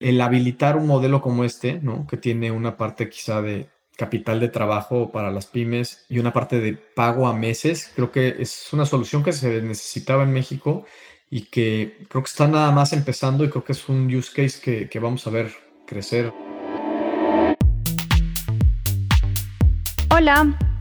el 0.00 0.20
habilitar 0.20 0.76
un 0.76 0.86
modelo 0.86 1.20
como 1.20 1.44
este, 1.44 1.80
¿no? 1.82 2.06
Que 2.06 2.16
tiene 2.16 2.50
una 2.50 2.76
parte 2.76 3.08
quizá 3.08 3.42
de 3.42 3.68
capital 3.96 4.38
de 4.38 4.48
trabajo 4.48 5.10
para 5.10 5.32
las 5.32 5.46
pymes 5.46 6.06
y 6.08 6.20
una 6.20 6.32
parte 6.32 6.60
de 6.60 6.74
pago 6.74 7.26
a 7.26 7.34
meses, 7.34 7.90
creo 7.96 8.12
que 8.12 8.36
es 8.38 8.72
una 8.72 8.86
solución 8.86 9.24
que 9.24 9.32
se 9.32 9.60
necesitaba 9.60 10.22
en 10.22 10.32
México 10.32 10.84
y 11.30 11.46
que 11.46 12.06
creo 12.08 12.22
que 12.22 12.28
está 12.28 12.46
nada 12.46 12.70
más 12.70 12.92
empezando 12.92 13.44
y 13.44 13.50
creo 13.50 13.64
que 13.64 13.72
es 13.72 13.88
un 13.88 14.06
use 14.14 14.30
case 14.30 14.60
que, 14.60 14.88
que 14.88 15.00
vamos 15.00 15.26
a 15.26 15.30
ver 15.30 15.52
crecer. 15.84 16.32
Hola. 20.10 20.77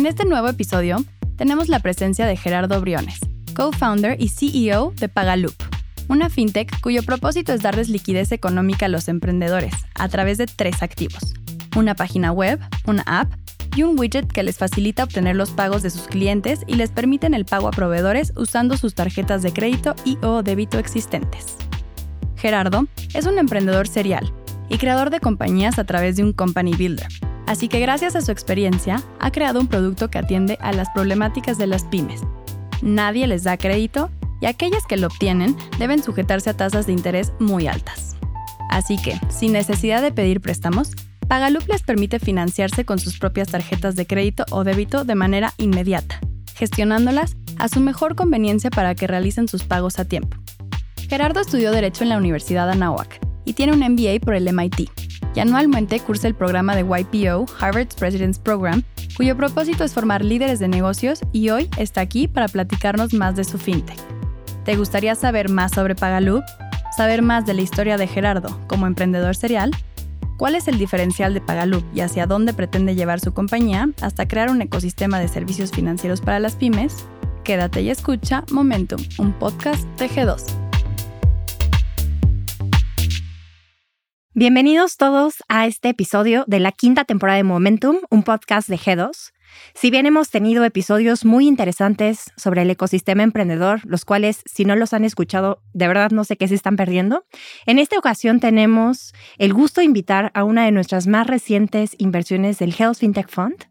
En 0.00 0.06
este 0.06 0.24
nuevo 0.24 0.48
episodio 0.48 1.04
tenemos 1.36 1.68
la 1.68 1.78
presencia 1.78 2.24
de 2.24 2.34
Gerardo 2.34 2.80
Briones, 2.80 3.18
co-founder 3.54 4.16
y 4.18 4.28
CEO 4.28 4.94
de 4.96 5.10
Pagaloop, 5.10 5.52
una 6.08 6.30
fintech 6.30 6.80
cuyo 6.80 7.02
propósito 7.02 7.52
es 7.52 7.60
darles 7.60 7.90
liquidez 7.90 8.32
económica 8.32 8.86
a 8.86 8.88
los 8.88 9.08
emprendedores 9.08 9.74
a 9.94 10.08
través 10.08 10.38
de 10.38 10.46
tres 10.46 10.82
activos, 10.82 11.34
una 11.76 11.94
página 11.94 12.32
web, 12.32 12.58
una 12.86 13.02
app 13.02 13.30
y 13.76 13.82
un 13.82 14.00
widget 14.00 14.26
que 14.32 14.42
les 14.42 14.56
facilita 14.56 15.04
obtener 15.04 15.36
los 15.36 15.50
pagos 15.50 15.82
de 15.82 15.90
sus 15.90 16.08
clientes 16.08 16.60
y 16.66 16.76
les 16.76 16.90
permiten 16.90 17.34
el 17.34 17.44
pago 17.44 17.68
a 17.68 17.72
proveedores 17.72 18.32
usando 18.36 18.78
sus 18.78 18.94
tarjetas 18.94 19.42
de 19.42 19.52
crédito 19.52 19.94
y 20.06 20.16
o 20.22 20.42
débito 20.42 20.78
existentes. 20.78 21.56
Gerardo 22.36 22.86
es 23.12 23.26
un 23.26 23.36
emprendedor 23.36 23.86
serial 23.86 24.32
y 24.70 24.78
creador 24.78 25.10
de 25.10 25.20
compañías 25.20 25.78
a 25.78 25.84
través 25.84 26.16
de 26.16 26.24
un 26.24 26.32
company 26.32 26.72
builder 26.72 27.08
Así 27.50 27.66
que 27.66 27.80
gracias 27.80 28.14
a 28.14 28.20
su 28.20 28.30
experiencia, 28.30 29.02
ha 29.18 29.32
creado 29.32 29.58
un 29.58 29.66
producto 29.66 30.08
que 30.08 30.18
atiende 30.18 30.56
a 30.60 30.70
las 30.70 30.88
problemáticas 30.90 31.58
de 31.58 31.66
las 31.66 31.82
pymes. 31.82 32.20
Nadie 32.80 33.26
les 33.26 33.42
da 33.42 33.56
crédito 33.56 34.08
y 34.40 34.46
aquellas 34.46 34.86
que 34.86 34.96
lo 34.96 35.08
obtienen 35.08 35.56
deben 35.76 36.00
sujetarse 36.00 36.50
a 36.50 36.56
tasas 36.56 36.86
de 36.86 36.92
interés 36.92 37.32
muy 37.40 37.66
altas. 37.66 38.16
Así 38.68 39.02
que, 39.02 39.18
sin 39.30 39.52
necesidad 39.52 40.00
de 40.00 40.12
pedir 40.12 40.40
préstamos, 40.40 40.92
Pagaloop 41.26 41.66
les 41.68 41.82
permite 41.82 42.20
financiarse 42.20 42.84
con 42.84 43.00
sus 43.00 43.18
propias 43.18 43.48
tarjetas 43.48 43.96
de 43.96 44.06
crédito 44.06 44.44
o 44.52 44.62
débito 44.62 45.02
de 45.02 45.16
manera 45.16 45.52
inmediata, 45.58 46.20
gestionándolas 46.54 47.36
a 47.58 47.66
su 47.66 47.80
mejor 47.80 48.14
conveniencia 48.14 48.70
para 48.70 48.94
que 48.94 49.08
realicen 49.08 49.48
sus 49.48 49.64
pagos 49.64 49.98
a 49.98 50.04
tiempo. 50.04 50.36
Gerardo 51.08 51.40
estudió 51.40 51.72
Derecho 51.72 52.04
en 52.04 52.10
la 52.10 52.18
Universidad 52.18 52.70
Anáhuac 52.70 53.18
y 53.44 53.54
tiene 53.54 53.72
un 53.72 53.80
MBA 53.80 54.20
por 54.24 54.36
el 54.36 54.52
MIT 54.52 55.09
y 55.34 55.40
anualmente 55.40 56.00
cursa 56.00 56.28
el 56.28 56.34
programa 56.34 56.74
de 56.74 56.82
YPO, 56.82 57.46
Harvard's 57.60 57.94
President's 57.94 58.38
Program, 58.38 58.82
cuyo 59.16 59.36
propósito 59.36 59.84
es 59.84 59.94
formar 59.94 60.24
líderes 60.24 60.58
de 60.58 60.68
negocios 60.68 61.20
y 61.32 61.50
hoy 61.50 61.68
está 61.76 62.00
aquí 62.00 62.28
para 62.28 62.48
platicarnos 62.48 63.12
más 63.14 63.36
de 63.36 63.44
su 63.44 63.58
fintech. 63.58 63.98
¿Te 64.64 64.76
gustaría 64.76 65.14
saber 65.14 65.48
más 65.48 65.72
sobre 65.72 65.94
Pagaloop? 65.94 66.44
¿Saber 66.96 67.22
más 67.22 67.46
de 67.46 67.54
la 67.54 67.62
historia 67.62 67.96
de 67.96 68.06
Gerardo 68.06 68.60
como 68.66 68.86
emprendedor 68.86 69.36
serial? 69.36 69.70
¿Cuál 70.36 70.54
es 70.54 70.68
el 70.68 70.78
diferencial 70.78 71.34
de 71.34 71.40
Pagaloop 71.40 71.84
y 71.94 72.00
hacia 72.00 72.26
dónde 72.26 72.54
pretende 72.54 72.94
llevar 72.94 73.20
su 73.20 73.32
compañía 73.32 73.90
hasta 74.00 74.26
crear 74.26 74.50
un 74.50 74.62
ecosistema 74.62 75.18
de 75.18 75.28
servicios 75.28 75.70
financieros 75.70 76.20
para 76.20 76.40
las 76.40 76.56
pymes? 76.56 77.04
Quédate 77.44 77.82
y 77.82 77.90
escucha 77.90 78.44
Momentum, 78.50 79.02
un 79.18 79.32
podcast 79.32 79.84
de 79.98 80.08
G2. 80.08 80.59
Bienvenidos 84.40 84.96
todos 84.96 85.44
a 85.48 85.66
este 85.66 85.90
episodio 85.90 86.44
de 86.46 86.60
la 86.60 86.72
quinta 86.72 87.04
temporada 87.04 87.36
de 87.36 87.44
Momentum, 87.44 87.98
un 88.08 88.22
podcast 88.22 88.70
de 88.70 88.78
G2. 88.78 89.34
Si 89.74 89.90
bien 89.90 90.06
hemos 90.06 90.30
tenido 90.30 90.64
episodios 90.64 91.26
muy 91.26 91.46
interesantes 91.46 92.32
sobre 92.38 92.62
el 92.62 92.70
ecosistema 92.70 93.22
emprendedor, 93.22 93.82
los 93.84 94.06
cuales 94.06 94.40
si 94.46 94.64
no 94.64 94.76
los 94.76 94.94
han 94.94 95.04
escuchado, 95.04 95.60
de 95.74 95.88
verdad 95.88 96.10
no 96.10 96.24
sé 96.24 96.38
qué 96.38 96.48
se 96.48 96.54
están 96.54 96.76
perdiendo, 96.76 97.26
en 97.66 97.78
esta 97.78 97.98
ocasión 97.98 98.40
tenemos 98.40 99.12
el 99.36 99.52
gusto 99.52 99.82
de 99.82 99.84
invitar 99.84 100.30
a 100.32 100.44
una 100.44 100.64
de 100.64 100.72
nuestras 100.72 101.06
más 101.06 101.26
recientes 101.26 101.94
inversiones 101.98 102.58
del 102.58 102.74
Health 102.74 102.96
FinTech 102.96 103.28
Fund, 103.28 103.66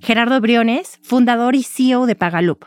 Gerardo 0.00 0.40
Briones, 0.40 1.00
fundador 1.02 1.56
y 1.56 1.64
CEO 1.64 2.06
de 2.06 2.14
Pagaloop, 2.14 2.66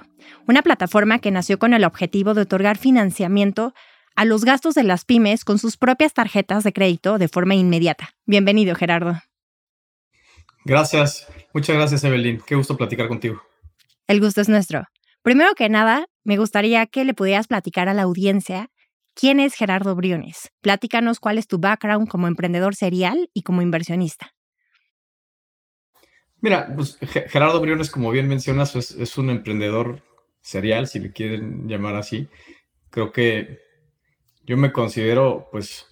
una 0.49 0.63
plataforma 0.63 1.19
que 1.19 1.31
nació 1.31 1.59
con 1.59 1.73
el 1.73 1.85
objetivo 1.85 2.33
de 2.33 2.41
otorgar 2.41 2.77
financiamiento 2.77 3.73
a 4.17 4.25
los 4.25 4.43
gastos 4.43 4.73
de 4.73 4.83
las 4.83 5.05
pymes 5.05 5.45
con 5.45 5.59
sus 5.59 5.77
propias 5.77 6.11
tarjetas 6.11 6.63
de 6.63 6.73
crédito 6.73 7.19
de 7.19 7.27
forma 7.27 7.53
inmediata. 7.53 8.15
Bienvenido, 8.25 8.75
Gerardo. 8.75 9.21
Gracias. 10.65 11.27
Muchas 11.53 11.75
gracias, 11.75 12.03
Evelyn. 12.03 12.41
Qué 12.45 12.55
gusto 12.55 12.75
platicar 12.75 13.07
contigo. 13.07 13.43
El 14.07 14.19
gusto 14.19 14.41
es 14.41 14.49
nuestro. 14.49 14.85
Primero 15.21 15.53
que 15.53 15.69
nada, 15.69 16.07
me 16.23 16.37
gustaría 16.37 16.87
que 16.87 17.05
le 17.05 17.13
pudieras 17.13 17.45
platicar 17.45 17.89
a 17.89 17.93
la 17.93 18.01
audiencia 18.01 18.71
quién 19.13 19.39
es 19.39 19.53
Gerardo 19.53 19.95
Briones. 19.95 20.49
Platícanos 20.61 21.19
cuál 21.19 21.37
es 21.37 21.45
tu 21.45 21.59
background 21.59 22.07
como 22.07 22.27
emprendedor 22.27 22.73
serial 22.73 23.29
y 23.35 23.43
como 23.43 23.61
inversionista. 23.61 24.33
Mira, 26.41 26.73
pues 26.75 26.97
Gerardo 27.01 27.61
Briones, 27.61 27.91
como 27.91 28.09
bien 28.09 28.27
mencionas, 28.27 28.75
es, 28.75 28.91
es 28.91 29.15
un 29.19 29.29
emprendedor 29.29 30.01
serial, 30.41 30.87
si 30.87 30.99
le 30.99 31.11
quieren 31.11 31.67
llamar 31.67 31.95
así. 31.95 32.27
Creo 32.89 33.11
que 33.11 33.66
yo 34.47 34.55
me 34.55 34.71
considero, 34.71 35.49
pues, 35.51 35.85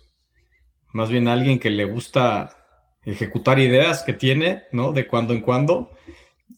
más 0.94 1.10
bien 1.10 1.28
alguien 1.28 1.60
que 1.60 1.70
le 1.70 1.84
gusta 1.84 2.56
ejecutar 3.04 3.60
ideas 3.60 4.02
que 4.04 4.14
tiene, 4.14 4.64
¿no? 4.72 4.94
De 4.94 5.08
cuando 5.08 5.34
en 5.34 5.42
cuando. 5.42 5.92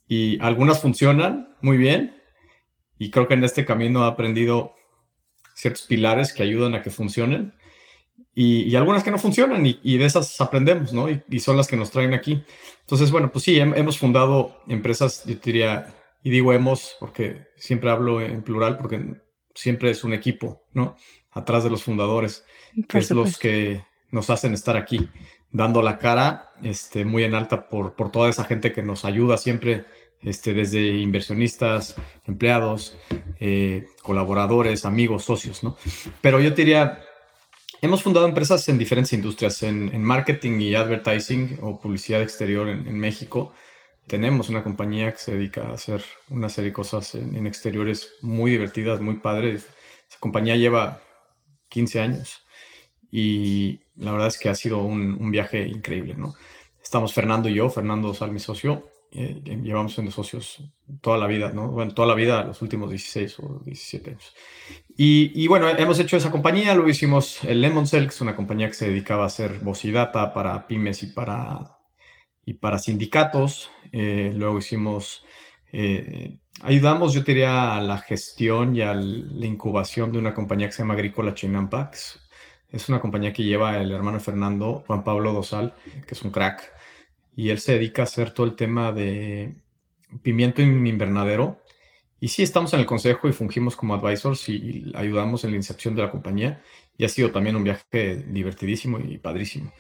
Y 0.08 0.40
algunas 0.40 0.80
funcionan 0.80 1.56
muy 1.60 1.76
bien. 1.76 2.22
Y 3.00 3.10
creo 3.10 3.28
que 3.28 3.34
en 3.34 3.44
este 3.44 3.66
camino 3.66 4.04
ha 4.04 4.08
aprendido 4.08 4.76
ciertos 5.56 5.84
pilares 5.88 6.34
que 6.34 6.44
ayudan 6.44 6.76
a 6.76 6.84
que 6.84 6.92
funcionen. 6.92 7.54
Y, 8.36 8.76
algunas 8.76 9.04
que 9.04 9.10
no 9.10 9.18
funcionan 9.18 9.66
y, 9.66 9.98
de 9.98 10.06
esas 10.06 10.40
aprendemos, 10.40 10.94
¿no? 10.94 11.08
Y, 11.10 11.40
son 11.40 11.58
las 11.58 11.68
que 11.68 11.76
nos 11.76 11.90
traen 11.90 12.14
aquí. 12.14 12.44
Entonces, 12.82 13.10
bueno, 13.10 13.32
pues 13.32 13.44
sí, 13.44 13.60
hemos 13.60 13.98
fundado 13.98 14.62
empresas, 14.68 15.24
yo 15.26 15.34
diría, 15.44 15.96
y 16.22 16.30
digo 16.30 16.54
hemos 16.54 16.96
porque 17.00 17.48
siempre 17.56 17.90
hablo 17.90 18.22
en 18.22 18.44
plural 18.44 18.78
porque 18.78 19.04
siempre 19.56 19.90
es 19.90 20.04
un 20.04 20.14
equipo, 20.14 20.68
¿no? 20.74 20.96
Atrás 21.38 21.64
de 21.64 21.70
los 21.70 21.84
fundadores, 21.84 22.46
que 22.88 22.98
es 22.98 23.12
los 23.12 23.38
que 23.38 23.84
nos 24.12 24.30
hacen 24.30 24.54
estar 24.54 24.78
aquí, 24.78 25.10
dando 25.52 25.82
la 25.82 25.98
cara 25.98 26.52
este, 26.64 27.06
muy 27.06 27.24
en 27.24 27.36
alta 27.36 27.70
por, 27.70 27.94
por 27.94 28.12
toda 28.12 28.30
esa 28.30 28.44
gente 28.44 28.72
que 28.72 28.84
nos 28.84 29.06
ayuda 29.06 29.38
siempre, 29.38 29.86
este, 30.22 30.54
desde 30.54 30.98
inversionistas, 30.98 31.96
empleados, 32.26 32.98
eh, 33.40 33.88
colaboradores, 34.02 34.86
amigos, 34.86 35.24
socios, 35.24 35.64
¿no? 35.64 35.78
Pero 36.22 36.40
yo 36.40 36.52
diría, 36.52 37.04
hemos 37.82 38.02
fundado 38.04 38.28
empresas 38.28 38.68
en 38.70 38.78
diferentes 38.78 39.14
industrias, 39.14 39.62
en, 39.64 40.04
marketing 40.04 40.60
y 40.60 40.76
advertising 40.76 41.60
o 41.62 41.80
publicidad 41.80 42.22
exterior 42.22 42.68
en, 42.68 42.98
México. 42.98 43.54
Tenemos 44.08 44.50
una 44.50 44.64
compañía 44.64 45.12
que 45.12 45.20
se 45.20 45.36
dedica 45.36 45.68
a 45.68 45.74
hacer 45.74 46.04
una 46.30 46.50
serie 46.50 46.72
de 46.72 46.74
cosas 46.74 47.14
en, 47.14 47.36
en 47.36 47.46
exteriores 47.46 48.14
muy 48.22 48.52
divertidas, 48.52 49.02
muy 49.02 49.16
padres. 49.16 49.68
Esa 50.10 50.20
compañía 50.20 50.56
lleva 50.56 51.02
15 51.70 52.00
años. 52.00 52.46
Y 53.12 53.80
la 53.96 54.12
verdad 54.12 54.28
es 54.28 54.38
que 54.38 54.50
ha 54.50 54.56
sido 54.56 54.80
un, 54.80 55.32
viaje 55.32 55.68
increíble, 55.68 56.16
¿no? 56.16 56.36
Estamos 56.82 57.14
Fernando 57.14 57.50
y 57.50 57.56
yo, 57.56 57.70
Fernando 57.70 58.14
Sal, 58.14 58.32
mi 58.32 58.40
socio, 58.40 58.90
eh, 59.12 59.42
llevamos 59.64 59.94
siendo 59.94 60.12
socios 60.12 60.62
toda 61.02 61.18
la 61.18 61.28
vida, 61.28 61.52
¿no? 61.52 61.70
Bueno, 61.70 61.94
toda 61.94 62.08
la 62.08 62.14
vida, 62.14 62.44
los 62.44 62.62
últimos 62.62 62.90
16 62.90 63.40
o 63.40 63.62
17 63.66 64.12
años. 64.12 64.34
Y, 65.00 65.48
bueno, 65.48 65.70
hemos 65.70 66.00
hecho 66.00 66.18
esa 66.18 66.32
compañía, 66.32 66.74
luego 66.74 66.90
hicimos 66.90 67.44
el 67.44 67.62
Lemon 67.62 67.88
Cell, 67.88 68.04
que 68.04 68.10
es 68.10 68.22
una 68.22 68.36
compañía 68.36 68.68
que 68.68 68.74
se 68.74 68.90
dedicaba 68.90 69.24
a 69.24 69.28
hacer 69.28 69.60
voz 69.60 69.86
y 69.86 69.92
data 69.92 70.34
para 70.34 70.66
pymes 70.66 71.04
y 71.04 71.08
para, 71.08 71.78
y 72.46 72.54
para 72.56 72.80
sindicatos. 72.80 73.70
Eh, 73.92 74.34
luego 74.36 74.58
hicimos 74.58 75.24
eh, 75.72 76.40
ayudamos, 76.62 77.14
yo 77.14 77.22
diría, 77.22 77.76
a 77.76 77.82
la 77.82 77.98
gestión 78.00 78.76
y 78.76 78.82
a 78.82 78.94
la 78.94 79.46
incubación 79.46 80.12
de 80.12 80.20
una 80.20 80.34
compañía 80.34 80.68
que 80.68 80.74
se 80.74 80.84
llama 80.84 80.94
Agrícola 80.94 81.34
Chinampax. 81.34 82.20
Es 82.70 82.90
una 82.90 83.00
compañía 83.00 83.32
que 83.34 83.44
lleva 83.44 83.78
el 83.78 83.92
hermano 83.92 84.20
Fernando, 84.20 84.84
Juan 84.88 85.04
Pablo 85.04 85.34
Dosal, 85.34 85.74
que 86.06 86.14
es 86.14 86.22
un 86.24 86.32
crack, 86.32 86.72
y 87.36 87.50
él 87.50 87.60
se 87.60 87.74
dedica 87.74 88.02
a 88.02 88.06
hacer 88.06 88.32
todo 88.32 88.46
el 88.46 88.56
tema 88.56 88.92
de 88.92 89.56
pimiento 90.22 90.62
en 90.62 90.86
invernadero. 90.86 91.62
Y 92.20 92.30
sí, 92.30 92.44
estamos 92.44 92.74
en 92.74 92.80
el 92.80 92.86
consejo 92.86 93.28
y 93.28 93.34
fungimos 93.34 93.76
como 93.76 93.94
advisors 93.94 94.50
y 94.50 94.92
ayudamos 94.96 95.44
en 95.44 95.52
la 95.52 95.58
inserción 95.58 95.96
de 95.96 96.02
la 96.02 96.12
compañía. 96.12 96.62
Y 96.98 97.06
ha 97.06 97.10
sido 97.10 97.32
también 97.32 97.56
un 97.56 97.64
viaje 97.64 98.24
divertidísimo 98.28 99.00
y 99.00 99.18
padrísimo. 99.20 99.72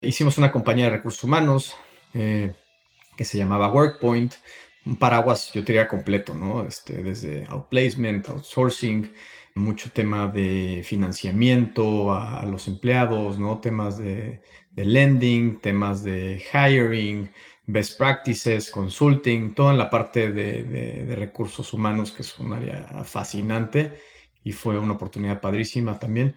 hicimos 0.00 0.38
una 0.38 0.50
compañía 0.50 0.86
de 0.86 0.92
recursos 0.92 1.22
humanos 1.24 1.76
eh, 2.14 2.54
que 3.16 3.24
se 3.24 3.38
llamaba 3.38 3.70
WorkPoint, 3.70 4.34
un 4.86 4.96
paraguas, 4.96 5.52
yo 5.52 5.62
diría 5.62 5.88
completo, 5.88 6.34
¿no? 6.34 6.66
Este, 6.66 7.02
desde 7.02 7.46
outplacement, 7.48 8.28
outsourcing, 8.28 9.12
mucho 9.54 9.90
tema 9.90 10.26
de 10.26 10.82
financiamiento 10.84 12.12
a, 12.12 12.44
los 12.44 12.68
empleados, 12.68 13.38
¿no? 13.38 13.60
Temas 13.60 13.98
de, 13.98 14.42
lending, 14.76 15.60
temas 15.60 16.02
de 16.02 16.42
hiring, 16.52 17.30
best 17.66 17.96
practices, 17.96 18.70
consulting, 18.70 19.54
toda 19.54 19.72
la 19.72 19.88
parte 19.88 20.32
de, 20.32 21.14
recursos 21.16 21.72
humanos, 21.72 22.12
que 22.12 22.22
es 22.22 22.38
un 22.38 22.52
área 22.52 23.04
fascinante 23.04 23.92
y 24.42 24.52
fue 24.52 24.78
una 24.78 24.94
oportunidad 24.94 25.40
padrísima 25.40 25.98
también. 25.98 26.34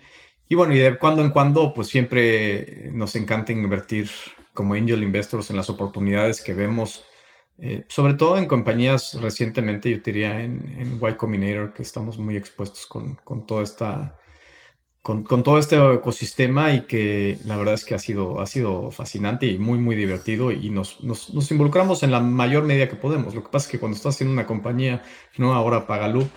Y 0.47 0.55
bueno, 0.55 0.73
y 0.73 0.77
de 0.77 0.97
cuando 0.97 1.21
en 1.23 1.31
cuando, 1.31 1.73
pues 1.73 1.88
siempre 1.89 2.89
nos 2.94 3.15
encanta 3.15 3.51
invertir 3.51 4.09
como 4.53 4.75
angel 4.75 5.03
investors 5.03 5.49
en 5.49 5.57
las 5.57 5.69
oportunidades 5.69 6.41
que 6.41 6.53
vemos 6.53 7.03
eh, 7.59 7.86
sobre 7.88 8.13
todo 8.13 8.38
en 8.38 8.45
compañías 8.45 9.15
recientemente, 9.19 9.89
yo 9.89 9.98
diría 9.98 10.42
en, 10.42 10.75
en 10.77 11.00
Y 11.01 11.13
Combinator, 11.15 11.74
que 11.74 11.81
estamos 11.81 12.19
muy 12.19 12.38
expuestos 12.38 12.86
con, 12.86 13.15
con 13.24 13.48
toda 13.48 13.63
esta, 13.63 14.19
con, 15.01 15.24
con, 15.24 15.42
todo 15.42 15.57
este 15.57 15.75
ecosistema 15.94 16.74
y 16.74 16.81
que 16.81 17.39
la 17.45 17.57
verdad 17.57 17.74
es 17.74 17.83
que 17.83 17.95
ha 17.95 18.00
sido, 18.00 18.42
ha 18.42 18.45
sido 18.45 18.92
fascinante 18.92 19.48
y 19.48 19.57
muy, 19.57 19.80
muy 19.80 19.95
divertido 19.95 20.51
y 20.51 20.69
nos, 20.69 21.04
nos, 21.04 21.51
involucramos 21.51 22.04
en 22.04 22.12
la 22.12 22.19
mayor 22.19 22.63
medida 22.63 22.89
que 22.89 22.95
podemos. 22.95 23.33
Lo 23.33 23.44
que 23.44 23.50
pasa 23.50 23.65
es 23.65 23.71
que 23.71 23.80
cuando 23.80 23.98
estás 23.98 24.15
haciendo 24.15 24.33
una 24.33 24.45
compañía, 24.45 25.04
no 25.38 25.54
ahora 25.56 25.88
Pagaloop, 25.88 26.30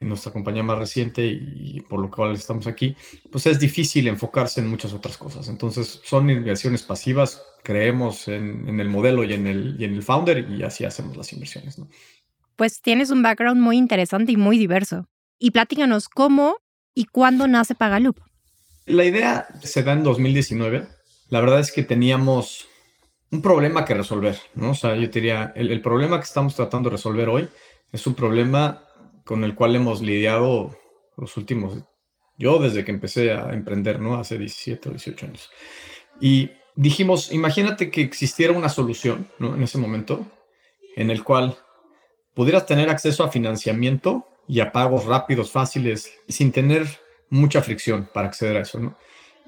en 0.00 0.08
nuestra 0.08 0.32
compañía 0.32 0.62
más 0.62 0.78
reciente 0.78 1.26
y 1.26 1.80
por 1.88 2.00
lo 2.00 2.10
cual 2.10 2.34
estamos 2.34 2.66
aquí, 2.66 2.96
pues 3.30 3.46
es 3.46 3.60
difícil 3.60 4.08
enfocarse 4.08 4.60
en 4.60 4.68
muchas 4.68 4.94
otras 4.94 5.18
cosas. 5.18 5.48
Entonces 5.48 6.00
son 6.02 6.30
inversiones 6.30 6.82
pasivas, 6.82 7.42
creemos 7.62 8.26
en, 8.28 8.80
el 8.80 8.88
modelo 8.88 9.24
y 9.24 9.34
en 9.34 9.46
el, 9.46 9.76
y 9.78 9.84
en 9.84 9.94
el 9.94 10.02
founder 10.02 10.50
y 10.50 10.62
así 10.62 10.86
hacemos 10.86 11.16
las 11.18 11.32
inversiones. 11.34 11.78
¿no? 11.78 11.88
Pues 12.56 12.80
tienes 12.80 13.10
un 13.10 13.22
background 13.22 13.60
muy 13.60 13.76
interesante 13.76 14.32
y 14.32 14.38
muy 14.38 14.56
diverso. 14.56 15.06
Y 15.38 15.50
platícanos 15.50 16.08
cómo 16.08 16.56
y 16.94 17.04
cuándo 17.04 17.46
nace 17.46 17.74
Pagaloop. 17.74 18.18
La 18.86 19.04
idea 19.04 19.48
se 19.62 19.82
da 19.82 19.92
en 19.92 20.02
2019. 20.02 20.88
La 21.28 21.40
verdad 21.40 21.60
es 21.60 21.72
que 21.72 21.82
teníamos 21.82 22.66
un 23.30 23.42
problema 23.42 23.84
que 23.84 23.94
resolver, 23.94 24.38
¿no? 24.54 24.70
O 24.70 24.74
sea, 24.74 24.96
yo 24.96 25.08
diría, 25.08 25.52
el, 25.54 25.70
el 25.70 25.82
problema 25.82 26.18
que 26.18 26.24
estamos 26.24 26.56
tratando 26.56 26.88
de 26.88 26.96
resolver 26.96 27.28
hoy 27.28 27.48
es 27.92 28.06
un 28.06 28.14
problema 28.14 28.84
con 29.30 29.44
el 29.44 29.54
cual 29.54 29.76
hemos 29.76 30.02
lidiado 30.02 30.76
los 31.16 31.36
últimos, 31.36 31.84
yo 32.36 32.58
desde 32.58 32.84
que 32.84 32.90
empecé 32.90 33.30
a 33.30 33.52
emprender, 33.52 34.00
¿no? 34.00 34.16
Hace 34.16 34.36
17 34.36 34.88
o 34.88 34.90
18 34.90 35.26
años. 35.26 35.50
Y 36.20 36.50
dijimos, 36.74 37.30
imagínate 37.30 37.92
que 37.92 38.02
existiera 38.02 38.52
una 38.52 38.68
solución, 38.68 39.30
¿no? 39.38 39.54
En 39.54 39.62
ese 39.62 39.78
momento, 39.78 40.26
en 40.96 41.12
el 41.12 41.22
cual 41.22 41.56
pudieras 42.34 42.66
tener 42.66 42.90
acceso 42.90 43.22
a 43.22 43.30
financiamiento 43.30 44.26
y 44.48 44.58
a 44.58 44.72
pagos 44.72 45.04
rápidos, 45.04 45.52
fáciles, 45.52 46.12
sin 46.26 46.50
tener 46.50 46.88
mucha 47.28 47.62
fricción 47.62 48.10
para 48.12 48.26
acceder 48.26 48.56
a 48.56 48.62
eso, 48.62 48.80
¿no? 48.80 48.96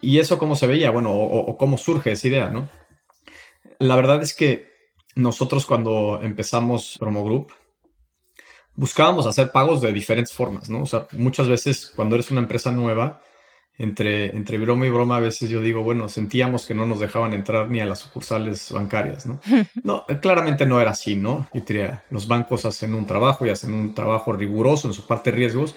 Y 0.00 0.20
eso 0.20 0.38
cómo 0.38 0.54
se 0.54 0.68
veía, 0.68 0.92
bueno, 0.92 1.10
o, 1.10 1.38
o 1.40 1.56
cómo 1.56 1.76
surge 1.76 2.12
esa 2.12 2.28
idea, 2.28 2.50
¿no? 2.50 2.70
La 3.80 3.96
verdad 3.96 4.22
es 4.22 4.32
que 4.32 4.70
nosotros 5.16 5.66
cuando 5.66 6.20
empezamos 6.22 6.98
Promo 7.00 7.24
Group, 7.24 7.52
buscábamos 8.74 9.26
hacer 9.26 9.52
pagos 9.52 9.80
de 9.80 9.92
diferentes 9.92 10.32
formas, 10.32 10.70
¿no? 10.70 10.82
O 10.82 10.86
sea, 10.86 11.06
muchas 11.12 11.48
veces 11.48 11.92
cuando 11.94 12.14
eres 12.14 12.30
una 12.30 12.40
empresa 12.40 12.72
nueva, 12.72 13.22
entre, 13.78 14.26
entre 14.36 14.58
broma 14.58 14.86
y 14.86 14.90
broma, 14.90 15.16
a 15.16 15.20
veces 15.20 15.48
yo 15.48 15.60
digo, 15.60 15.82
bueno, 15.82 16.08
sentíamos 16.08 16.66
que 16.66 16.74
no 16.74 16.86
nos 16.86 17.00
dejaban 17.00 17.32
entrar 17.32 17.70
ni 17.70 17.80
a 17.80 17.86
las 17.86 18.00
sucursales 18.00 18.70
bancarias, 18.70 19.26
¿no? 19.26 19.40
No, 19.82 20.04
claramente 20.20 20.66
no 20.66 20.80
era 20.80 20.90
así, 20.90 21.16
¿no? 21.16 21.48
Yo 21.52 21.62
diría, 21.66 22.04
los 22.10 22.28
bancos 22.28 22.64
hacen 22.64 22.94
un 22.94 23.06
trabajo 23.06 23.46
y 23.46 23.50
hacen 23.50 23.72
un 23.72 23.94
trabajo 23.94 24.32
riguroso 24.32 24.88
en 24.88 24.94
su 24.94 25.06
parte 25.06 25.30
de 25.30 25.38
riesgos 25.38 25.74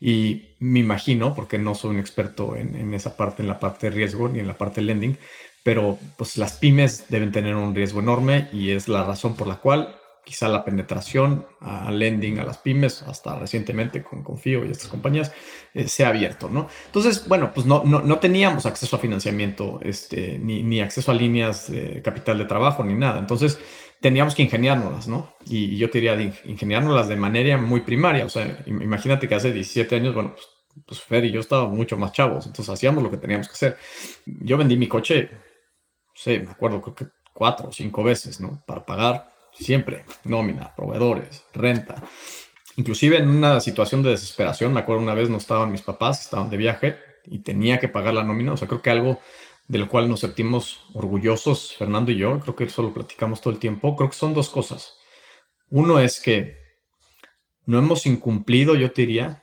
y 0.00 0.50
me 0.60 0.78
imagino, 0.78 1.34
porque 1.34 1.58
no 1.58 1.74
soy 1.74 1.90
un 1.90 1.98
experto 1.98 2.54
en, 2.54 2.76
en 2.76 2.94
esa 2.94 3.16
parte, 3.16 3.42
en 3.42 3.48
la 3.48 3.58
parte 3.58 3.88
de 3.88 3.96
riesgo 3.96 4.28
ni 4.28 4.38
en 4.38 4.46
la 4.46 4.56
parte 4.56 4.80
de 4.80 4.86
lending, 4.86 5.18
pero 5.64 5.98
pues 6.16 6.36
las 6.36 6.52
pymes 6.58 7.06
deben 7.08 7.32
tener 7.32 7.56
un 7.56 7.74
riesgo 7.74 8.00
enorme 8.00 8.48
y 8.52 8.70
es 8.70 8.88
la 8.88 9.04
razón 9.04 9.34
por 9.34 9.48
la 9.48 9.56
cual 9.56 9.97
quizá 10.28 10.46
la 10.46 10.62
penetración 10.62 11.46
a 11.62 11.90
lending 11.90 12.38
a 12.38 12.44
las 12.44 12.58
pymes, 12.58 13.00
hasta 13.00 13.38
recientemente 13.38 14.02
con 14.02 14.22
Confío 14.22 14.62
y 14.62 14.70
estas 14.70 14.88
compañías, 14.88 15.32
eh, 15.72 15.88
se 15.88 16.04
ha 16.04 16.08
abierto, 16.08 16.50
¿no? 16.50 16.68
Entonces, 16.84 17.26
bueno, 17.26 17.50
pues 17.54 17.66
no, 17.66 17.82
no, 17.86 18.00
no 18.00 18.18
teníamos 18.18 18.66
acceso 18.66 18.96
a 18.96 18.98
financiamiento, 18.98 19.80
este, 19.82 20.38
ni, 20.38 20.62
ni, 20.62 20.82
acceso 20.82 21.10
a 21.10 21.14
líneas 21.14 21.70
de 21.70 22.02
capital 22.02 22.36
de 22.36 22.44
trabajo, 22.44 22.84
ni 22.84 22.92
nada. 22.92 23.18
Entonces, 23.18 23.58
teníamos 24.02 24.34
que 24.34 24.42
ingeniárnoslas, 24.42 25.08
¿no? 25.08 25.32
Y, 25.46 25.78
yo 25.78 25.90
quería 25.90 26.14
ingeniárnoslas 26.44 27.08
de 27.08 27.16
manera 27.16 27.56
muy 27.56 27.80
primaria. 27.80 28.26
O 28.26 28.28
sea, 28.28 28.62
imagínate 28.66 29.28
que 29.28 29.34
hace 29.34 29.50
17 29.50 29.96
años, 29.96 30.14
bueno, 30.14 30.34
pues, 30.34 30.46
pues 30.84 31.00
Fer 31.00 31.24
y 31.24 31.32
yo 31.32 31.40
estábamos 31.40 31.74
mucho 31.74 31.96
más 31.96 32.12
chavos, 32.12 32.44
entonces 32.44 32.68
hacíamos 32.68 33.02
lo 33.02 33.10
que 33.10 33.16
teníamos 33.16 33.48
que 33.48 33.54
hacer. 33.54 33.78
Yo 34.26 34.58
vendí 34.58 34.76
mi 34.76 34.88
coche, 34.88 35.30
no 35.32 36.12
sé, 36.14 36.40
me 36.40 36.50
acuerdo, 36.50 36.82
creo 36.82 36.94
que 36.94 37.06
cuatro 37.32 37.68
o 37.68 37.72
cinco 37.72 38.04
veces, 38.04 38.40
¿no? 38.40 38.62
Para 38.66 38.84
pagar 38.84 39.37
Siempre, 39.58 40.04
nómina, 40.24 40.74
proveedores, 40.74 41.44
renta. 41.52 42.02
Inclusive 42.76 43.18
en 43.18 43.28
una 43.28 43.60
situación 43.60 44.02
de 44.02 44.10
desesperación, 44.10 44.72
me 44.72 44.80
acuerdo 44.80 45.02
una 45.02 45.14
vez 45.14 45.28
no 45.28 45.38
estaban 45.38 45.72
mis 45.72 45.82
papás, 45.82 46.22
estaban 46.22 46.48
de 46.48 46.56
viaje 46.56 46.96
y 47.24 47.40
tenía 47.40 47.78
que 47.78 47.88
pagar 47.88 48.14
la 48.14 48.22
nómina. 48.22 48.52
O 48.52 48.56
sea, 48.56 48.68
creo 48.68 48.82
que 48.82 48.90
algo 48.90 49.20
del 49.66 49.88
cual 49.88 50.08
nos 50.08 50.20
sentimos 50.20 50.86
orgullosos, 50.94 51.74
Fernando 51.76 52.12
y 52.12 52.16
yo, 52.16 52.38
creo 52.40 52.54
que 52.54 52.64
eso 52.64 52.82
lo 52.82 52.94
platicamos 52.94 53.40
todo 53.40 53.52
el 53.52 53.58
tiempo, 53.58 53.96
creo 53.96 54.08
que 54.08 54.16
son 54.16 54.32
dos 54.32 54.48
cosas. 54.48 54.94
Uno 55.70 55.98
es 55.98 56.20
que 56.20 56.56
no 57.66 57.78
hemos 57.78 58.06
incumplido, 58.06 58.76
yo 58.76 58.92
te 58.92 59.02
diría, 59.02 59.42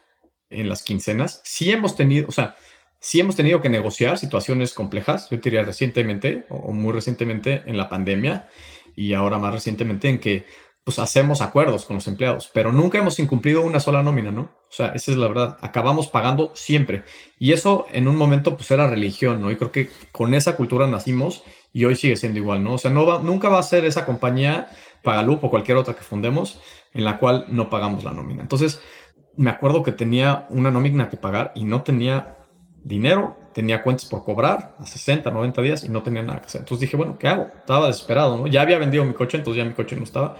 en 0.49 0.69
las 0.69 0.81
quincenas. 0.81 1.41
Sí 1.43 1.71
hemos 1.71 1.95
tenido, 1.95 2.27
o 2.27 2.31
sea, 2.31 2.55
sí 2.99 3.19
hemos 3.19 3.35
tenido 3.35 3.61
que 3.61 3.69
negociar 3.69 4.17
situaciones 4.17 4.73
complejas, 4.73 5.29
yo 5.29 5.39
te 5.39 5.49
diría 5.49 5.63
recientemente 5.63 6.45
o 6.49 6.71
muy 6.71 6.93
recientemente 6.93 7.63
en 7.65 7.77
la 7.77 7.89
pandemia 7.89 8.49
y 8.95 9.13
ahora 9.13 9.37
más 9.37 9.53
recientemente 9.53 10.09
en 10.09 10.19
que 10.19 10.45
pues 10.85 10.99
hacemos 10.99 11.41
acuerdos 11.41 11.85
con 11.85 11.95
los 11.95 12.07
empleados, 12.07 12.51
pero 12.53 12.71
nunca 12.71 12.99
hemos 12.99 13.19
incumplido 13.19 13.63
una 13.63 13.79
sola 13.79 14.03
nómina, 14.03 14.29
¿no? 14.29 14.41
O 14.41 14.69
sea, 14.69 14.89
esa 14.89 15.11
es 15.11 15.17
la 15.17 15.27
verdad, 15.27 15.57
acabamos 15.61 16.07
pagando 16.07 16.51
siempre. 16.53 17.03
Y 17.39 17.53
eso 17.53 17.87
en 17.91 18.07
un 18.07 18.15
momento 18.15 18.55
pues 18.55 18.69
era 18.69 18.87
religión, 18.87 19.41
¿no? 19.41 19.49
Y 19.49 19.55
creo 19.55 19.71
que 19.71 19.89
con 20.11 20.35
esa 20.35 20.55
cultura 20.55 20.85
nacimos 20.85 21.43
y 21.73 21.85
hoy 21.85 21.95
sigue 21.95 22.15
siendo 22.15 22.37
igual, 22.37 22.63
¿no? 22.63 22.73
O 22.73 22.77
sea, 22.77 22.91
no 22.91 23.03
va, 23.03 23.17
nunca 23.17 23.49
va 23.49 23.57
a 23.57 23.63
ser 23.63 23.83
esa 23.83 24.05
compañía, 24.05 24.69
Pagalup 25.01 25.43
o 25.43 25.49
cualquier 25.49 25.77
otra 25.77 25.95
que 25.95 26.03
fundemos, 26.03 26.61
en 26.93 27.03
la 27.03 27.17
cual 27.17 27.45
no 27.49 27.69
pagamos 27.71 28.03
la 28.03 28.11
nómina. 28.11 28.43
Entonces, 28.43 28.79
me 29.37 29.49
acuerdo 29.49 29.81
que 29.81 29.91
tenía 29.91 30.45
una 30.49 30.69
nómina 30.69 31.09
que 31.09 31.17
pagar 31.17 31.51
y 31.55 31.63
no 31.63 31.81
tenía 31.81 32.37
dinero, 32.83 33.37
tenía 33.55 33.81
cuentas 33.81 34.05
por 34.09 34.25
cobrar 34.25 34.75
a 34.77 34.85
60, 34.85 35.31
90 35.31 35.61
días 35.61 35.85
y 35.85 35.89
no 35.89 36.03
tenía 36.03 36.21
nada 36.21 36.41
que 36.41 36.47
hacer. 36.47 36.59
Entonces 36.59 36.81
dije, 36.81 36.97
bueno, 36.97 37.17
¿qué 37.17 37.29
hago? 37.29 37.49
Estaba 37.57 37.87
desesperado, 37.87 38.37
¿no? 38.37 38.47
Ya 38.47 38.61
había 38.61 38.77
vendido 38.77 39.05
mi 39.05 39.13
coche, 39.13 39.37
entonces 39.37 39.63
ya 39.63 39.69
mi 39.69 39.73
coche 39.73 39.95
no 39.95 40.03
estaba. 40.03 40.35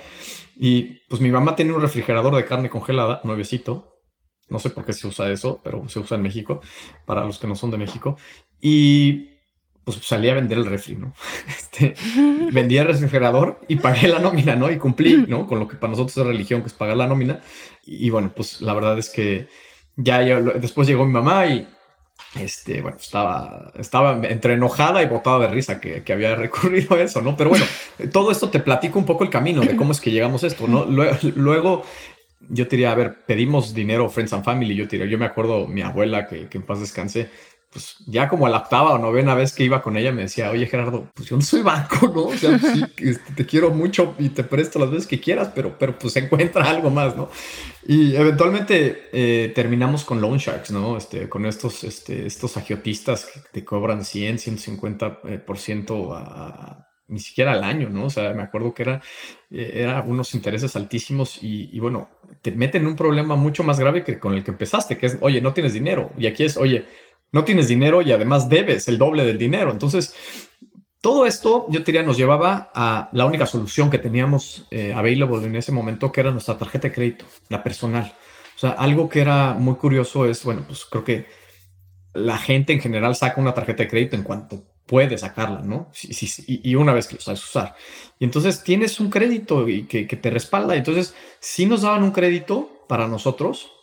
Y 0.58 1.00
pues 1.08 1.22
mi 1.22 1.30
mamá 1.32 1.56
tiene 1.56 1.72
un 1.72 1.82
refrigerador 1.82 2.36
de 2.36 2.44
carne 2.44 2.70
congelada, 2.70 3.22
nuevecito. 3.24 4.02
No 4.50 4.60
sé 4.60 4.70
por 4.70 4.84
qué 4.84 4.92
se 4.92 5.08
usa 5.08 5.32
eso, 5.32 5.62
pero 5.64 5.88
se 5.88 6.00
usa 6.00 6.18
en 6.18 6.24
México, 6.24 6.60
para 7.06 7.24
los 7.24 7.40
que 7.40 7.48
no 7.48 7.56
son 7.56 7.72
de 7.72 7.78
México. 7.78 8.18
Y 8.60 9.30
pues 9.86 9.98
salí 10.04 10.28
a 10.28 10.34
vender 10.34 10.58
el 10.58 10.66
refri, 10.66 10.98
¿no? 10.98 11.14
Este, 11.48 11.96
vendí 12.52 12.78
el 12.78 12.88
refrigerador 12.88 13.62
y 13.70 13.78
pagué 13.78 14.10
la 14.10 14.20
nómina, 14.20 14.58
¿no? 14.58 14.70
Y 14.70 14.78
cumplí, 14.78 15.24
¿no? 15.26 15.48
Con 15.48 15.60
lo 15.60 15.70
que 15.70 15.78
para 15.78 15.92
nosotros 15.92 16.18
es 16.18 16.26
religión, 16.26 16.64
que 16.64 16.68
es 16.68 16.74
pagar 16.74 16.98
la 16.98 17.08
nómina. 17.08 17.40
Y, 17.86 18.10
bueno, 18.10 18.34
pues 18.36 18.60
la 18.60 18.74
verdad 18.74 19.00
es 19.00 19.10
que 19.10 19.48
ya 19.96 20.20
después 20.20 20.86
llegó 20.86 21.06
mi 21.06 21.14
mamá 21.14 21.46
y 21.48 21.66
este, 22.40 22.82
bueno, 22.82 22.98
estaba, 22.98 23.72
estaba 23.78 24.20
entre 24.28 24.54
enojada 24.54 25.02
y 25.02 25.08
botada 25.08 25.40
de 25.40 25.48
risa 25.48 25.80
que, 25.80 26.04
que, 26.04 26.14
había 26.14 26.36
recurrido 26.36 26.96
a 26.96 27.02
eso, 27.02 27.22
¿no? 27.22 27.36
Pero 27.38 27.50
bueno, 27.52 27.66
todo 28.12 28.32
esto 28.32 28.50
te 28.50 28.60
platico 28.60 29.00
un 29.00 29.06
poco 29.06 29.24
el 29.24 29.30
camino 29.30 29.62
de 29.62 29.76
cómo 29.76 29.92
es 29.92 30.02
que 30.02 30.12
llegamos 30.12 30.44
a 30.44 30.48
esto, 30.48 30.68
¿no? 30.68 30.86
Luego, 30.86 31.84
yo 32.50 32.68
te 32.68 32.76
diría, 32.76 32.92
a 32.92 32.96
ver, 32.96 33.26
pedimos 33.26 33.74
dinero, 33.74 34.10
Friends 34.10 34.34
and 34.34 34.44
Family, 34.44 34.76
yo 34.76 34.88
te 34.88 34.98
diría, 34.98 35.12
yo 35.12 35.18
me 35.18 35.26
acuerdo 35.26 35.68
mi 35.68 35.82
abuela, 35.82 36.28
que, 36.28 36.48
que 36.48 36.58
en 36.58 36.64
paz 36.64 36.80
descanse, 36.80 37.30
pues 37.76 37.98
ya 38.06 38.30
como 38.30 38.48
a 38.48 38.50
la 38.50 38.60
octava 38.60 38.94
o 38.94 38.98
novena 38.98 39.36
vez 39.36 39.52
que 39.52 39.66
iba 39.66 39.82
con 39.82 39.98
ella 39.98 40.14
me 40.14 40.22
decía, 40.22 40.50
oye 40.50 40.66
Gerardo, 40.66 41.12
pues 41.14 41.28
yo 41.28 41.36
no 41.36 41.42
soy 41.42 41.62
banco, 41.62 42.08
¿no? 42.08 42.28
O 42.28 42.34
sea, 42.34 42.58
sí, 42.58 42.82
este, 43.00 43.34
te 43.34 43.46
quiero 43.46 43.70
mucho 43.70 44.16
y 44.18 44.30
te 44.30 44.46
presto 44.46 44.80
las 44.80 44.92
veces 44.92 45.08
que 45.08 45.20
quieras, 45.20 45.52
pero, 45.54 45.78
pero 45.78 46.00
pues 46.00 46.16
encuentra 46.16 46.64
algo 46.70 46.90
más, 46.90 47.18
¿no? 47.18 47.30
Y 47.86 48.16
eventualmente 48.16 49.10
eh, 49.12 49.52
terminamos 49.54 50.06
con 50.06 50.22
loan 50.22 50.38
sharks, 50.38 50.72
¿no? 50.72 50.96
Este, 50.96 51.28
con 51.28 51.46
estos, 51.46 51.84
este, 51.84 52.26
estos 52.26 52.56
agiotistas 52.56 53.26
que 53.26 53.42
te 53.52 53.66
cobran 53.66 54.06
100, 54.06 54.38
150% 54.38 55.20
eh, 55.26 55.38
por 55.40 55.58
ciento 55.58 56.14
a, 56.14 56.88
ni 57.10 57.20
siquiera 57.20 57.52
al 57.52 57.66
año, 57.66 57.90
¿no? 57.90 58.06
O 58.06 58.10
sea, 58.10 58.34
me 58.34 58.44
acuerdo 58.44 58.74
que 58.74 58.84
era, 58.84 59.02
eh, 59.52 59.72
era 59.76 60.02
unos 60.02 60.34
intereses 60.34 60.78
altísimos 60.78 61.44
y, 61.44 61.70
y, 61.74 61.80
bueno, 61.82 62.08
te 62.42 62.52
meten 62.52 62.84
en 62.84 62.88
un 62.88 62.96
problema 62.96 63.36
mucho 63.36 63.64
más 63.64 63.82
grave 63.82 64.06
que 64.06 64.18
con 64.18 64.34
el 64.34 64.46
que 64.46 64.52
empezaste, 64.52 64.98
que 64.98 65.08
es, 65.08 65.18
oye, 65.20 65.42
no 65.42 65.54
tienes 65.54 65.74
dinero. 65.74 66.12
Y 66.18 66.28
aquí 66.28 66.46
es, 66.46 66.56
oye, 66.58 66.86
no 67.36 67.44
tienes 67.44 67.68
dinero 67.68 68.02
y 68.02 68.14
además 68.14 68.48
debes 68.48 68.88
el 68.88 68.98
doble 68.98 69.26
del 69.26 69.38
dinero. 69.38 69.70
Entonces, 69.70 70.16
todo 71.02 71.26
esto, 71.26 71.66
yo 71.70 71.82
diría, 71.82 72.02
nos 72.02 72.16
llevaba 72.16 72.72
a 72.74 73.10
la 73.12 73.26
única 73.26 73.46
solución 73.46 73.90
que 73.90 73.98
teníamos 73.98 74.66
eh, 74.72 74.94
available 74.94 75.46
en 75.46 75.58
ese 75.58 75.74
momento, 75.74 76.14
que 76.14 76.22
era 76.22 76.32
nuestra 76.32 76.58
tarjeta 76.58 76.88
de 76.88 76.94
crédito, 76.94 77.26
la 77.50 77.62
personal. 77.62 78.14
O 78.56 78.58
sea, 78.58 78.70
algo 78.70 79.10
que 79.10 79.20
era 79.20 79.54
muy 79.54 79.76
curioso 79.76 80.26
es, 80.26 80.46
bueno, 80.46 80.64
pues 80.66 80.86
creo 80.86 81.04
que 81.04 81.26
la 82.14 82.38
gente 82.38 82.72
en 82.72 82.80
general 82.80 83.18
saca 83.18 83.42
una 83.42 83.54
tarjeta 83.54 83.84
de 83.84 83.90
crédito 83.90 84.16
en 84.16 84.24
cuanto 84.24 84.64
puede 84.86 85.18
sacarla, 85.18 85.60
¿no? 85.62 85.92
y, 86.48 86.76
una 86.76 86.94
vez 86.94 87.06
que 87.06 87.16
lo 87.16 87.22
sabes 87.22 87.44
usar. 87.44 87.76
Y 88.18 88.24
entonces 88.24 88.64
tienes 88.64 89.02
un 89.02 89.10
crédito 89.10 89.68
y 89.68 89.88
que, 89.88 90.08
que 90.08 90.16
te 90.16 90.30
respalda. 90.30 90.78
Entonces, 90.78 91.16
sí 91.42 91.66
nos 91.66 91.82
daban 91.82 92.04
un 92.04 92.12
crédito 92.12 92.86
para 92.88 93.10
nosotros, 93.10 93.74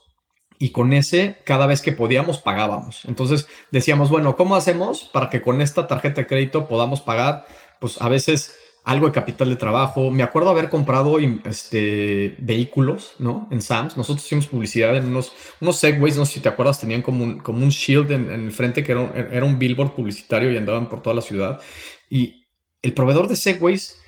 y 0.62 0.71
con 0.71 0.92
ese, 0.92 1.38
cada 1.42 1.66
vez 1.66 1.83
que 1.83 1.90
podíamos, 1.90 2.38
pagábamos. 2.38 3.04
Entonces 3.07 3.49
decíamos, 3.73 4.11
bueno, 4.11 4.37
¿cómo 4.37 4.54
hacemos 4.54 5.11
para 5.12 5.28
que 5.28 5.42
con 5.42 5.61
esta 5.61 5.88
tarjeta 5.88 6.21
de 6.21 6.28
crédito 6.28 6.69
podamos 6.69 7.00
pagar? 7.00 7.47
Pues 7.81 8.00
a 8.00 8.09
veces 8.09 8.54
algo 8.85 9.07
de 9.07 9.12
capital 9.12 9.49
de 9.49 9.57
trabajo. 9.57 10.12
Me 10.12 10.23
acuerdo 10.23 10.50
haber 10.50 10.69
comprado 10.69 11.19
este, 11.19 12.37
vehículos, 12.38 13.14
¿no? 13.19 13.49
En 13.50 13.61
Sams. 13.61 13.97
Nosotros 13.97 14.25
hicimos 14.25 14.47
publicidad 14.47 14.97
en 14.97 15.07
unos, 15.07 15.33
unos 15.61 15.78
Segways, 15.78 16.16
no 16.16 16.25
sé 16.26 16.35
si 16.35 16.40
te 16.40 16.49
acuerdas, 16.49 16.78
tenían 16.78 17.02
como 17.02 17.25
un, 17.25 17.40
como 17.40 17.64
un 17.64 17.71
shield 17.71 18.12
en, 18.12 18.31
el 18.31 18.52
frente 18.52 18.85
que 18.85 18.92
era 18.92 19.00
un, 19.00 19.11
era 19.16 19.45
un 19.45 19.59
billboard 19.59 19.97
publicitario 19.97 20.52
y 20.52 20.57
andaban 20.57 20.88
por 20.88 21.02
toda 21.02 21.16
la 21.16 21.23
ciudad. 21.23 21.61
Y 22.09 22.47
el 22.83 22.92
proveedor 22.92 23.26
de 23.26 23.35
Segways 23.35 24.00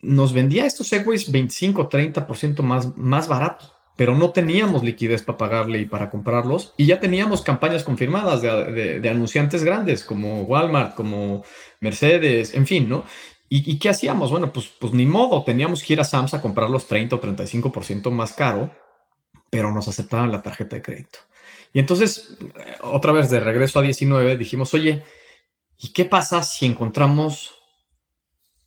nos 0.00 0.32
vendía 0.32 0.66
estos 0.66 0.88
Segways 0.88 1.30
25, 1.30 1.88
30% 1.88 2.62
más, 2.62 2.96
más 2.96 3.28
baratos 3.28 3.75
pero 3.96 4.14
no 4.14 4.30
teníamos 4.30 4.84
liquidez 4.84 5.22
para 5.22 5.38
pagarle 5.38 5.80
y 5.80 5.86
para 5.86 6.10
comprarlos. 6.10 6.74
Y 6.76 6.86
ya 6.86 7.00
teníamos 7.00 7.40
campañas 7.40 7.82
confirmadas 7.82 8.42
de, 8.42 9.08
anunciantes 9.08 9.64
grandes 9.64 10.04
como 10.04 10.42
Walmart, 10.42 10.94
como 10.94 11.42
Mercedes, 11.80 12.54
en 12.54 12.66
fin, 12.66 12.88
¿no? 12.88 13.04
¿Y, 13.48 13.78
qué 13.78 13.88
hacíamos? 13.88 14.30
Bueno, 14.30 14.52
pues, 14.52 14.66
pues 14.66 14.92
ni 14.92 15.06
modo, 15.06 15.44
teníamos 15.44 15.82
que 15.82 15.92
ir 15.92 16.00
a 16.00 16.04
Sams 16.04 16.34
a 16.34 16.42
comprar 16.42 16.68
los 16.68 16.88
30 16.88 17.16
o 17.16 17.20
35% 17.20 18.10
más 18.10 18.32
caro, 18.32 18.70
pero 19.50 19.72
nos 19.72 19.86
aceptaban 19.86 20.32
la 20.32 20.42
tarjeta 20.42 20.76
de 20.76 20.82
crédito. 20.82 21.20
Y 21.72 21.78
entonces, 21.78 22.36
otra 22.82 23.12
vez 23.12 23.30
de 23.30 23.38
regreso 23.38 23.78
a 23.78 23.82
19, 23.82 24.36
dijimos, 24.36 24.74
oye, 24.74 25.04
¿y 25.78 25.92
qué 25.92 26.04
pasa 26.04 26.42
si 26.42 26.66
encontramos 26.66 27.55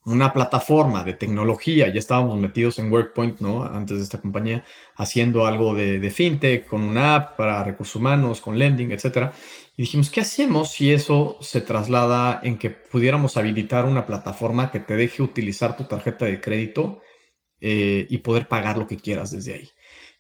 una 0.06 0.34
plataforma 0.34 1.04
de 1.04 1.14
tecnología, 1.14 1.88
ya 1.90 2.00
estábamos 2.00 2.38
metidos 2.38 2.80
en 2.80 2.92
WorkPoint, 2.92 3.40
¿no? 3.42 3.64
Antes 3.64 3.98
de 3.98 4.04
esta 4.04 4.22
compañía, 4.22 4.64
haciendo 4.96 5.46
algo 5.46 5.76
de, 5.76 6.10
fintech, 6.10 6.68
con 6.68 6.82
una 6.82 7.16
app 7.16 7.38
para 7.38 7.64
recursos 7.64 7.96
humanos, 7.96 8.42
con 8.42 8.58
lending, 8.58 8.92
etcétera. 8.92 9.34
Y 9.78 9.84
dijimos, 9.84 10.10
¿qué 10.10 10.22
hacemos 10.22 10.72
si 10.72 10.92
eso 10.92 11.38
se 11.42 11.62
traslada 11.62 12.40
en 12.44 12.58
que 12.58 12.70
pudiéramos 12.70 13.38
habilitar 13.38 13.86
una 13.86 14.06
plataforma 14.06 14.72
que 14.72 14.80
te 14.80 14.96
deje 14.96 15.22
utilizar 15.22 15.78
tu 15.78 15.84
tarjeta 15.84 16.26
de 16.26 16.42
crédito 16.42 17.02
eh, 17.62 18.08
y 18.10 18.18
poder 18.20 18.48
pagar 18.48 18.78
lo 18.78 18.88
que 18.88 18.98
quieras 18.98 19.32
desde 19.32 19.54
ahí? 19.54 19.70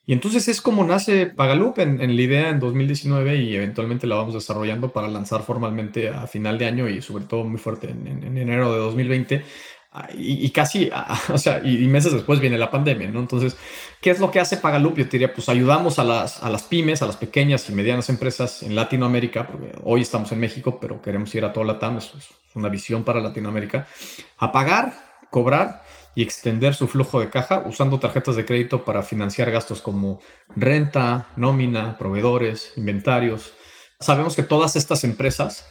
Y 0.09 0.13
entonces 0.13 0.47
es 0.47 0.59
como 0.59 0.83
nace 0.83 1.27
Pagaloop 1.27 1.77
en, 1.77 1.99
la 1.99 2.19
idea 2.19 2.49
en 2.49 2.59
2019 2.59 3.35
y 3.43 3.55
eventualmente 3.55 4.07
la 4.07 4.15
vamos 4.15 4.33
desarrollando 4.33 4.91
para 4.91 5.07
lanzar 5.07 5.43
formalmente 5.43 6.09
a 6.09 6.25
final 6.25 6.57
de 6.57 6.65
año 6.65 6.89
y 6.89 6.99
sobre 7.03 7.25
todo 7.25 7.43
muy 7.43 7.59
fuerte 7.59 7.91
en, 7.91 8.07
en 8.07 8.35
enero 8.35 8.73
de 8.73 8.79
2020 8.79 9.43
y, 10.15 10.49
casi, 10.49 10.89
o 11.31 11.37
sea, 11.37 11.61
y, 11.63 11.85
meses 11.85 12.11
después 12.11 12.39
viene 12.39 12.57
la 12.57 12.71
pandemia, 12.71 13.07
¿no? 13.09 13.19
Entonces, 13.19 13.55
¿qué 14.01 14.09
es 14.09 14.19
lo 14.19 14.31
que 14.31 14.39
hace 14.39 14.57
Pagalup? 14.57 14.97
Yo 14.97 15.03
diría, 15.03 15.31
pues 15.31 15.47
ayudamos 15.47 15.99
a 15.99 16.03
las, 16.03 16.41
a 16.41 16.49
las 16.49 16.63
pymes, 16.63 17.03
a 17.03 17.05
las 17.05 17.17
pequeñas 17.17 17.69
y 17.69 17.73
medianas 17.73 18.09
empresas 18.09 18.63
en 18.63 18.73
Latinoamérica, 18.73 19.45
porque 19.45 19.73
hoy 19.83 20.01
estamos 20.01 20.31
en 20.31 20.39
México, 20.39 20.79
pero 20.81 21.03
queremos 21.03 21.35
ir 21.35 21.45
a 21.45 21.53
toda 21.53 21.67
la 21.67 21.77
TAM, 21.77 21.97
es 21.97 22.13
una 22.55 22.69
visión 22.69 23.03
para 23.03 23.19
Latinoamérica, 23.19 23.85
a 24.39 24.51
pagar, 24.51 24.91
cobrar 25.29 25.83
y 26.15 26.23
extender 26.23 26.75
su 26.75 26.87
flujo 26.87 27.19
de 27.19 27.29
caja 27.29 27.63
usando 27.65 27.99
tarjetas 27.99 28.35
de 28.35 28.45
crédito 28.45 28.83
para 28.83 29.03
financiar 29.03 29.51
gastos 29.51 29.81
como 29.81 30.19
renta, 30.55 31.29
nómina, 31.35 31.97
proveedores, 31.97 32.73
inventarios. 32.75 33.53
Sabemos 33.99 34.35
que 34.35 34.43
todas 34.43 34.75
estas 34.75 35.03
empresas 35.03 35.65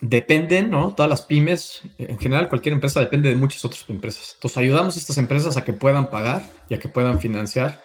dependen, 0.00 0.70
¿no? 0.70 0.94
Todas 0.94 1.10
las 1.10 1.22
pymes, 1.22 1.82
en 1.98 2.18
general 2.18 2.48
cualquier 2.48 2.72
empresa 2.72 3.00
depende 3.00 3.28
de 3.28 3.36
muchas 3.36 3.64
otras 3.64 3.84
empresas. 3.88 4.32
Entonces 4.34 4.58
ayudamos 4.58 4.96
a 4.96 4.98
estas 4.98 5.18
empresas 5.18 5.56
a 5.56 5.64
que 5.64 5.72
puedan 5.72 6.10
pagar 6.10 6.42
y 6.68 6.74
a 6.74 6.78
que 6.78 6.88
puedan 6.88 7.20
financiar 7.20 7.82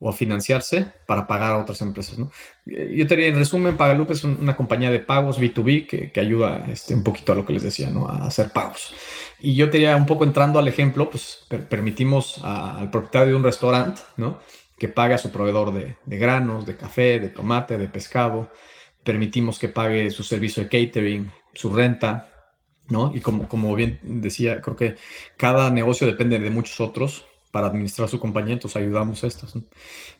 o 0.00 0.08
a 0.08 0.12
financiarse 0.14 0.86
para 1.06 1.26
pagar 1.26 1.52
a 1.52 1.58
otras 1.58 1.82
empresas, 1.82 2.18
¿no? 2.18 2.30
Yo 2.64 3.06
te 3.06 3.16
diría, 3.16 3.28
en 3.28 3.36
resumen, 3.36 3.76
Pagalup 3.76 4.10
es 4.10 4.24
una 4.24 4.56
compañía 4.56 4.90
de 4.90 5.00
pagos 5.00 5.38
B2B 5.38 5.86
que, 5.86 6.10
que 6.10 6.20
ayuda 6.20 6.64
este, 6.68 6.94
un 6.94 7.04
poquito 7.04 7.32
a 7.32 7.34
lo 7.34 7.44
que 7.44 7.52
les 7.52 7.62
decía, 7.62 7.90
¿no? 7.90 8.08
A 8.08 8.26
hacer 8.26 8.50
pagos. 8.50 8.94
Y 9.40 9.54
yo 9.54 9.68
te 9.68 9.76
diría, 9.76 9.94
un 9.96 10.06
poco 10.06 10.24
entrando 10.24 10.58
al 10.58 10.68
ejemplo, 10.68 11.10
pues 11.10 11.46
permitimos 11.68 12.40
al 12.42 12.90
propietario 12.90 13.28
de 13.28 13.36
un 13.36 13.44
restaurante, 13.44 14.00
¿no? 14.16 14.40
Que 14.78 14.88
pague 14.88 15.14
a 15.14 15.18
su 15.18 15.30
proveedor 15.30 15.74
de, 15.74 15.96
de 16.04 16.18
granos, 16.18 16.64
de 16.64 16.78
café, 16.78 17.20
de 17.20 17.28
tomate, 17.28 17.76
de 17.76 17.88
pescado. 17.88 18.50
Permitimos 19.04 19.58
que 19.58 19.68
pague 19.68 20.10
su 20.10 20.22
servicio 20.22 20.62
de 20.62 20.68
catering, 20.70 21.30
su 21.52 21.74
renta, 21.74 22.30
¿no? 22.88 23.12
Y 23.14 23.20
como, 23.20 23.48
como 23.48 23.74
bien 23.74 24.00
decía, 24.02 24.62
creo 24.62 24.76
que 24.76 24.96
cada 25.36 25.70
negocio 25.70 26.06
depende 26.06 26.38
de 26.38 26.50
muchos 26.50 26.80
otros 26.80 27.26
para 27.50 27.66
administrar 27.66 28.08
su 28.08 28.20
compañía, 28.20 28.54
entonces 28.54 28.80
ayudamos 28.80 29.22
a 29.24 29.26
estos. 29.26 29.54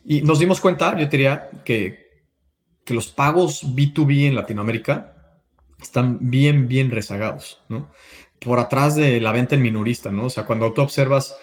Y 0.05 0.21
nos 0.21 0.39
dimos 0.39 0.59
cuenta, 0.59 0.97
yo 0.97 1.05
diría, 1.07 1.49
que, 1.63 2.25
que 2.83 2.93
los 2.93 3.07
pagos 3.07 3.63
B2B 3.63 4.27
en 4.27 4.35
Latinoamérica 4.35 5.15
están 5.81 6.17
bien, 6.21 6.67
bien 6.67 6.91
rezagados, 6.91 7.61
¿no? 7.69 7.91
Por 8.39 8.59
atrás 8.59 8.95
de 8.95 9.21
la 9.21 9.31
venta 9.31 9.55
en 9.55 9.61
minorista, 9.61 10.11
¿no? 10.11 10.25
O 10.25 10.29
sea, 10.29 10.45
cuando 10.45 10.71
tú 10.73 10.81
observas 10.81 11.35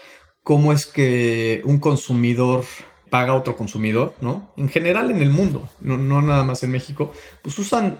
cómo 0.42 0.72
es 0.72 0.86
que 0.86 1.62
un 1.64 1.78
consumidor 1.78 2.64
paga 3.10 3.32
a 3.32 3.36
otro 3.36 3.56
consumidor, 3.56 4.14
¿no? 4.20 4.52
En 4.56 4.68
general 4.68 5.10
en 5.10 5.22
el 5.22 5.30
mundo, 5.30 5.68
no, 5.80 5.96
no 5.96 6.20
nada 6.22 6.44
más 6.44 6.62
en 6.62 6.72
México, 6.72 7.12
pues 7.42 7.58
usan, 7.58 7.98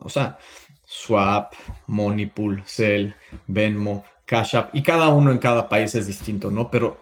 o 0.00 0.08
sea, 0.08 0.38
Swap, 0.84 1.52
Moneypool, 1.86 2.64
Cell, 2.66 3.12
Venmo, 3.46 4.04
Cash 4.30 4.54
App, 4.54 4.70
y 4.76 4.84
cada 4.84 5.08
uno 5.08 5.32
en 5.32 5.38
cada 5.38 5.68
país 5.68 5.92
es 5.96 6.06
distinto, 6.06 6.52
¿no? 6.52 6.70
Pero 6.70 7.00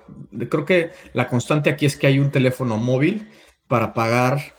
creo 0.49 0.65
que 0.65 0.93
la 1.13 1.29
constante 1.29 1.69
aquí 1.69 1.85
es 1.85 1.95
que 1.95 2.07
hay 2.07 2.19
un 2.19 2.31
teléfono 2.31 2.79
móvil 2.79 3.29
para 3.67 3.93
pagar, 3.93 4.55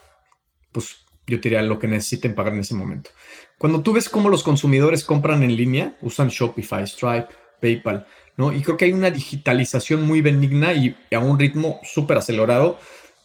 pues 0.72 0.98
yo 1.26 1.40
diría 1.40 1.64
lo 1.64 1.80
que 1.80 1.88
necesiten 1.88 2.36
pagar 2.36 2.54
en 2.54 2.60
ese 2.60 2.76
momento. 2.76 3.10
Cuando 3.58 3.82
tú 3.82 3.94
ves 3.94 4.08
cómo 4.08 4.30
los 4.30 4.44
consumidores 4.44 5.04
compran 5.04 5.42
en 5.42 5.56
línea, 5.56 5.98
usan 6.02 6.28
Shopify, 6.30 6.86
Stripe, 6.86 7.30
PayPal, 7.60 8.06
¿no? 8.38 8.54
Y 8.54 8.62
creo 8.62 8.78
que 8.78 8.86
hay 8.86 8.94
una 8.94 9.10
digitalización 9.10 10.06
muy 10.06 10.22
benigna 10.22 10.72
y 10.74 10.96
a 11.12 11.18
un 11.18 11.40
ritmo 11.40 11.80
súper 11.82 12.20
acelerado, 12.20 12.78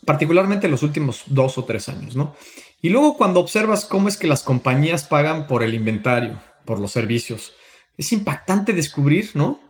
particularmente 0.07 0.69
en 0.69 0.71
los 0.71 0.83
últimos 0.83 1.25
dos 1.27 1.59
o 1.59 1.65
tres 1.65 1.91
años, 1.91 2.17
¿no? 2.17 2.35
Y 2.81 2.89
luego 2.89 3.19
cuando 3.19 3.41
observas 3.41 3.85
cómo 3.85 4.09
es 4.09 4.17
que 4.17 4.27
las 4.27 4.43
compañías 4.43 5.05
pagan 5.05 5.47
por 5.47 5.63
el 5.63 5.75
inventario, 5.75 6.41
por 6.65 6.81
los 6.81 6.93
servicios, 6.93 7.53
es 7.97 8.13
impactante 8.13 8.73
descubrir, 8.73 9.31
¿no? 9.35 9.61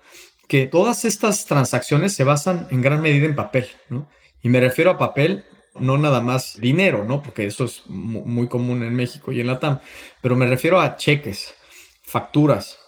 Que 0.48 0.66
todas 0.66 1.04
estas 1.04 1.46
transacciones 1.46 2.14
se 2.14 2.24
basan 2.24 2.66
en 2.70 2.82
gran 2.82 3.00
medida 3.00 3.26
en 3.26 3.34
papel, 3.34 3.68
¿no? 3.88 4.08
Y 4.42 4.48
me 4.48 4.60
refiero 4.60 4.90
a 4.90 4.98
papel, 4.98 5.44
no 5.78 5.98
nada 5.98 6.20
más 6.20 6.58
dinero, 6.60 7.04
¿no? 7.04 7.22
Porque 7.22 7.46
eso 7.46 7.64
es 7.64 7.82
muy 7.86 8.48
común 8.48 8.82
en 8.82 8.94
México 8.94 9.32
y 9.32 9.40
en 9.40 9.46
la 9.46 9.58
TAM, 9.58 9.80
pero 10.20 10.36
me 10.36 10.46
refiero 10.46 10.80
a 10.80 10.96
cheques, 10.96 11.54
facturas, 12.02 12.78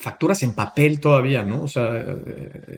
facturas 0.00 0.44
en 0.44 0.52
papel 0.52 1.00
todavía, 1.00 1.42
¿no? 1.42 1.62
O 1.62 1.68
sea, 1.68 2.04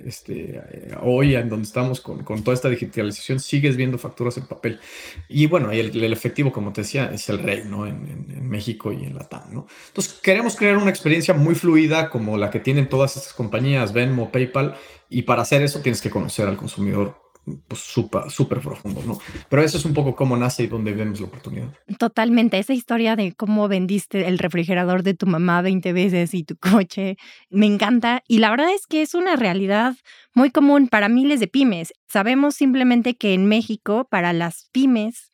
este, 0.07 0.61
hoy 1.03 1.35
en 1.35 1.50
donde 1.50 1.67
estamos 1.67 2.00
con, 2.00 2.25
toda 2.43 2.55
esta 2.55 2.71
digitalización, 2.71 3.41
sigues 3.41 3.77
viendo 3.77 3.99
facturas 3.99 4.39
en 4.39 4.47
papel. 4.47 4.81
Y 5.29 5.47
bueno, 5.47 5.71
el, 5.71 6.12
efectivo, 6.12 6.50
como 6.50 6.73
te 6.73 6.81
decía, 6.81 7.11
es 7.12 7.29
el 7.29 7.41
rey, 7.41 7.65
¿no? 7.67 7.87
En, 7.87 8.49
México 8.50 8.93
y 8.93 9.05
en 9.05 9.15
la 9.15 9.29
TAM, 9.29 9.53
¿no? 9.53 9.67
Entonces, 9.89 10.15
queremos 10.15 10.57
crear 10.57 10.77
una 10.77 10.91
experiencia 10.91 11.35
muy 11.35 11.55
fluida 11.55 12.11
como 12.11 12.37
la 12.37 12.50
que 12.50 12.59
tienen 12.59 12.89
todas 12.89 13.17
estas 13.17 13.33
compañías, 13.33 13.93
Venmo, 13.93 14.33
PayPal, 14.33 14.75
y 15.09 15.23
para 15.23 15.43
hacer 15.43 15.62
eso 15.62 15.81
tienes 15.81 16.00
que 16.00 16.11
conocer 16.11 16.49
al 16.49 16.57
consumidor 16.57 17.29
pues 17.44 17.80
súper, 17.80 18.30
súper 18.30 18.61
profundo, 18.61 19.02
¿no? 19.06 19.18
Pero 19.49 19.62
eso 19.62 19.78
es 19.78 19.85
un 19.85 19.94
poco 19.94 20.14
cómo 20.14 20.37
nace 20.37 20.64
y 20.64 20.66
dónde 20.66 20.92
vemos 20.92 21.20
la 21.20 21.26
oportunidad. 21.26 21.75
Totalmente, 21.99 22.59
esa 22.59 22.75
historia 22.75 23.16
de 23.16 23.32
cómo 23.32 23.68
vendiste 23.68 24.26
el 24.26 24.38
refrigerador 24.38 25.02
de 25.02 25.14
tu 25.14 25.26
mamá 25.26 25.62
20 25.62 25.92
veces 25.92 26.35
y 26.35 26.44
tu 26.44 26.56
coche, 26.56 27.16
me 27.49 27.66
encanta. 27.66 28.23
Y 28.28 28.38
la 28.38 28.50
verdad 28.50 28.73
es 28.75 28.87
que 28.87 29.02
es 29.02 29.14
una 29.14 29.37
realidad 29.37 29.97
muy 30.35 30.50
común 30.50 30.88
para 30.88 31.09
miles 31.09 31.40
de 31.40 31.49
pymes. 31.49 31.92
Sabemos 32.09 32.54
simplemente 32.54 33.16
que 33.16 33.35
en 33.35 33.47
México, 33.47 34.06
para 34.11 34.32
las 34.32 34.68
pymes, 34.73 35.29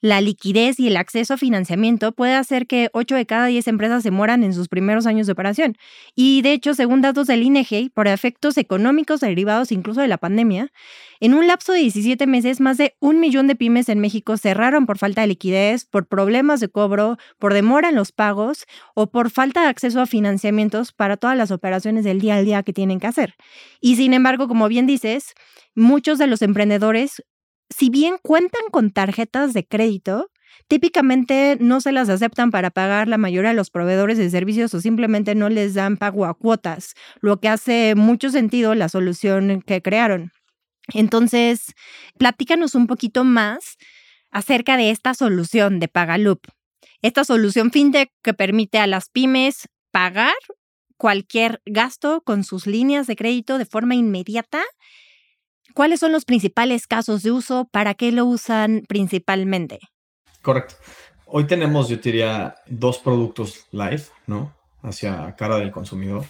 la 0.00 0.20
liquidez 0.20 0.78
y 0.78 0.86
el 0.86 0.96
acceso 0.96 1.34
a 1.34 1.36
financiamiento 1.36 2.12
puede 2.12 2.34
hacer 2.34 2.66
que 2.66 2.88
8 2.92 3.16
de 3.16 3.26
cada 3.26 3.46
10 3.46 3.66
empresas 3.68 4.02
se 4.02 4.10
mueran 4.10 4.44
en 4.44 4.54
sus 4.54 4.68
primeros 4.68 5.06
años 5.06 5.26
de 5.26 5.32
operación. 5.32 5.76
Y 6.14 6.42
de 6.42 6.52
hecho, 6.52 6.74
según 6.74 7.00
datos 7.00 7.26
del 7.26 7.42
INEGI, 7.42 7.90
por 7.90 8.06
efectos 8.06 8.56
económicos 8.58 9.20
derivados 9.20 9.72
incluso 9.72 10.00
de 10.00 10.08
la 10.08 10.18
pandemia, 10.18 10.72
en 11.20 11.34
un 11.34 11.48
lapso 11.48 11.72
de 11.72 11.80
17 11.80 12.26
meses, 12.28 12.60
más 12.60 12.78
de 12.78 12.94
un 13.00 13.18
millón 13.18 13.48
de 13.48 13.56
pymes 13.56 13.88
en 13.88 13.98
México 13.98 14.36
cerraron 14.36 14.86
por 14.86 14.98
falta 14.98 15.22
de 15.22 15.26
liquidez, 15.26 15.84
por 15.84 16.06
problemas 16.06 16.60
de 16.60 16.68
cobro, 16.68 17.18
por 17.38 17.54
demora 17.54 17.88
en 17.88 17.96
los 17.96 18.12
pagos 18.12 18.66
o 18.94 19.10
por 19.10 19.30
falta 19.30 19.62
de 19.62 19.68
acceso 19.68 20.00
a 20.00 20.06
financiamientos 20.06 20.92
para 20.92 21.16
todas 21.16 21.36
las 21.36 21.50
operaciones 21.50 22.04
del 22.04 22.20
día 22.20 22.36
al 22.36 22.44
día 22.44 22.62
que 22.62 22.72
tienen 22.72 23.00
que 23.00 23.08
hacer. 23.08 23.34
Y 23.80 23.96
sin 23.96 24.14
embargo, 24.14 24.46
como 24.46 24.68
bien 24.68 24.86
dices, 24.86 25.34
muchos 25.74 26.18
de 26.18 26.28
los 26.28 26.42
emprendedores 26.42 27.22
si 27.70 27.90
bien 27.90 28.16
cuentan 28.22 28.62
con 28.70 28.90
tarjetas 28.90 29.52
de 29.52 29.66
crédito, 29.66 30.30
típicamente 30.68 31.56
no 31.60 31.80
se 31.80 31.92
las 31.92 32.08
aceptan 32.08 32.50
para 32.50 32.70
pagar 32.70 33.08
la 33.08 33.18
mayoría 33.18 33.50
de 33.50 33.56
los 33.56 33.70
proveedores 33.70 34.18
de 34.18 34.30
servicios 34.30 34.74
o 34.74 34.80
simplemente 34.80 35.34
no 35.34 35.48
les 35.48 35.74
dan 35.74 35.96
pago 35.96 36.24
a 36.26 36.34
cuotas, 36.34 36.94
lo 37.20 37.40
que 37.40 37.48
hace 37.48 37.94
mucho 37.94 38.30
sentido 38.30 38.74
la 38.74 38.88
solución 38.88 39.62
que 39.62 39.82
crearon. 39.82 40.32
Entonces, 40.94 41.74
platícanos 42.18 42.74
un 42.74 42.86
poquito 42.86 43.24
más 43.24 43.76
acerca 44.30 44.76
de 44.76 44.90
esta 44.90 45.14
solución 45.14 45.80
de 45.80 45.88
Pagaloop. 45.88 46.40
Esta 47.02 47.24
solución 47.24 47.70
fintech 47.70 48.10
que 48.22 48.34
permite 48.34 48.78
a 48.78 48.86
las 48.86 49.08
pymes 49.10 49.68
pagar 49.90 50.34
cualquier 50.96 51.62
gasto 51.64 52.22
con 52.22 52.42
sus 52.42 52.66
líneas 52.66 53.06
de 53.06 53.16
crédito 53.16 53.56
de 53.56 53.66
forma 53.66 53.94
inmediata 53.94 54.62
¿Cuáles 55.74 56.00
son 56.00 56.12
los 56.12 56.24
principales 56.24 56.86
casos 56.86 57.22
de 57.22 57.30
uso? 57.30 57.68
¿Para 57.70 57.94
qué 57.94 58.12
lo 58.12 58.24
usan 58.24 58.82
principalmente? 58.88 59.78
Correcto. 60.42 60.74
Hoy 61.26 61.46
tenemos, 61.46 61.88
yo 61.88 61.96
diría, 61.96 62.56
dos 62.66 62.98
productos 62.98 63.66
live, 63.70 64.02
¿no? 64.26 64.54
Hacia 64.82 65.34
cara 65.36 65.58
del 65.58 65.70
consumidor. 65.70 66.24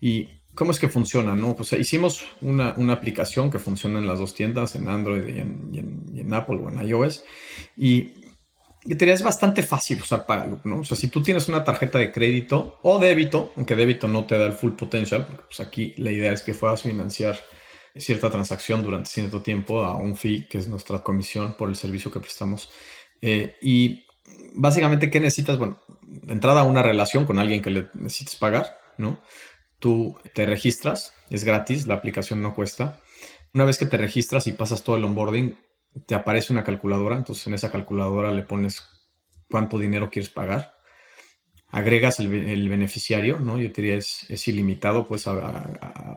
¿Y 0.00 0.28
cómo 0.54 0.72
es 0.72 0.78
que 0.78 0.88
funciona, 0.88 1.34
no? 1.34 1.54
Pues 1.54 1.72
hicimos 1.74 2.24
una, 2.40 2.74
aplicación 2.92 3.50
que 3.50 3.58
funciona 3.58 3.98
en 3.98 4.06
las 4.06 4.18
dos 4.18 4.34
tiendas, 4.34 4.74
en 4.74 4.88
Android 4.88 5.28
y 5.28 5.38
en, 5.38 6.34
Apple 6.34 6.56
o 6.56 6.68
en 6.68 6.86
iOS. 6.86 7.24
Y 7.76 8.14
yo 8.84 8.96
diría, 8.96 9.14
es 9.14 9.22
bastante 9.22 9.62
fácil 9.62 10.00
usar 10.00 10.26
Pagaloop, 10.26 10.64
¿no? 10.66 10.80
O 10.80 10.84
sea, 10.84 10.96
si 10.96 11.08
tú 11.08 11.22
tienes 11.22 11.48
una 11.48 11.62
tarjeta 11.62 11.98
de 11.98 12.10
crédito 12.10 12.80
o 12.82 12.98
débito, 12.98 13.52
aunque 13.56 13.76
débito 13.76 14.08
no 14.08 14.24
te 14.24 14.36
da 14.36 14.46
el 14.46 14.54
full 14.54 14.72
potential, 14.72 15.26
porque 15.26 15.44
pues 15.44 15.60
aquí 15.60 15.94
la 15.98 16.10
idea 16.10 16.32
es 16.32 16.42
que 16.42 16.52
puedas 16.52 16.82
financiar 16.82 17.38
cierta 17.96 18.30
transacción 18.30 18.82
durante 18.82 19.10
cierto 19.10 19.42
tiempo 19.42 19.84
a 19.84 19.96
un 19.96 20.16
fee, 20.16 20.46
que 20.48 20.58
es 20.58 20.68
nuestra 20.68 21.00
comisión 21.00 21.54
por 21.56 21.68
el 21.68 21.76
servicio 21.76 22.10
que 22.10 22.20
prestamos. 22.20 22.70
Eh, 23.20 23.56
y 23.60 24.06
básicamente, 24.54 25.10
¿qué 25.10 25.20
necesitas? 25.20 25.58
Bueno, 25.58 25.80
entrada 26.28 26.62
a 26.62 26.64
una 26.64 26.82
relación 26.82 27.26
con 27.26 27.38
alguien 27.38 27.62
que 27.62 27.70
le 27.70 27.88
necesites 27.94 28.36
pagar, 28.36 28.78
¿no? 28.98 29.20
Tú 29.78 30.16
te 30.34 30.46
registras, 30.46 31.14
es 31.30 31.44
gratis, 31.44 31.86
la 31.86 31.94
aplicación 31.94 32.42
no 32.42 32.54
cuesta. 32.54 33.00
Una 33.54 33.64
vez 33.64 33.78
que 33.78 33.86
te 33.86 33.96
registras 33.96 34.46
y 34.46 34.52
pasas 34.52 34.82
todo 34.82 34.96
el 34.96 35.04
onboarding, 35.04 35.58
te 36.06 36.14
aparece 36.14 36.52
una 36.52 36.64
calculadora, 36.64 37.16
entonces 37.16 37.46
en 37.46 37.54
esa 37.54 37.70
calculadora 37.70 38.30
le 38.30 38.42
pones 38.42 38.82
cuánto 39.50 39.78
dinero 39.78 40.08
quieres 40.10 40.30
pagar 40.30 40.74
agregas 41.72 42.20
el, 42.20 42.68
beneficiario, 42.68 43.40
¿no? 43.40 43.58
Yo 43.58 43.70
diría 43.70 43.96
es, 43.96 44.26
es 44.28 44.46
ilimitado, 44.46 45.08
pues 45.08 45.26
a, 45.26 45.32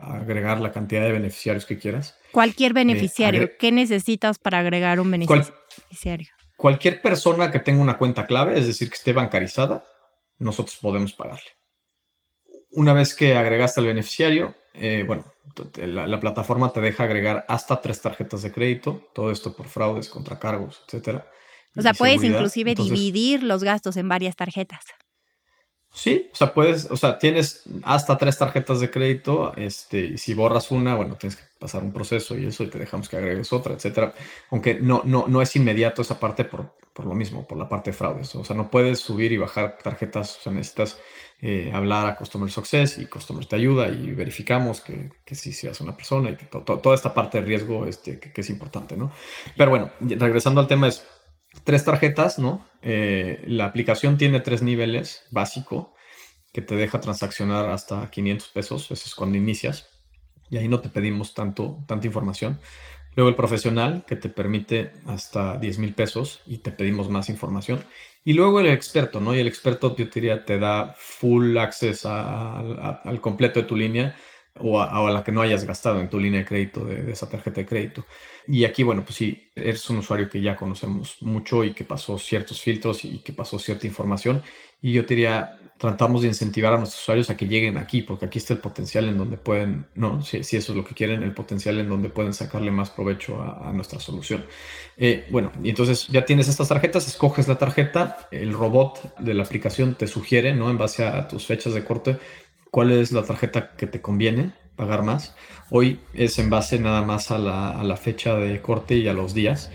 agregar 0.02 0.60
la 0.60 0.70
cantidad 0.70 1.02
de 1.02 1.12
beneficiarios 1.12 1.64
que 1.64 1.78
quieras. 1.78 2.16
Cualquier 2.30 2.72
eh, 2.72 2.74
beneficiario, 2.74 3.50
¿qué 3.58 3.72
necesitas 3.72 4.38
para 4.38 4.60
agregar 4.60 5.00
un 5.00 5.10
beneficiario? 5.10 6.28
cualquier 6.56 7.02
persona 7.02 7.50
que 7.50 7.60
tenga 7.60 7.82
una 7.82 7.98
cuenta 7.98 8.26
clave, 8.26 8.58
es 8.58 8.66
decir, 8.66 8.88
que 8.88 8.94
esté 8.94 9.12
bancarizada, 9.12 9.84
nosotros 10.38 10.78
podemos 10.80 11.12
pagarle. 11.12 11.50
Una 12.70 12.94
vez 12.94 13.14
que 13.14 13.36
agregaste 13.36 13.80
al 13.80 13.86
beneficiario, 13.86 14.54
eh, 14.72 15.04
bueno, 15.06 15.24
la, 15.76 16.06
la, 16.06 16.18
plataforma 16.18 16.72
te 16.72 16.80
deja 16.80 17.04
agregar 17.04 17.44
hasta 17.48 17.80
tres 17.80 18.00
tarjetas 18.00 18.42
de 18.42 18.52
crédito, 18.52 19.06
todo 19.14 19.30
esto 19.30 19.54
por 19.54 19.68
fraudes, 19.68 20.08
contracargos, 20.08 20.82
etcétera. 20.86 21.30
O 21.76 21.82
sea, 21.82 21.92
puedes 21.92 22.22
inclusive 22.24 22.74
dividir 22.74 23.42
los 23.42 23.62
gastos 23.62 23.98
en 23.98 24.08
varias 24.08 24.34
tarjetas. 24.34 24.80
Sí, 25.92 26.28
o 26.30 26.36
sea, 26.36 26.52
puedes, 26.52 26.90
o 26.90 26.96
sea, 26.96 27.18
tienes 27.18 27.62
hasta 27.82 28.18
tres 28.18 28.36
tarjetas 28.36 28.80
de 28.80 28.90
crédito, 28.90 29.54
este, 29.56 30.00
y 30.00 30.18
si 30.18 30.34
borras 30.34 30.70
una, 30.70 30.94
bueno, 30.94 31.16
tienes 31.16 31.36
que 31.36 31.44
pasar 31.58 31.82
un 31.82 31.92
proceso 31.92 32.36
y 32.36 32.44
eso, 32.44 32.64
y 32.64 32.66
te 32.68 32.78
dejamos 32.78 33.08
que 33.08 33.16
agregues 33.16 33.50
otra, 33.52 33.74
etcétera. 33.74 34.12
Aunque 34.50 34.74
no, 34.74 35.02
no, 35.06 35.26
no 35.26 35.40
es 35.40 35.56
inmediato 35.56 36.02
esa 36.02 36.20
parte 36.20 36.44
por, 36.44 36.74
por 36.92 37.06
lo 37.06 37.14
mismo, 37.14 37.46
por 37.46 37.56
la 37.56 37.68
parte 37.68 37.90
de 37.90 37.96
fraudes. 37.96 38.34
O 38.34 38.44
sea, 38.44 38.54
no 38.54 38.70
puedes 38.70 39.00
subir 39.00 39.32
y 39.32 39.38
bajar 39.38 39.78
tarjetas, 39.82 40.36
o 40.38 40.42
sea, 40.42 40.52
necesitas 40.52 40.98
eh, 41.40 41.70
hablar 41.72 42.06
a 42.06 42.16
Customer 42.16 42.50
Success 42.50 42.98
y 42.98 43.06
Customer 43.06 43.44
te 43.44 43.56
ayuda 43.56 43.88
y 43.88 44.12
verificamos 44.12 44.80
que, 44.82 45.10
que 45.24 45.34
sí 45.34 45.52
seas 45.52 45.80
una 45.80 45.94
persona 45.96 46.30
y 46.30 46.36
toda 46.36 46.94
esta 46.94 47.12
parte 47.12 47.40
de 47.40 47.46
riesgo 47.46 47.86
este, 47.86 48.18
que 48.18 48.40
es 48.40 48.50
importante, 48.50 48.96
¿no? 48.96 49.12
Pero 49.56 49.70
bueno, 49.70 49.90
regresando 50.00 50.60
al 50.60 50.66
tema 50.66 50.88
es 50.88 51.06
tres 51.64 51.84
tarjetas, 51.84 52.38
¿no? 52.38 52.66
Eh, 52.82 53.42
la 53.46 53.66
aplicación 53.66 54.18
tiene 54.18 54.40
tres 54.40 54.62
niveles 54.62 55.26
básico 55.30 55.94
que 56.52 56.62
te 56.62 56.76
deja 56.76 57.00
transaccionar 57.00 57.68
hasta 57.68 58.10
500 58.10 58.48
pesos, 58.48 58.90
eso 58.90 59.04
es 59.06 59.14
cuando 59.14 59.36
inicias, 59.36 59.88
y 60.48 60.56
ahí 60.56 60.68
no 60.68 60.80
te 60.80 60.88
pedimos 60.88 61.34
tanto, 61.34 61.84
tanta 61.86 62.06
información. 62.06 62.60
Luego 63.14 63.30
el 63.30 63.34
profesional, 63.34 64.04
que 64.06 64.16
te 64.16 64.28
permite 64.28 64.92
hasta 65.06 65.56
10 65.56 65.78
mil 65.78 65.94
pesos 65.94 66.42
y 66.46 66.58
te 66.58 66.70
pedimos 66.70 67.08
más 67.08 67.30
información. 67.30 67.82
Y 68.24 68.34
luego 68.34 68.60
el 68.60 68.66
experto, 68.66 69.20
¿no? 69.20 69.34
Y 69.34 69.40
el 69.40 69.46
experto, 69.46 69.96
yo 69.96 70.06
diría, 70.06 70.44
te 70.44 70.58
da 70.58 70.94
full 70.98 71.56
access 71.56 72.04
al 72.04 73.20
completo 73.20 73.60
de 73.60 73.66
tu 73.66 73.74
línea 73.74 74.16
o 74.60 74.80
a, 74.80 75.10
la 75.10 75.22
que 75.22 75.32
no 75.32 75.42
hayas 75.42 75.64
gastado 75.64 76.00
en 76.00 76.08
tu 76.08 76.18
línea 76.18 76.40
de 76.40 76.46
crédito 76.46 76.84
de, 76.84 77.10
esa 77.10 77.28
tarjeta 77.28 77.60
de 77.60 77.66
crédito. 77.66 78.06
Y 78.46 78.64
aquí, 78.64 78.82
bueno, 78.82 79.02
pues 79.04 79.16
sí, 79.16 79.50
eres 79.54 79.88
un 79.90 79.98
usuario 79.98 80.28
que 80.28 80.40
ya 80.40 80.56
conocemos 80.56 81.16
mucho 81.20 81.64
y 81.64 81.72
que 81.72 81.84
pasó 81.84 82.18
ciertos 82.18 82.60
filtros 82.60 83.04
y 83.04 83.18
que 83.18 83.32
pasó 83.32 83.58
cierta 83.58 83.86
información. 83.86 84.42
Y 84.80 84.92
yo 84.92 85.02
diría, 85.02 85.58
tratamos 85.78 86.22
de 86.22 86.28
incentivar 86.28 86.72
a 86.72 86.78
nuestros 86.78 87.02
usuarios 87.02 87.28
a 87.28 87.36
que 87.36 87.46
lleguen 87.46 87.76
aquí, 87.76 88.02
porque 88.02 88.26
aquí 88.26 88.38
está 88.38 88.54
el 88.54 88.60
potencial 88.60 89.08
en 89.08 89.18
donde 89.18 89.36
pueden, 89.36 89.86
no, 89.94 90.22
si, 90.22 90.42
si 90.42 90.56
eso 90.56 90.72
es 90.72 90.76
lo 90.76 90.84
que 90.84 90.94
quieren, 90.94 91.22
el 91.22 91.32
potencial 91.32 91.78
en 91.78 91.88
donde 91.88 92.08
pueden 92.08 92.32
sacarle 92.32 92.70
más 92.70 92.90
provecho 92.90 93.40
a, 93.42 93.72
nuestra 93.72 94.00
solución. 94.00 94.46
Eh, 94.96 95.26
bueno, 95.30 95.52
y 95.62 95.70
entonces 95.70 96.06
ya 96.08 96.24
tienes 96.24 96.48
estas 96.48 96.68
tarjetas, 96.68 97.06
escoges 97.06 97.48
la 97.48 97.58
tarjeta, 97.58 98.28
el 98.30 98.52
robot 98.52 99.18
de 99.18 99.34
la 99.34 99.42
aplicación 99.42 99.96
te 99.96 100.06
sugiere, 100.06 100.54
¿no? 100.54 100.70
En 100.70 100.78
base 100.78 101.04
a 101.04 101.28
tus 101.28 101.46
fechas 101.46 101.74
de 101.74 101.84
corte, 101.84 102.18
cuál 102.70 102.92
es 102.92 103.12
la 103.12 103.22
tarjeta 103.22 103.72
que 103.76 103.86
te 103.86 104.00
conviene 104.00 104.52
pagar 104.76 105.02
más. 105.02 105.34
Hoy 105.70 106.00
es 106.14 106.38
en 106.38 106.50
base 106.50 106.78
nada 106.78 107.02
más 107.02 107.30
a 107.30 107.38
la, 107.38 107.96
fecha 107.96 108.34
de 108.34 108.60
corte 108.60 108.96
y 108.96 109.08
a 109.08 109.12
los 109.12 109.34
días, 109.34 109.70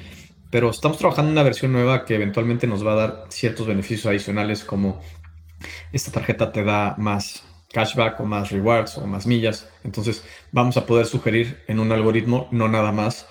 pero 0.49 0.69
estamos 0.69 0.97
trabajando 0.97 1.29
en 1.29 1.33
una 1.33 1.43
versión 1.43 1.71
nueva 1.71 2.05
que 2.05 2.15
eventualmente 2.15 2.67
nos 2.67 2.85
va 2.85 2.93
a 2.93 2.95
dar 2.95 3.25
ciertos 3.29 3.67
beneficios 3.67 4.05
adicionales 4.05 4.63
como 4.63 5.01
esta 5.91 6.11
tarjeta 6.11 6.51
te 6.51 6.63
da 6.63 6.95
más 6.97 7.43
cashback 7.73 8.19
o 8.19 8.25
más 8.25 8.51
rewards 8.51 8.97
o 8.97 9.07
más 9.07 9.27
millas. 9.27 9.69
Entonces 9.83 10.23
vamos 10.51 10.77
a 10.77 10.85
poder 10.85 11.05
sugerir 11.05 11.63
en 11.67 11.79
un 11.79 11.91
algoritmo 11.91 12.47
no 12.51 12.67
nada 12.67 12.91
más 12.91 13.27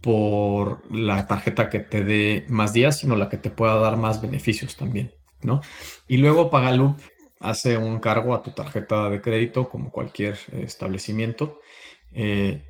por 0.00 0.82
la 0.92 1.26
tarjeta 1.26 1.70
que 1.70 1.78
te 1.78 2.04
dé 2.04 2.44
más 2.48 2.72
días, 2.72 2.98
sino 2.98 3.16
la 3.16 3.28
que 3.28 3.36
te 3.36 3.50
pueda 3.50 3.76
dar 3.76 3.96
más 3.96 4.20
beneficios 4.20 4.76
también, 4.76 5.14
¿no? 5.42 5.60
Y 6.08 6.16
luego 6.16 6.50
Pagaloop 6.50 6.98
hace 7.42 7.76
un 7.76 7.98
cargo 7.98 8.34
a 8.34 8.42
tu 8.42 8.52
tarjeta 8.52 9.10
de 9.10 9.20
crédito 9.20 9.68
como 9.68 9.90
cualquier 9.90 10.38
establecimiento. 10.52 11.60
Eh, 12.12 12.64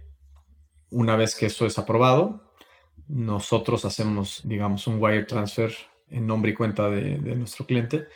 una 0.90 1.16
vez 1.16 1.34
que 1.34 1.46
eso 1.46 1.66
es 1.66 1.78
aprobado, 1.78 2.52
nosotros 3.08 3.84
hacemos, 3.84 4.40
digamos, 4.44 4.86
un 4.86 5.00
wire 5.00 5.24
transfer 5.24 5.74
en 6.08 6.26
nombre 6.26 6.52
y 6.52 6.54
cuenta 6.54 6.88
de, 6.88 7.18
nuestro 7.36 7.66
cliente, 7.66 8.06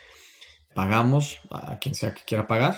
pagamos 0.73 1.39
a 1.49 1.77
quien 1.79 1.95
sea 1.95 2.13
que 2.13 2.23
quiera 2.23 2.47
pagar 2.47 2.75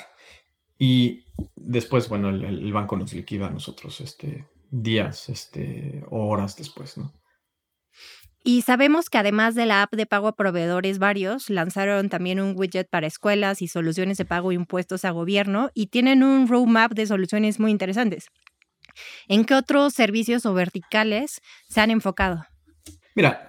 y 0.77 1.25
después, 1.55 2.07
bueno, 2.07 2.29
el, 2.29 2.71
banco 2.71 2.95
nos 2.95 3.13
liquida 3.13 3.47
a 3.47 3.51
nosotros 3.51 3.99
este, 3.99 4.47
días 4.71 5.29
este, 5.29 6.03
horas 6.09 6.55
después, 6.55 6.97
¿no? 6.97 7.13
Y 8.43 8.61
sabemos 8.61 9.09
que 9.09 9.17
además 9.17 9.53
de 9.55 9.65
la 9.65 9.81
app 9.81 9.93
de 9.93 10.05
pago 10.05 10.27
a 10.27 10.35
proveedores 10.35 10.97
varios, 10.97 11.49
lanzaron 11.49 12.09
también 12.09 12.39
un 12.39 12.53
widget 12.55 12.89
para 12.89 13.07
escuelas 13.07 13.61
y 13.61 13.67
soluciones 13.67 14.17
de 14.17 14.25
pago 14.25 14.51
impuestos 14.51 15.03
a 15.03 15.11
gobierno 15.11 15.69
y 15.73 15.87
tienen 15.87 16.23
un 16.23 16.47
roadmap 16.47 16.93
de 16.93 17.05
soluciones 17.05 17.59
muy 17.59 17.71
interesantes. 17.71 18.27
¿En 19.27 19.45
qué 19.45 19.55
otros 19.55 19.93
servicios 19.93 20.45
o 20.45 20.53
verticales 20.53 21.41
se 21.67 21.81
han 21.81 21.91
enfocado? 21.91 22.45
Mira, 23.15 23.47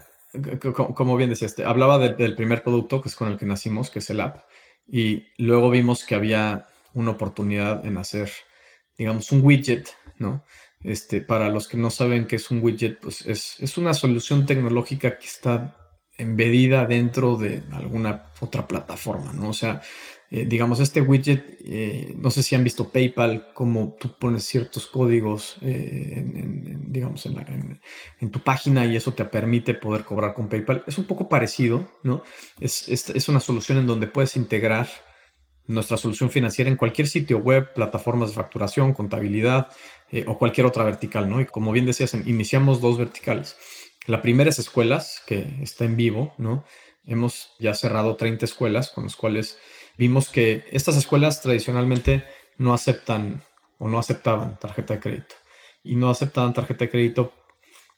como 0.72 1.16
bien 1.16 1.30
decías, 1.30 1.58
hablaba 1.60 1.98
del 1.98 2.34
primer 2.34 2.62
producto 2.62 3.00
que 3.00 3.08
es 3.08 3.16
con 3.16 3.30
el 3.30 3.38
que 3.38 3.46
nacimos, 3.46 3.90
que 3.90 4.00
es 4.00 4.10
el 4.10 4.20
app, 4.20 4.44
y 4.86 5.28
luego 5.38 5.70
vimos 5.70 6.04
que 6.04 6.14
había 6.14 6.66
una 6.94 7.12
oportunidad 7.12 7.84
en 7.86 7.96
hacer, 7.96 8.30
digamos, 8.98 9.30
un 9.30 9.42
widget, 9.44 9.88
¿no? 10.18 10.44
Este, 10.82 11.20
para 11.20 11.50
los 11.50 11.68
que 11.68 11.76
no 11.76 11.90
saben 11.90 12.26
qué 12.26 12.36
es 12.36 12.50
un 12.50 12.62
widget, 12.62 13.00
pues 13.00 13.26
es, 13.26 13.76
una 13.76 13.92
solución 13.92 14.46
tecnológica 14.46 15.18
que 15.18 15.26
está 15.26 15.76
embedida 16.16 16.86
dentro 16.86 17.36
de 17.36 17.62
alguna 17.72 18.30
otra 18.40 18.66
plataforma, 18.66 19.32
¿no? 19.32 19.50
O 19.50 19.52
sea, 19.52 19.82
eh, 20.30 20.46
digamos, 20.46 20.80
este 20.80 21.02
widget, 21.02 21.58
eh, 21.64 22.14
no 22.16 22.30
sé 22.30 22.42
si 22.42 22.54
han 22.54 22.64
visto 22.64 22.88
PayPal, 22.88 23.52
como 23.52 23.96
tú 24.00 24.16
pones 24.18 24.44
ciertos 24.44 24.86
códigos, 24.86 25.56
eh, 25.60 26.14
en, 26.16 26.92
digamos, 26.92 27.26
en, 27.26 28.30
tu 28.30 28.40
página 28.40 28.86
y 28.86 28.96
eso 28.96 29.12
te 29.12 29.24
permite 29.24 29.74
poder 29.74 30.04
cobrar 30.04 30.32
con 30.32 30.48
PayPal. 30.48 30.84
Es 30.86 30.96
un 30.98 31.04
poco 31.04 31.28
parecido, 31.28 31.90
¿no? 32.04 32.22
Es, 32.58 32.88
es, 32.88 33.28
una 33.28 33.40
solución 33.40 33.78
en 33.78 33.86
donde 33.86 34.06
puedes 34.06 34.36
integrar 34.36 34.88
nuestra 35.70 35.96
solución 35.96 36.30
financiera 36.30 36.70
en 36.70 36.76
cualquier 36.76 37.06
sitio 37.06 37.38
web, 37.38 37.72
plataformas 37.72 38.30
de 38.30 38.36
facturación, 38.36 38.92
contabilidad 38.92 39.68
o 40.26 40.36
cualquier 40.38 40.66
otra 40.66 40.84
vertical, 40.84 41.28
¿no? 41.28 41.40
Y 41.40 41.46
como 41.46 41.72
bien 41.72 41.86
decías, 41.86 42.14
iniciamos 42.14 42.80
dos 42.80 42.98
verticales. 42.98 43.56
La 44.06 44.22
primera 44.22 44.50
es 44.50 44.58
escuelas, 44.58 45.22
que 45.26 45.46
está 45.62 45.84
en 45.84 45.96
vivo, 45.96 46.34
¿no? 46.38 46.64
Hemos 47.06 47.54
ya 47.58 47.74
cerrado 47.74 48.16
30 48.16 48.44
escuelas 48.44 48.90
con 48.90 49.04
las 49.04 49.14
cuales 49.14 49.58
vimos 49.96 50.28
que 50.28 50.64
estas 50.72 50.96
escuelas 50.96 51.40
tradicionalmente 51.40 52.24
no 52.58 52.74
aceptan 52.74 53.44
o 53.78 53.88
no 53.88 53.98
aceptaban 53.98 54.58
tarjeta 54.58 54.94
de 54.94 55.00
crédito. 55.00 55.34
Y 55.82 55.96
no 55.96 56.10
aceptaban 56.10 56.52
tarjeta 56.52 56.84
de 56.84 56.90
crédito 56.90 57.32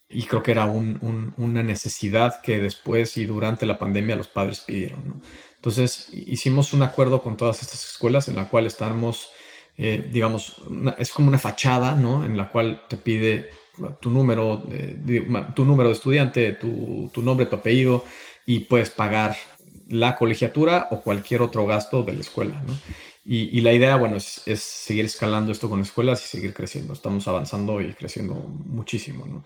y 0.09 0.25
creo 0.25 0.43
que 0.43 0.51
era 0.51 0.67
una 0.67 1.63
necesidad 1.63 2.43
que 2.43 2.59
después 2.61 3.17
y 3.17 3.25
durante 3.25 3.65
la 3.65 3.79
pandemia 3.79 4.15
los 4.15 4.29
padres 4.29 4.61
pidieron. 4.61 5.23
Entonces 5.62 6.09
hicimos 6.12 6.72
un 6.72 6.83
acuerdo 6.83 7.22
con 7.22 7.37
todas 7.37 7.62
estas 7.62 7.85
escuelas 7.85 8.27
en 8.27 8.35
la 8.35 8.48
cual 8.48 8.66
estamos, 8.66 9.31
eh, 9.79 10.09
digamos, 10.11 10.57
es 10.98 11.12
como 11.12 11.29
una 11.29 11.38
fachada, 11.38 11.94
¿no? 11.94 12.25
En 12.25 12.37
la 12.37 12.51
cual 12.51 12.83
te 12.88 12.96
pide 12.96 13.51
tu 14.01 14.11
número, 14.11 14.57
de, 14.57 15.25
tu 15.55 15.64
número 15.64 15.90
de 15.90 15.94
estudiante, 15.94 16.53
tu, 16.55 17.09
tu 17.14 17.22
nombre, 17.22 17.46
tu 17.46 17.55
apellido 17.55 18.05
y 18.44 18.61
puedes 18.61 18.90
pagar 18.90 19.37
la 19.88 20.16
colegiatura 20.16 20.88
o 20.90 21.01
cualquier 21.01 21.42
otro 21.42 21.64
gasto 21.64 22.03
de 22.03 22.14
la 22.14 22.20
escuela. 22.22 22.61
¿no? 22.66 22.75
Y, 23.25 23.61
la 23.61 23.72
idea, 23.72 23.94
bueno, 23.94 24.16
es, 24.16 24.42
seguir 24.57 25.05
escalando 25.05 25.53
esto 25.53 25.70
con 25.70 25.81
escuelas 25.81 26.25
y 26.25 26.29
seguir 26.29 26.53
creciendo. 26.53 26.92
Estamos 26.92 27.29
avanzando 27.29 27.81
y 27.81 27.92
creciendo 27.92 28.35
muchísimo. 28.35 29.27
¿no? 29.27 29.44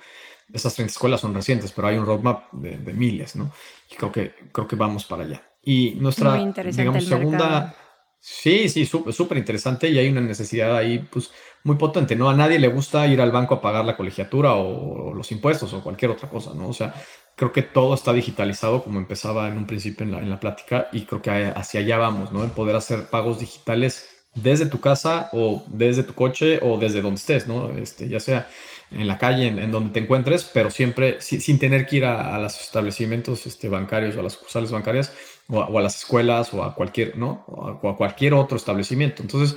Estas 0.50 0.74
30 0.76 0.92
escuelas 0.92 1.20
son 1.20 1.34
recientes, 1.34 1.72
pero 1.72 1.88
hay 1.88 1.98
un 1.98 2.06
roadmap 2.06 2.50
de, 2.52 2.92
miles, 2.94 3.36
¿no? 3.36 3.52
Y 3.90 3.96
creo 3.96 4.10
que, 4.10 4.34
creo 4.50 4.66
que 4.66 4.76
vamos 4.76 5.04
para 5.04 5.24
allá. 5.24 5.42
Y 5.66 5.96
nuestra, 5.96 6.36
digamos, 6.36 7.04
segunda... 7.04 7.74
Sí, 8.20 8.68
sí, 8.68 8.86
súper 8.86 9.38
interesante 9.38 9.88
y 9.88 9.98
hay 9.98 10.08
una 10.08 10.20
necesidad 10.20 10.76
ahí, 10.76 10.98
pues, 10.98 11.30
muy 11.64 11.76
potente, 11.76 12.16
¿no? 12.16 12.28
A 12.28 12.34
nadie 12.34 12.58
le 12.58 12.68
gusta 12.68 13.06
ir 13.06 13.20
al 13.20 13.30
banco 13.30 13.54
a 13.54 13.60
pagar 13.60 13.84
la 13.84 13.96
colegiatura 13.96 14.54
o, 14.54 15.12
los 15.12 15.30
impuestos 15.32 15.72
o 15.72 15.82
cualquier 15.82 16.12
otra 16.12 16.28
cosa, 16.28 16.52
¿no? 16.54 16.68
O 16.68 16.72
sea, 16.72 16.94
creo 17.36 17.52
que 17.52 17.62
todo 17.62 17.94
está 17.94 18.12
digitalizado 18.12 18.82
como 18.82 18.98
empezaba 18.98 19.48
en 19.48 19.58
un 19.58 19.66
principio 19.66 20.04
en 20.04 20.12
la, 20.12 20.18
en 20.18 20.30
la 20.30 20.40
plática 20.40 20.88
y 20.92 21.02
creo 21.02 21.20
que 21.22 21.30
hacia 21.30 21.80
allá 21.80 21.98
vamos, 21.98 22.32
¿no? 22.32 22.44
El 22.44 22.50
poder 22.50 22.74
hacer 22.74 23.06
pagos 23.06 23.40
digitales 23.40 24.08
desde 24.34 24.66
tu 24.66 24.80
casa 24.80 25.30
o 25.32 25.64
desde 25.68 26.02
tu 26.04 26.14
coche 26.14 26.60
o 26.62 26.78
desde 26.78 27.02
donde 27.02 27.18
estés, 27.18 27.46
¿no? 27.46 27.70
Este, 27.70 28.08
ya 28.08 28.20
sea 28.20 28.48
en 28.90 29.08
la 29.08 29.18
calle, 29.18 29.48
en, 29.48 29.72
donde 29.72 29.90
te 29.90 30.00
encuentres, 30.00 30.44
pero 30.44 30.70
siempre 30.70 31.20
sin 31.20 31.58
tener 31.58 31.86
que 31.86 31.96
ir 31.96 32.04
a, 32.04 32.38
los 32.38 32.60
establecimientos 32.60 33.46
este, 33.46 33.68
bancarios 33.68 34.16
o 34.16 34.20
a 34.20 34.22
las 34.22 34.34
sucursales 34.34 34.70
bancarias 34.70 35.12
o 35.48 35.78
a, 35.78 35.82
las 35.82 35.96
escuelas 35.96 36.52
o 36.54 36.62
a 36.62 36.74
cualquier, 36.74 37.16
¿no? 37.16 37.44
A, 37.82 37.96
cualquier 37.96 38.34
otro 38.34 38.56
establecimiento. 38.56 39.22
Entonces, 39.22 39.56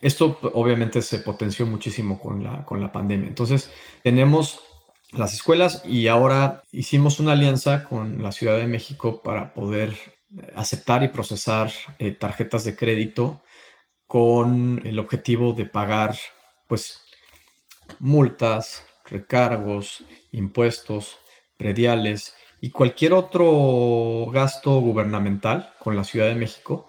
esto 0.00 0.38
obviamente 0.54 1.02
se 1.02 1.18
potenció 1.18 1.66
muchísimo 1.66 2.18
con 2.18 2.42
la, 2.42 2.64
con 2.64 2.80
la 2.80 2.92
pandemia. 2.92 3.28
Entonces, 3.28 3.70
tenemos 4.02 4.60
las 5.12 5.34
escuelas 5.34 5.82
y 5.84 6.08
ahora 6.08 6.62
hicimos 6.72 7.20
una 7.20 7.32
alianza 7.32 7.84
con 7.84 8.22
la 8.22 8.32
Ciudad 8.32 8.56
de 8.56 8.66
México 8.66 9.22
para 9.22 9.52
poder 9.52 9.96
aceptar 10.54 11.02
y 11.02 11.08
procesar 11.08 11.72
eh, 11.98 12.12
tarjetas 12.12 12.64
de 12.64 12.76
crédito 12.76 13.42
con 14.06 14.80
el 14.84 14.98
objetivo 14.98 15.52
de 15.52 15.66
pagar 15.66 16.16
pues 16.68 17.02
multas, 17.98 18.84
recargos, 19.06 20.04
impuestos, 20.30 21.18
prediales 21.56 22.34
y 22.60 22.70
cualquier 22.70 23.12
otro 23.12 24.26
gasto 24.32 24.80
gubernamental 24.80 25.72
con 25.78 25.96
la 25.96 26.04
Ciudad 26.04 26.26
de 26.26 26.34
México 26.34 26.88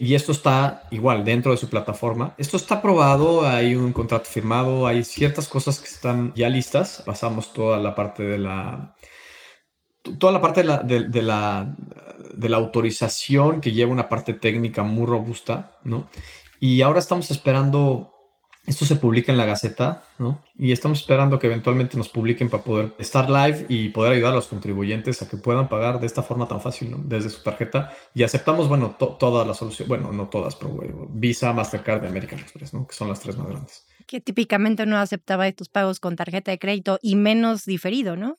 y 0.00 0.14
esto 0.14 0.30
está 0.30 0.84
igual 0.92 1.24
dentro 1.24 1.50
de 1.50 1.56
su 1.56 1.68
plataforma. 1.68 2.34
Esto 2.38 2.56
está 2.56 2.76
aprobado, 2.76 3.44
hay 3.44 3.74
un 3.74 3.92
contrato 3.92 4.26
firmado, 4.26 4.86
hay 4.86 5.02
ciertas 5.02 5.48
cosas 5.48 5.80
que 5.80 5.88
están 5.88 6.32
ya 6.36 6.48
listas. 6.48 7.02
Pasamos 7.04 7.52
toda 7.52 7.78
la 7.78 7.96
parte 7.96 8.22
de 8.22 8.38
la 8.38 8.94
toda 10.20 10.32
la 10.32 10.40
parte 10.40 10.62
de 10.62 10.66
la, 10.68 11.74
de, 12.34 12.48
la, 12.48 12.56
autorización 12.56 13.60
que 13.60 13.72
lleva 13.72 13.90
una 13.90 14.08
parte 14.08 14.32
técnica 14.34 14.84
muy 14.84 15.04
robusta, 15.04 15.72
¿no? 15.82 16.08
Y 16.60 16.80
ahora 16.82 17.00
estamos 17.00 17.30
esperando 17.32 18.14
esto 18.68 18.84
se 18.84 18.96
publica 18.96 19.32
en 19.32 19.38
la 19.38 19.46
Gaceta, 19.46 20.04
¿no? 20.18 20.42
Y 20.58 20.72
estamos 20.72 21.00
esperando 21.00 21.38
que 21.38 21.46
eventualmente 21.46 21.96
nos 21.96 22.08
publiquen 22.10 22.50
para 22.50 22.62
poder 22.62 22.92
estar 22.98 23.28
live 23.30 23.64
y 23.68 23.88
poder 23.88 24.12
ayudar 24.12 24.32
a 24.32 24.36
los 24.36 24.46
contribuyentes 24.46 25.22
a 25.22 25.28
que 25.28 25.38
puedan 25.38 25.68
pagar 25.68 26.00
de 26.00 26.06
esta 26.06 26.22
forma 26.22 26.46
tan 26.46 26.60
fácil, 26.60 26.90
¿no? 26.90 26.98
Desde 26.98 27.30
su 27.30 27.42
tarjeta. 27.42 27.92
Y 28.14 28.22
aceptamos, 28.22 28.68
bueno, 28.68 28.96
todas 28.96 29.46
las 29.46 29.56
soluciones, 29.56 29.88
bueno, 29.88 30.12
no 30.12 30.28
todas, 30.28 30.54
pero 30.54 30.78
Visa, 31.08 31.52
Mastercard 31.52 32.04
y 32.04 32.08
American 32.08 32.40
Express, 32.40 32.74
¿no? 32.74 32.86
Que 32.86 32.94
son 32.94 33.08
las 33.08 33.20
tres 33.20 33.38
más 33.38 33.48
grandes. 33.48 33.86
Que 34.06 34.20
típicamente 34.20 34.84
no 34.84 34.98
aceptaba 34.98 35.48
estos 35.48 35.68
pagos 35.68 35.98
con 35.98 36.14
tarjeta 36.14 36.50
de 36.50 36.58
crédito 36.58 36.98
y 37.00 37.16
menos 37.16 37.64
diferido, 37.64 38.16
¿no? 38.16 38.38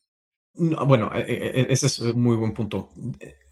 bueno, 0.54 1.12
e, 1.16 1.22
e, 1.22 1.62
e, 1.62 1.68
ese 1.70 1.88
es 1.88 2.00
un 2.00 2.22
muy 2.22 2.36
buen 2.36 2.54
punto. 2.54 2.90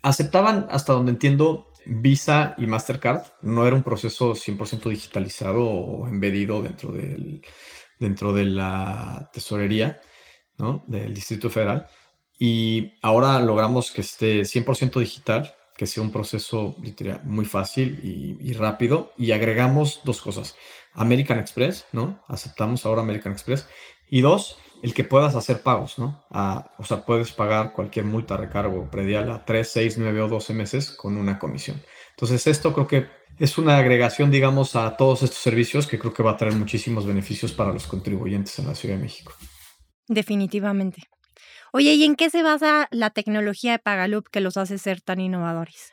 Aceptaban, 0.02 0.68
hasta 0.70 0.94
donde 0.94 1.12
entiendo, 1.12 1.72
Visa 1.90 2.56
y 2.58 2.68
Mastercard 2.68 3.24
no 3.42 3.66
era 3.66 3.76
un 3.76 3.84
proceso 3.84 4.36
100% 4.36 4.90
digitalizado 4.90 5.64
o 5.64 6.08
embedido 6.08 6.62
dentro, 6.62 6.92
del, 6.92 7.42
dentro 8.00 8.34
de 8.34 8.46
la 8.46 9.30
tesorería 9.34 10.02
¿no? 10.58 10.84
del 10.88 11.14
Distrito 11.14 11.50
Federal. 11.50 11.88
Y 12.40 12.94
ahora 13.02 13.40
logramos 13.40 13.92
que 13.92 14.02
esté 14.02 14.42
100% 14.42 15.00
digital, 15.00 15.56
que 15.76 15.88
sea 15.88 16.04
un 16.04 16.12
proceso 16.12 16.76
muy 17.24 17.46
fácil 17.46 18.00
y, 18.04 18.54
rápido. 18.54 19.14
Y 19.18 19.32
agregamos 19.32 20.02
dos 20.04 20.22
cosas. 20.22 20.56
American 20.94 21.40
Express, 21.40 21.86
¿no? 21.92 22.24
Aceptamos 22.28 22.86
ahora 22.86 23.02
American 23.02 23.32
Express. 23.32 23.68
Y 24.10 24.22
dos, 24.22 24.58
el 24.88 24.94
que 24.94 25.04
puedas 25.04 25.36
hacer 25.36 25.62
pagos, 25.62 26.00
¿no? 26.00 26.24
o 26.78 26.84
sea, 26.86 27.06
puedes 27.06 27.34
pagar 27.34 27.74
cualquier 27.74 28.06
multa, 28.06 28.38
recargo 28.38 28.90
predial 28.90 29.30
a 29.32 29.44
3, 29.44 29.70
6, 29.70 29.98
9 29.98 30.22
o 30.22 30.28
12 30.30 30.54
meses 30.54 30.92
con 30.92 31.18
una 31.18 31.38
comisión. 31.38 31.82
Entonces, 32.12 32.48
esto 32.48 32.74
creo 32.74 32.88
que 32.88 33.08
es 33.38 33.58
una 33.58 33.78
agregación, 33.78 34.32
digamos, 34.32 34.78
a 34.78 34.96
todos 34.96 35.24
estos 35.24 35.40
servicios 35.40 35.88
que 35.88 36.00
creo 36.00 36.14
que 36.14 36.24
va 36.24 36.32
a 36.32 36.38
traer 36.38 36.56
muchísimos 36.56 37.06
beneficios 37.06 37.52
para 37.52 37.74
los 37.74 37.86
contribuyentes 37.86 38.58
en 38.60 38.68
la 38.68 38.76
Ciudad 38.76 38.96
de 38.96 39.02
México. 39.02 39.34
Definitivamente. 40.08 41.04
Oye, 41.74 41.94
¿y 41.94 42.06
en 42.06 42.16
qué 42.16 42.30
se 42.30 42.42
basa 42.42 42.88
la 42.92 43.10
tecnología 43.10 43.74
de 43.74 43.80
Pagaloop 43.80 44.30
que 44.30 44.40
los 44.40 44.56
hace 44.56 44.78
ser 44.78 45.02
tan 45.02 45.20
innovadores? 45.20 45.92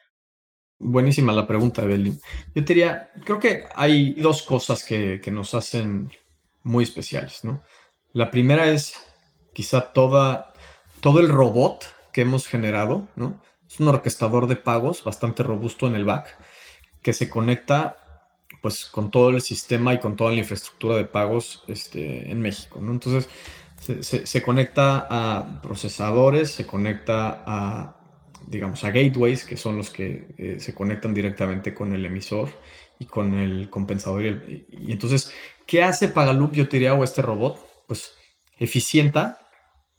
Buenísima 0.78 1.32
la 1.32 1.48
pregunta, 1.48 1.82
Evelyn. 1.82 2.20
Yo 2.54 2.62
diría, 2.62 3.10
creo 3.24 3.40
que 3.40 3.64
hay 3.74 4.14
dos 4.14 4.42
cosas 4.42 4.84
que, 4.84 5.20
que 5.20 5.32
nos 5.32 5.52
hacen 5.54 6.12
muy 6.62 6.84
especiales, 6.84 7.44
¿no? 7.44 7.62
La 8.14 8.30
primera 8.30 8.70
es 8.70 8.94
quizá 9.52 9.92
toda, 9.92 10.54
todo 11.00 11.18
el 11.18 11.28
robot 11.28 11.84
que 12.12 12.20
hemos 12.20 12.46
generado, 12.46 13.08
¿no? 13.16 13.42
Es 13.68 13.80
un 13.80 13.88
orquestador 13.88 14.46
de 14.46 14.54
pagos 14.54 15.02
bastante 15.02 15.42
robusto 15.42 15.88
en 15.88 15.96
el 15.96 16.04
back 16.04 16.38
que 17.02 17.12
se 17.12 17.28
conecta 17.28 17.96
pues 18.62 18.86
con 18.86 19.10
todo 19.10 19.30
el 19.30 19.42
sistema 19.42 19.92
y 19.94 19.98
con 19.98 20.14
toda 20.14 20.30
la 20.30 20.38
infraestructura 20.38 20.96
de 20.96 21.06
pagos 21.06 21.64
este, 21.66 22.30
en 22.30 22.40
México, 22.40 22.78
¿no? 22.80 22.92
Entonces 22.92 23.28
se, 24.00 24.42
conecta 24.42 25.08
a 25.10 25.60
procesadores, 25.60 26.52
se 26.52 26.64
conecta 26.64 27.42
a, 27.44 27.96
digamos, 28.46 28.84
a 28.84 28.92
gateways, 28.92 29.44
que 29.44 29.56
son 29.56 29.76
los 29.76 29.90
que 29.90 30.28
eh, 30.38 30.60
se 30.60 30.72
conectan 30.72 31.12
directamente 31.12 31.74
con 31.74 31.92
el 31.92 32.06
emisor 32.06 32.48
y 33.00 33.06
con 33.06 33.34
el 33.34 33.68
compensador. 33.70 34.24
Y, 34.24 34.92
entonces, 34.92 35.32
¿qué 35.66 35.82
hace 35.82 36.06
Pagaloop, 36.06 36.52
yo 36.52 36.64
diría, 36.66 36.94
o 36.94 37.02
este 37.02 37.20
robot? 37.20 37.73
Pues 37.86 38.14
eficienta 38.58 39.40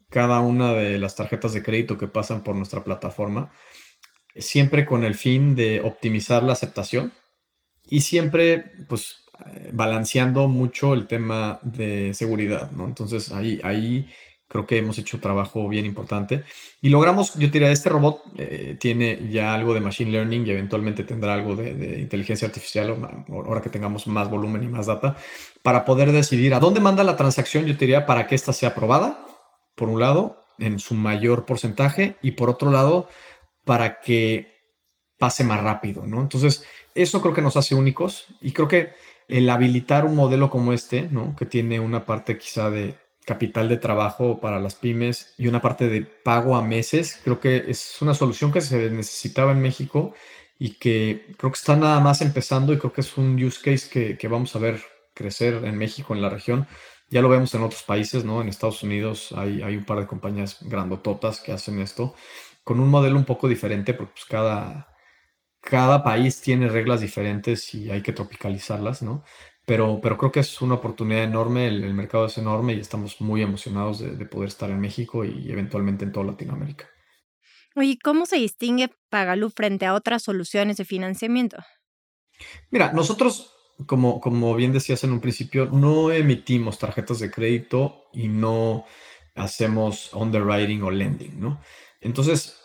cada 0.10 0.40
una 0.40 0.74
de 0.74 0.98
las 1.00 1.16
tarjetas 1.16 1.54
de 1.54 1.64
crédito 1.64 1.98
que 1.98 2.08
pasan 2.08 2.44
por 2.44 2.56
nuestra 2.56 2.84
plataforma, 2.84 3.52
siempre 4.36 4.86
con 4.86 5.04
el 5.04 5.16
fin 5.16 5.56
de 5.56 5.82
optimizar 5.82 6.44
la 6.44 6.54
aceptación 6.54 7.12
y 7.88 8.02
siempre 8.02 8.72
pues 8.88 9.26
balanceando 9.74 10.48
mucho 10.48 10.94
el 10.94 11.08
tema 11.08 11.60
de 11.62 12.14
seguridad, 12.14 12.72
¿no? 12.72 12.86
Entonces 12.86 13.32
ahí, 13.32 13.60
ahí 13.64 14.10
creo 14.48 14.66
que 14.66 14.78
hemos 14.78 14.98
hecho 14.98 15.20
trabajo 15.20 15.68
bien 15.68 15.86
importante. 15.86 16.44
Y 16.82 16.90
logramos, 16.90 17.34
yo 17.36 17.48
diría, 17.48 17.72
este 17.72 17.90
robot 17.90 18.22
eh, 18.38 18.78
tiene 18.80 19.30
ya 19.30 19.54
algo 19.54 19.74
de 19.74 19.82
machine 19.82 20.12
learning 20.12 20.46
y 20.46 20.52
eventualmente 20.52 21.04
tendrá 21.04 21.34
algo 21.34 21.56
de, 21.56 22.00
inteligencia 22.00 22.48
artificial 22.48 22.96
ahora 23.30 23.62
que 23.62 23.70
tengamos 23.70 24.08
más 24.08 24.30
volumen 24.30 24.64
y 24.64 24.68
más 24.68 24.86
data 24.86 25.16
para 25.62 25.84
poder 25.86 26.12
decidir 26.12 26.54
a 26.54 26.60
dónde 26.60 26.80
manda 26.80 27.04
la 27.04 27.18
transacción, 27.18 27.66
yo 27.66 27.74
diría, 27.74 28.06
para 28.06 28.28
que 28.28 28.36
ésta 28.36 28.54
sea 28.54 28.70
aprobada, 28.70 29.26
por 29.76 29.90
un 29.90 30.00
lado, 30.00 30.44
en 30.58 30.80
su 30.80 30.94
mayor 30.94 31.46
porcentaje 31.46 32.16
y 32.22 32.32
por 32.32 32.50
otro 32.50 32.72
lado, 32.72 33.10
para 33.66 34.00
que 34.00 34.54
pase 35.18 35.44
más 35.44 35.62
rápido, 35.62 36.06
¿no? 36.06 36.22
Entonces, 36.22 36.66
eso 36.94 37.22
creo 37.22 37.34
que 37.34 37.42
nos 37.42 37.58
hace 37.58 37.76
únicos 37.76 38.28
y 38.42 38.52
creo 38.52 38.68
que 38.68 38.94
el 39.28 39.50
habilitar 39.50 40.06
un 40.06 40.16
modelo 40.16 40.50
como 40.50 40.72
este, 40.72 41.10
¿no? 41.10 41.36
Que 41.36 41.46
tiene 41.46 41.80
una 41.80 42.06
parte 42.06 42.38
quizá 42.38 42.70
de 42.70 42.96
capital 43.26 43.70
de 43.70 43.78
trabajo 43.78 44.40
para 44.40 44.60
las 44.60 44.76
pymes 44.76 45.34
y 45.38 45.48
una 45.48 45.62
parte 45.62 45.90
de 45.90 46.02
pago 46.02 46.56
a 46.56 46.62
meses, 46.62 47.20
creo 47.24 47.40
que 47.40 47.66
es 47.68 48.02
una 48.02 48.14
solución 48.14 48.52
que 48.52 48.62
se 48.62 48.90
necesitaba 48.92 49.52
en 49.52 49.62
México 49.62 50.14
y 50.60 50.76
que 50.76 51.36
creo 51.38 51.52
que 51.52 51.58
está 51.58 51.76
nada 51.76 52.00
más 52.00 52.22
empezando 52.22 52.74
y 52.74 52.78
creo 52.78 52.94
que 52.94 53.02
es 53.02 53.18
un 53.18 53.42
use 53.44 53.60
case 53.62 53.90
que, 53.90 54.18
que 54.18 54.28
vamos 54.28 54.56
a 54.56 54.60
ver 54.60 54.82
crecer 55.14 55.66
en 55.66 55.78
México, 55.78 56.14
en 56.14 56.22
la 56.22 56.30
región. 56.30 56.68
Ya 57.10 57.22
lo 57.22 57.30
vemos 57.30 57.54
en 57.54 57.64
otros 57.64 57.84
países, 57.84 58.26
¿no? 58.26 58.42
En 58.42 58.50
Estados 58.50 58.84
Unidos 58.84 59.34
hay, 59.36 59.62
hay 59.62 59.78
un 59.78 59.86
par 59.86 60.00
de 60.00 60.08
compañías 60.08 60.58
grandototas 60.62 61.40
que 61.40 61.52
hacen 61.52 61.80
esto 61.80 62.16
con 62.66 62.80
un 62.80 62.90
modelo 62.90 63.18
un 63.18 63.26
poco 63.26 63.48
diferente 63.48 63.94
porque 63.94 64.14
pues 64.14 64.26
cada, 64.26 64.90
cada 65.62 66.04
país 66.04 66.42
tiene 66.42 66.68
reglas 66.68 67.02
diferentes 67.02 67.74
y 67.76 67.92
hay 67.92 68.02
que 68.02 68.14
tropicalizarlas, 68.14 69.04
¿no? 69.04 69.24
Pero, 69.66 70.00
pero 70.02 70.18
creo 70.18 70.32
que 70.32 70.42
es 70.42 70.62
una 70.62 70.76
oportunidad 70.76 71.24
enorme, 71.24 71.68
el, 71.68 71.94
mercado 71.94 72.28
es 72.28 72.38
enorme 72.38 72.74
y 72.74 72.80
estamos 72.80 73.20
muy 73.20 73.42
emocionados 73.42 74.00
de, 74.00 74.26
poder 74.26 74.50
estar 74.50 74.70
en 74.70 74.80
México 74.80 75.26
y 75.26 75.52
eventualmente 75.52 76.06
en 76.06 76.12
toda 76.12 76.28
Latinoamérica. 76.28 76.88
Oye, 77.76 77.98
¿cómo 78.02 78.26
se 78.26 78.38
distingue 78.38 78.90
Pagalu 79.10 79.50
frente 79.50 79.86
a 79.86 79.96
otras 79.96 80.24
soluciones 80.24 80.78
de 80.78 80.86
financiamiento? 80.86 81.58
Mira, 82.70 82.94
nosotros, 82.94 83.54
como, 83.86 84.22
como 84.22 84.56
bien 84.56 84.72
decías 84.72 85.04
en 85.04 85.12
un 85.12 85.20
principio, 85.20 85.66
no 85.66 86.12
emitimos 86.12 86.80
tarjetas 86.80 87.20
de 87.20 87.32
crédito 87.32 88.06
y 88.14 88.28
no 88.28 88.86
hacemos 89.36 90.14
underwriting 90.14 90.84
o 90.84 90.92
lending, 90.92 91.40
¿no? 91.40 91.60
Entonces, 92.02 92.65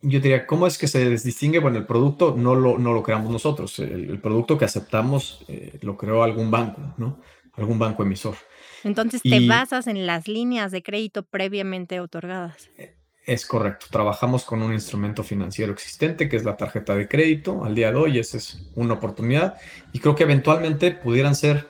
yo 0.00 0.20
diría, 0.20 0.46
¿cómo 0.46 0.66
es 0.66 0.78
que 0.78 0.86
se 0.86 1.10
distingue? 1.10 1.58
Bueno, 1.58 1.78
el 1.78 1.86
producto 1.86 2.34
no 2.36 2.54
lo, 2.54 2.78
no 2.78 2.92
lo 2.92 3.02
creamos 3.02 3.30
nosotros. 3.32 3.78
El, 3.80 4.20
producto 4.20 4.56
que 4.56 4.64
aceptamos 4.64 5.44
eh, 5.48 5.78
lo 5.82 5.96
creó 5.96 6.22
algún 6.22 6.50
banco, 6.50 6.94
¿no? 6.96 7.20
Algún 7.54 7.78
banco 7.78 8.04
emisor. 8.04 8.36
Entonces 8.84 9.20
te 9.22 9.46
basas 9.48 9.88
en 9.88 10.06
las 10.06 10.28
líneas 10.28 10.70
de 10.70 10.82
crédito 10.84 11.24
previamente 11.24 11.98
otorgadas. 11.98 12.70
Eh, 12.78 12.94
es 13.26 13.44
correcto. 13.44 13.86
Trabajamos 13.90 14.44
con 14.44 14.62
un 14.62 14.72
instrumento 14.72 15.24
financiero 15.24 15.72
existente 15.72 16.28
que 16.28 16.36
es 16.36 16.44
la 16.44 16.56
tarjeta 16.56 16.94
de 16.94 17.08
crédito. 17.08 17.64
Al 17.64 17.74
día 17.74 17.90
de 17.90 17.96
hoy 17.96 18.18
esa 18.20 18.36
es 18.36 18.70
una 18.76 18.94
oportunidad 18.94 19.56
y 19.92 19.98
creo 19.98 20.14
que 20.14 20.22
eventualmente 20.22 20.92
pudieran 20.92 21.34
ser, 21.34 21.66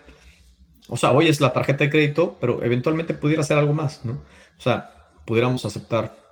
o 0.88 0.98
sea, 0.98 1.12
hoy 1.12 1.28
es 1.28 1.40
la 1.40 1.54
tarjeta 1.54 1.84
de 1.84 1.90
crédito, 1.90 2.36
pero 2.40 2.62
eventualmente 2.62 3.14
pudiera 3.14 3.42
ser 3.42 3.56
algo 3.56 3.72
más, 3.72 4.04
¿no? 4.04 4.12
O 4.58 4.60
sea, 4.60 4.90
pudiéramos 5.24 5.64
aceptar 5.64 6.27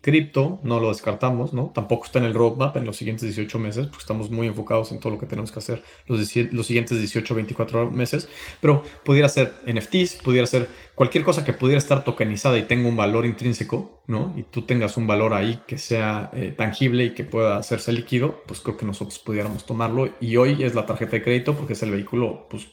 Cripto 0.00 0.60
no 0.62 0.78
lo 0.78 0.88
descartamos, 0.88 1.52
¿no? 1.52 1.72
Tampoco 1.74 2.06
está 2.06 2.20
en 2.20 2.26
el 2.26 2.34
roadmap 2.34 2.76
en 2.76 2.84
los 2.84 2.96
siguientes 2.96 3.24
18 3.24 3.58
meses, 3.58 3.86
porque 3.86 4.02
estamos 4.02 4.30
muy 4.30 4.46
enfocados 4.46 4.92
en 4.92 5.00
todo 5.00 5.12
lo 5.12 5.18
que 5.18 5.26
tenemos 5.26 5.50
que 5.50 5.58
hacer 5.58 5.82
los, 6.06 6.20
los 6.52 6.66
siguientes 6.66 6.98
18, 6.98 7.34
24 7.34 7.90
meses, 7.90 8.28
pero 8.60 8.84
pudiera 9.04 9.28
ser 9.28 9.54
NFTs, 9.66 10.22
pudiera 10.22 10.46
ser 10.46 10.68
cualquier 10.94 11.24
cosa 11.24 11.44
que 11.44 11.52
pudiera 11.52 11.78
estar 11.78 12.04
tokenizada 12.04 12.56
y 12.56 12.62
tenga 12.62 12.88
un 12.88 12.96
valor 12.96 13.26
intrínseco, 13.26 14.02
¿no? 14.06 14.32
Y 14.36 14.44
tú 14.44 14.62
tengas 14.62 14.96
un 14.96 15.06
valor 15.06 15.34
ahí 15.34 15.60
que 15.66 15.76
sea 15.78 16.30
eh, 16.34 16.54
tangible 16.56 17.04
y 17.06 17.10
que 17.14 17.24
pueda 17.24 17.56
hacerse 17.56 17.92
líquido, 17.92 18.42
pues 18.46 18.60
creo 18.60 18.76
que 18.76 18.86
nosotros 18.86 19.18
pudiéramos 19.18 19.66
tomarlo. 19.66 20.10
Y 20.20 20.36
hoy 20.36 20.62
es 20.62 20.74
la 20.74 20.86
tarjeta 20.86 21.12
de 21.12 21.22
crédito 21.22 21.56
porque 21.56 21.72
es 21.72 21.82
el 21.82 21.90
vehículo, 21.90 22.46
pues, 22.48 22.68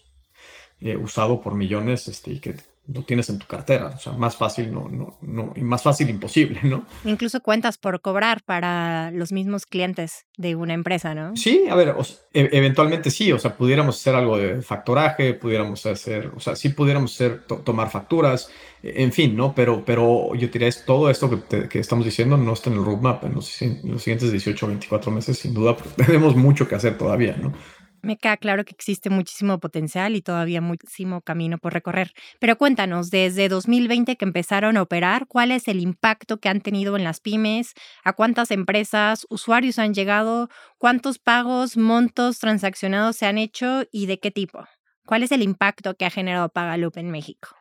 eh, 0.82 0.98
usado 0.98 1.42
por 1.42 1.56
millones 1.56 2.08
este, 2.08 2.32
y 2.34 2.40
que 2.40 2.56
lo 2.88 3.04
tienes 3.04 3.30
en 3.30 3.40
tu 3.40 3.48
cartera. 3.48 3.94
O 3.96 4.00
sea, 4.00 4.14
más 4.14 4.36
fácil, 4.36 4.74
no, 4.74 4.90
no, 4.90 5.18
no, 5.22 5.54
y 5.56 5.62
más 5.62 5.84
fácil 5.84 6.10
imposible, 6.10 6.60
¿no? 6.64 6.86
Incluso 7.06 7.42
cuentas 7.42 7.78
por 7.78 8.02
cobrar 8.02 8.44
para 8.44 9.10
los 9.12 9.32
mismos 9.32 9.66
clientes 9.66 10.26
de 10.38 10.56
una 10.56 10.74
empresa, 10.74 11.16
¿no? 11.16 11.36
Sí, 11.38 11.66
a 11.70 11.76
ver, 11.76 11.96
e, 12.34 12.50
eventualmente 12.52 13.10
sí, 13.10 13.32
o 13.32 13.40
sea, 13.40 13.56
pudiéramos 13.56 14.00
hacer 14.00 14.16
algo 14.16 14.38
de 14.38 14.62
factoraje, 14.62 15.34
pudiéramos 15.34 15.86
hacer, 15.86 16.32
o 16.36 16.40
sea, 16.40 16.56
sí 16.56 16.70
pudiéramos 16.70 17.14
hacer, 17.14 17.44
tomar 17.46 17.90
facturas, 17.90 18.50
e, 18.82 19.04
en 19.04 19.14
fin, 19.14 19.36
¿no? 19.36 19.56
Pero, 19.56 19.86
pero 19.86 20.36
yo 20.36 20.50
diría, 20.50 20.68
es 20.68 20.84
todo 20.84 21.10
esto 21.10 21.30
que, 21.30 21.70
que, 21.70 21.80
estamos 21.80 22.04
diciendo 22.04 22.36
no 22.36 22.54
está 22.54 22.70
en 22.70 22.78
el 22.78 22.86
roadmap 22.86 23.24
en 23.24 23.36
los, 23.36 23.62
en 23.62 23.80
los 23.84 24.04
siguientes 24.04 24.32
18 24.32 24.66
o 24.66 24.70
24 24.70 25.12
meses, 25.12 25.38
sin 25.38 25.54
duda, 25.54 25.78
porque 25.78 26.04
tenemos 26.06 26.36
mucho 26.36 26.68
que 26.68 26.76
hacer 26.76 26.98
todavía, 26.98 27.38
¿no? 27.38 27.54
Me 28.04 28.18
queda 28.18 28.36
claro 28.36 28.66
que 28.66 28.74
existe 28.74 29.10
muchísimo 29.10 29.62
potencial 29.62 30.18
y 30.18 30.22
todavía 30.22 30.60
muchísimo 30.60 31.22
camino 31.22 31.58
por 31.58 31.72
recorrer. 31.72 32.12
Pero 32.38 32.58
cuéntanos, 32.58 33.10
desde 33.10 33.48
2020 33.48 34.18
que 34.18 34.26
empezaron 34.26 34.76
a 34.76 34.82
operar, 34.82 35.26
¿cuál 35.26 35.52
es 35.52 35.70
el 35.70 35.80
impacto 35.80 36.38
que 36.38 36.50
han 36.50 36.60
tenido 36.60 36.98
en 36.98 37.06
las 37.06 37.22
pymes? 37.22 37.74
¿A 38.04 38.12
cuántas 38.12 38.52
empresas, 38.52 39.26
usuarios 39.30 39.80
han 39.80 39.94
llegado? 39.94 40.50
¿Cuántos 40.78 41.18
pagos, 41.18 41.78
montos 41.78 42.40
transaccionados 42.40 43.16
se 43.16 43.26
han 43.26 43.38
hecho 43.38 43.84
y 43.90 44.06
de 44.06 44.20
qué 44.20 44.32
tipo? 44.32 44.66
¿Cuál 45.06 45.24
es 45.24 45.32
el 45.32 45.42
impacto 45.42 45.96
que 45.96 46.04
ha 46.04 46.10
generado 46.10 46.50
Pagaloop 46.50 46.98
en 46.98 47.10
México? 47.10 47.56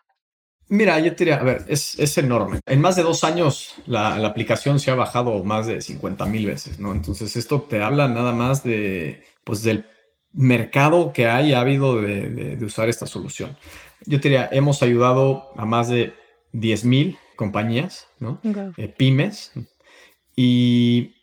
Mira, 0.66 0.98
yo 0.98 1.14
te 1.14 1.24
diría, 1.24 1.36
a 1.36 1.44
ver, 1.44 1.64
es, 1.68 2.18
enorme. 2.18 2.58
En 2.66 2.80
más 2.80 2.96
de 2.96 3.04
dos 3.04 3.22
años 3.22 3.76
la, 3.86 4.18
la 4.18 4.26
aplicación 4.26 4.80
se 4.80 4.90
ha 4.90 4.96
bajado 4.96 5.44
más 5.44 5.68
de 5.68 5.80
50 5.80 6.26
mil 6.26 6.46
veces, 6.46 6.80
¿no? 6.80 6.90
Entonces 6.90 7.36
esto 7.36 7.62
te 7.62 7.80
habla 7.80 8.08
nada 8.08 8.32
más 8.32 8.64
de, 8.64 9.22
pues 9.44 9.62
del 9.62 9.86
mercado 10.32 11.12
que 11.12 11.26
hay 11.26 11.52
ha 11.52 11.60
habido 11.60 12.00
de, 12.00 12.58
usar 12.64 12.88
esta 12.88 13.06
solución. 13.06 13.56
Yo 14.06 14.18
diría, 14.18 14.48
hemos 14.52 14.82
ayudado 14.82 15.52
a 15.56 15.64
más 15.64 15.88
de 15.88 16.14
10.000 16.52 17.18
compañías, 17.36 18.08
¿no? 18.18 18.40
Eh, 18.76 18.88
pymes, 18.88 19.52
y 20.36 21.14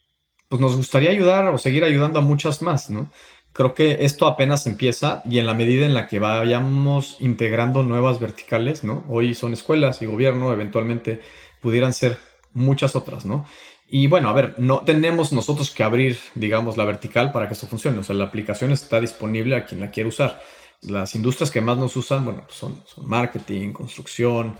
pues 0.47 0.61
nos 0.61 0.75
gustaría 0.75 1.11
ayudar 1.11 1.47
o 1.47 1.57
seguir 1.57 1.83
ayudando 1.83 2.19
a 2.19 2.23
muchas 2.23 2.61
más, 2.61 2.89
¿no? 2.89 3.11
Creo 3.53 3.73
que 3.73 4.05
esto 4.05 4.27
apenas 4.27 4.67
empieza 4.67 5.21
y 5.25 5.39
en 5.39 5.45
la 5.45 5.53
medida 5.53 5.85
en 5.85 5.93
la 5.93 6.07
que 6.07 6.19
vayamos 6.19 7.17
integrando 7.19 7.83
nuevas 7.83 8.19
verticales, 8.19 8.83
¿no? 8.83 9.03
Hoy 9.09 9.33
son 9.33 9.53
escuelas 9.53 10.01
y 10.01 10.05
gobierno, 10.05 10.53
eventualmente 10.53 11.21
pudieran 11.61 11.93
ser 11.93 12.17
muchas 12.53 12.95
otras, 12.95 13.25
¿no? 13.25 13.45
Y 13.91 14.05
bueno, 14.05 14.29
a 14.29 14.33
ver, 14.33 14.53
no 14.59 14.81
tenemos 14.81 15.33
nosotros 15.33 15.71
que 15.71 15.83
abrir, 15.83 16.19
digamos, 16.35 16.77
la 16.77 16.85
vertical 16.85 17.31
para 17.31 17.47
que 17.47 17.55
esto 17.55 17.65
funcione. 17.65 17.97
O 17.97 18.03
sea, 18.03 18.15
la 18.15 18.25
aplicación 18.25 18.71
está 18.71 19.01
disponible 19.01 19.55
a 19.55 19.65
quien 19.65 19.81
la 19.81 19.89
quiera 19.89 20.09
usar. 20.09 20.43
Las 20.81 21.15
industrias 21.15 21.49
que 21.49 21.59
más 21.59 21.77
nos 21.77 21.95
usan, 21.95 22.23
bueno, 22.23 22.43
pues 22.45 22.59
son, 22.59 22.83
marketing, 22.97 23.73
construcción, 23.73 24.57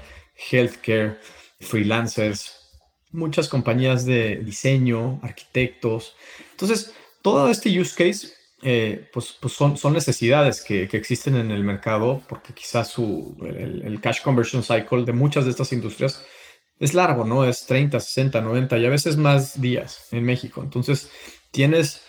healthcare, 0.52 1.20
freelancers, 1.60 2.82
muchas 3.12 3.48
compañías 3.48 4.04
de 4.04 4.38
diseño, 4.38 5.20
arquitectos. 5.22 6.16
Entonces, 6.52 6.96
todo 7.22 7.52
este 7.52 7.70
use 7.80 7.96
case, 7.96 8.34
eh, 8.64 9.10
pues, 9.14 9.38
pues 9.40 9.54
son, 9.54 9.78
son 9.78 9.94
necesidades 9.94 10.64
que, 10.64 10.88
que, 10.88 10.98
existen 10.98 11.36
en 11.36 11.52
el 11.52 11.64
mercado 11.64 12.22
porque 12.28 12.54
quizás 12.54 12.90
su, 12.90 13.38
el 13.46 14.02
cash 14.02 14.22
conversion 14.22 14.64
cycle 14.64 15.06
de 15.06 15.14
muchas 15.14 15.46
de 15.46 15.52
estas 15.52 15.72
industrias 15.72 16.26
es 16.80 16.94
largo, 16.94 17.26
¿no? 17.26 17.46
Es 17.46 17.66
30, 17.66 18.00
60, 18.00 18.42
90 18.42 18.78
y 18.78 18.86
a 18.86 18.90
veces 18.90 19.18
más 19.18 19.60
días 19.62 20.08
en 20.12 20.24
México. 20.24 20.62
Entonces, 20.64 21.12
tienes 21.52 22.04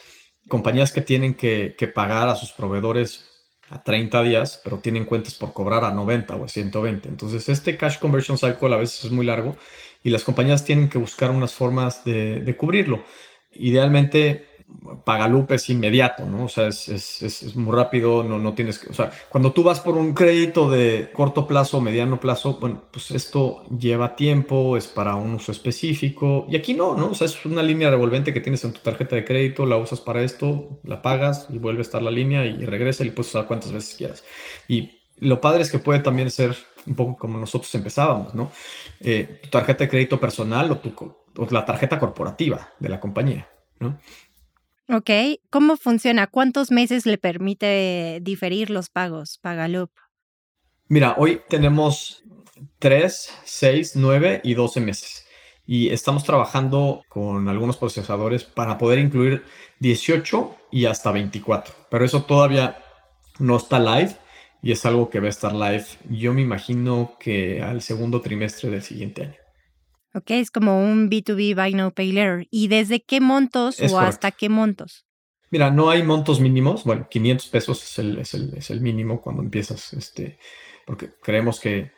compañías 0.48 0.92
que 0.92 1.00
tienen 1.00 1.34
que, 1.34 1.74
pagar 1.94 2.28
a 2.28 2.36
sus 2.36 2.52
proveedores 2.52 3.26
a 3.68 3.82
30 3.82 4.22
días, 4.22 4.60
pero 4.64 4.78
tienen 4.78 5.04
cuentas 5.04 5.34
por 5.34 5.52
cobrar 5.52 5.84
a 5.84 5.92
90 5.92 6.36
o 6.36 6.44
a 6.44 6.48
120. 6.48 7.08
Entonces, 7.08 7.48
este 7.48 7.76
cash 7.76 7.98
conversion 7.98 8.38
cycle 8.38 8.74
a 8.74 8.78
veces 8.78 9.04
es 9.04 9.10
muy 9.10 9.26
largo 9.26 9.56
y 10.02 10.10
las 10.10 10.24
compañías 10.24 10.64
tienen 10.64 10.88
que 10.88 10.98
buscar 10.98 11.30
unas 11.30 11.54
formas 11.54 12.04
de, 12.04 12.40
de 12.40 12.56
cubrirlo. 12.56 13.04
Idealmente, 13.52 14.46
Pagalup 15.04 15.52
es 15.52 15.68
inmediato, 15.70 16.24
¿no? 16.24 16.44
O 16.44 16.48
sea, 16.48 16.68
es, 16.68 16.88
es, 16.88 17.22
es, 17.22 17.56
muy 17.56 17.74
rápido, 17.74 18.22
no, 18.24 18.38
no 18.38 18.54
tienes 18.54 18.78
que, 18.78 18.90
o 18.90 18.94
sea, 18.94 19.10
cuando 19.28 19.52
tú 19.52 19.62
vas 19.62 19.80
por 19.80 19.96
un 19.96 20.14
crédito 20.14 20.70
de 20.70 21.10
corto 21.12 21.46
plazo, 21.46 21.80
mediano 21.80 22.18
plazo, 22.18 22.58
bueno, 22.60 22.84
pues 22.90 23.10
esto 23.10 23.64
lleva 23.68 24.16
tiempo, 24.16 24.76
es 24.76 24.86
para 24.86 25.14
un 25.14 25.34
uso 25.34 25.52
específico, 25.52 26.46
y 26.48 26.56
aquí 26.56 26.74
no, 26.74 26.96
¿no? 26.96 27.10
O 27.10 27.14
sea, 27.14 27.26
es 27.26 27.44
una 27.44 27.62
línea 27.62 27.90
revolvente 27.90 28.32
que 28.32 28.40
tienes 28.40 28.64
en 28.64 28.72
tu 28.72 28.80
tarjeta 28.80 29.16
de 29.16 29.24
crédito, 29.24 29.66
la 29.66 29.76
usas 29.76 30.00
para 30.00 30.22
esto, 30.22 30.80
la 30.84 31.02
pagas 31.02 31.46
y 31.50 31.58
vuelve 31.58 31.80
a 31.80 31.82
estar 31.82 32.02
la 32.02 32.10
línea 32.10 32.44
y 32.46 32.64
regresa 32.64 33.04
y 33.04 33.10
puedes 33.10 33.30
usar 33.30 33.46
cuantas 33.46 33.72
veces 33.72 33.94
quieras. 33.96 34.24
Y 34.68 35.00
lo 35.18 35.40
padre 35.40 35.62
es 35.62 35.70
que 35.70 35.78
puede 35.78 36.00
también 36.00 36.30
ser 36.30 36.56
un 36.86 36.94
poco 36.94 37.16
como 37.16 37.38
nosotros 37.38 37.74
empezábamos, 37.74 38.34
¿no? 38.34 38.50
Eh, 39.00 39.40
tu 39.42 39.50
tarjeta 39.50 39.84
de 39.84 39.90
crédito 39.90 40.18
personal 40.18 40.70
o, 40.70 40.78
tu, 40.78 40.94
o 41.36 41.46
la 41.50 41.64
tarjeta 41.64 41.98
corporativa 41.98 42.70
de 42.78 42.88
la 42.88 43.00
compañía, 43.00 43.48
¿no? 43.78 43.98
Ok, 44.92 45.10
¿cómo 45.50 45.76
funciona? 45.76 46.26
¿Cuántos 46.26 46.72
meses 46.72 47.06
le 47.06 47.16
permite 47.16 48.18
diferir 48.22 48.70
los 48.70 48.88
pagos 48.88 49.38
Pagaloop? 49.38 49.90
Mira, 50.88 51.14
hoy 51.16 51.42
tenemos 51.48 52.24
3, 52.80 53.38
6, 53.44 53.92
9 53.94 54.40
y 54.42 54.54
12 54.54 54.80
meses. 54.80 55.26
Y 55.64 55.90
estamos 55.90 56.24
trabajando 56.24 57.04
con 57.08 57.48
algunos 57.48 57.76
procesadores 57.76 58.42
para 58.42 58.78
poder 58.78 58.98
incluir 58.98 59.44
18 59.78 60.56
y 60.72 60.86
hasta 60.86 61.12
24. 61.12 61.72
Pero 61.88 62.04
eso 62.04 62.24
todavía 62.24 62.82
no 63.38 63.58
está 63.58 63.78
live 63.78 64.16
y 64.60 64.72
es 64.72 64.84
algo 64.84 65.08
que 65.08 65.20
va 65.20 65.26
a 65.26 65.30
estar 65.30 65.54
live, 65.54 65.84
yo 66.08 66.34
me 66.34 66.42
imagino 66.42 67.16
que 67.18 67.62
al 67.62 67.80
segundo 67.80 68.20
trimestre 68.20 68.70
del 68.70 68.82
siguiente 68.82 69.22
año. 69.22 69.49
Ok, 70.14 70.30
es 70.30 70.50
como 70.50 70.82
un 70.82 71.08
B2B 71.08 71.54
Buy 71.54 71.74
No 71.74 71.92
Pay 71.92 72.12
Later. 72.12 72.46
¿Y 72.50 72.68
desde 72.68 73.02
qué 73.02 73.20
montos 73.20 73.80
o 73.80 74.00
hasta 74.00 74.30
qué 74.32 74.48
montos? 74.48 75.06
Mira, 75.50 75.70
no 75.70 75.90
hay 75.90 76.02
montos 76.02 76.40
mínimos. 76.40 76.84
Bueno, 76.84 77.06
500 77.08 77.46
pesos 77.48 77.82
es 77.82 77.98
el, 77.98 78.18
es 78.18 78.34
el, 78.34 78.54
es 78.54 78.70
el 78.70 78.80
mínimo 78.80 79.20
cuando 79.20 79.42
empiezas, 79.42 79.92
este, 79.92 80.38
porque 80.86 81.10
creemos 81.22 81.60
que 81.60 81.92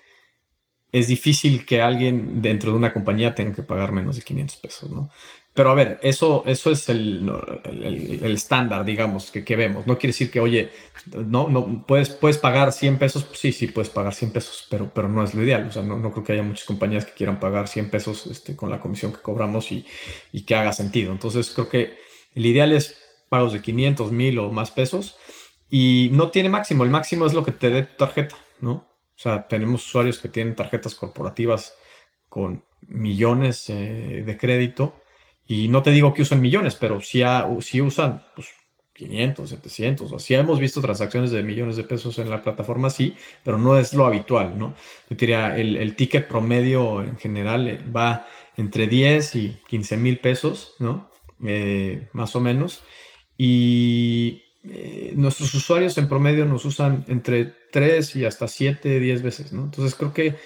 es 0.91 1.09
difícil 1.09 1.65
que 1.65 1.81
alguien 1.81 2.43
dentro 2.43 2.71
de 2.71 2.77
una 2.77 2.93
compañía 2.93 3.35
tenga 3.35 3.55
que 3.55 3.63
pagar 3.63 3.93
menos 3.93 4.17
de 4.17 4.23
500 4.23 4.57
pesos, 4.59 4.91
¿no? 4.91 5.11
Pero 5.55 5.71
a 5.71 5.75
ver, 5.75 6.01
eso, 6.03 6.45
eso 6.47 6.71
es 6.71 6.89
el, 6.89 7.31
el, 7.65 8.33
estándar, 8.33 8.87
digamos, 8.87 9.31
que, 9.31 9.45
que, 9.45 9.55
vemos. 9.55 9.87
No 9.87 9.99
quiere 9.99 10.13
decir 10.13 10.31
que, 10.31 10.41
oye, 10.41 10.71
no, 11.07 11.49
no 11.49 11.85
puedes, 11.87 12.09
puedes 12.09 12.39
pagar 12.39 12.73
100 12.73 12.99
pesos. 12.99 13.27
Sí, 13.35 13.53
sí, 13.53 13.67
puedes 13.67 13.91
pagar 13.91 14.15
100 14.15 14.33
pesos, 14.33 14.67
pero, 14.71 14.91
pero 14.95 15.11
no 15.11 15.23
es 15.23 15.35
lo 15.35 15.43
ideal. 15.43 15.67
O 15.67 15.73
sea, 15.73 15.83
no, 15.83 15.99
no 15.99 16.11
creo 16.11 16.25
que 16.25 16.33
haya 16.33 16.43
muchas 16.43 16.65
compañías 16.65 17.05
que 17.05 17.13
quieran 17.13 17.39
pagar 17.39 17.69
100 17.69 17.91
pesos 17.91 18.27
este, 18.29 18.57
con 18.57 18.71
la 18.71 18.81
comisión 18.81 19.13
que 19.13 19.21
cobramos 19.21 19.71
y, 19.73 19.85
y 20.33 20.43
que 20.43 20.55
haga 20.55 20.73
sentido. 20.73 21.13
Entonces, 21.13 21.51
creo 21.51 21.69
que 21.69 21.99
el 22.35 22.47
ideal 22.47 22.73
es 22.73 22.97
pagos 23.29 23.53
de 23.53 23.61
500, 23.61 24.11
1000 24.11 24.39
o 24.39 24.51
más 24.53 24.71
pesos 24.71 25.17
y 25.69 26.09
no 26.13 26.31
tiene 26.31 26.49
máximo. 26.49 26.85
El 26.85 26.91
máximo 26.91 27.27
es 27.27 27.35
lo 27.35 27.45
que 27.45 27.53
te 27.53 27.69
dé 27.69 27.83
tu 27.83 27.97
tarjeta, 27.97 28.37
¿no? 28.61 28.73
O 28.73 29.19
sea, 29.23 29.47
tenemos 29.49 29.87
usuarios 29.87 30.19
que 30.19 30.29
tienen 30.31 30.57
tarjetas 30.57 30.95
corporativas 30.95 31.75
con 32.31 32.65
millones 32.89 33.69
eh, 33.69 34.23
de 34.25 34.37
crédito 34.39 34.95
y 35.53 35.69
no 35.69 35.83
te 35.83 35.91
digo 35.91 36.15
que 36.15 36.23
usen 36.23 36.41
millones, 36.41 36.77
pero 36.77 37.03
sí, 37.03 37.23
usan 37.83 38.23
pues, 38.35 38.49
500, 38.95 39.51
700, 39.51 40.13
o 40.13 40.19
sí 40.19 40.33
hemos 40.33 40.59
visto 40.59 40.81
transacciones 40.81 41.31
de 41.31 41.43
millones 41.43 41.77
de 41.77 41.85
pesos 41.85 42.19
en 42.19 42.31
la 42.31 42.43
plataforma, 42.43 42.89
sí, 42.89 43.15
pero 43.45 43.59
no 43.59 43.79
es 43.79 43.93
lo 43.93 44.07
habitual, 44.07 44.59
¿no? 44.59 44.75
Yo 45.11 45.17
diría, 45.17 45.55
el, 45.59 45.95
ticket 45.95 46.27
promedio 46.27 47.03
en 47.03 47.19
general 47.19 47.69
eh, 47.69 47.81
va 47.95 48.27
entre 48.57 48.87
10 48.87 49.37
y 49.37 49.59
15 49.69 49.99
mil 49.99 50.21
pesos, 50.21 50.75
¿no? 50.79 51.11
Eh, 51.45 52.09
más 52.15 52.35
o 52.35 52.41
menos. 52.41 52.83
Y 53.37 54.45
eh, 54.65 55.13
nuestros 55.17 55.53
usuarios 55.53 55.99
en 55.99 56.09
promedio 56.09 56.47
nos 56.47 56.65
usan 56.65 57.05
entre 57.09 57.45
3 57.73 58.17
y 58.17 58.25
hasta 58.25 58.49
7, 58.49 59.01
10 59.01 59.23
veces, 59.23 59.53
¿no? 59.53 59.65
Entonces 59.65 59.95
creo 59.95 60.15
que 60.15 60.37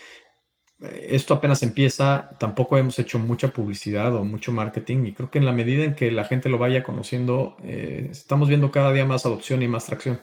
esto 0.79 1.35
apenas 1.35 1.63
empieza, 1.63 2.31
tampoco 2.39 2.77
hemos 2.77 2.99
hecho 2.99 3.19
mucha 3.19 3.49
publicidad 3.49 4.15
o 4.15 4.25
mucho 4.25 4.53
marketing 4.53 5.07
y 5.07 5.13
creo 5.13 5.31
que 5.31 5.39
en 5.39 5.47
la 5.47 5.53
medida 5.53 5.85
en 5.85 5.95
que 5.95 6.11
la 6.11 6.25
gente 6.25 6.49
lo 6.49 6.59
vaya 6.59 6.83
conociendo, 6.83 7.57
eh, 7.65 8.09
estamos 8.11 8.49
viendo 8.49 8.71
cada 8.71 8.93
día 8.93 9.07
más 9.07 9.25
adopción 9.25 9.63
y 9.63 9.69
más 9.69 9.87
tracción. 9.87 10.21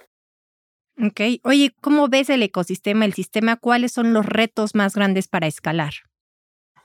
Ok, 1.03 1.21
oye, 1.43 1.73
¿cómo 1.81 2.07
ves 2.07 2.29
el 2.29 2.43
ecosistema, 2.43 3.05
el 3.05 3.13
sistema? 3.13 3.55
¿Cuáles 3.55 3.93
son 3.93 4.13
los 4.13 4.27
retos 4.27 4.75
más 4.75 4.95
grandes 4.95 5.27
para 5.27 5.47
escalar? 5.47 5.93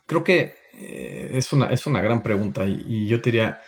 Creo 0.07 0.25
que 0.25 0.55
eh, 0.73 1.33
es, 1.35 1.53
una, 1.53 1.67
es 1.67 1.87
una 1.87 2.01
gran 2.01 2.23
pregunta 2.23 2.65
y, 2.65 2.83
y 2.87 3.07
yo 3.07 3.19
diría, 3.19 3.61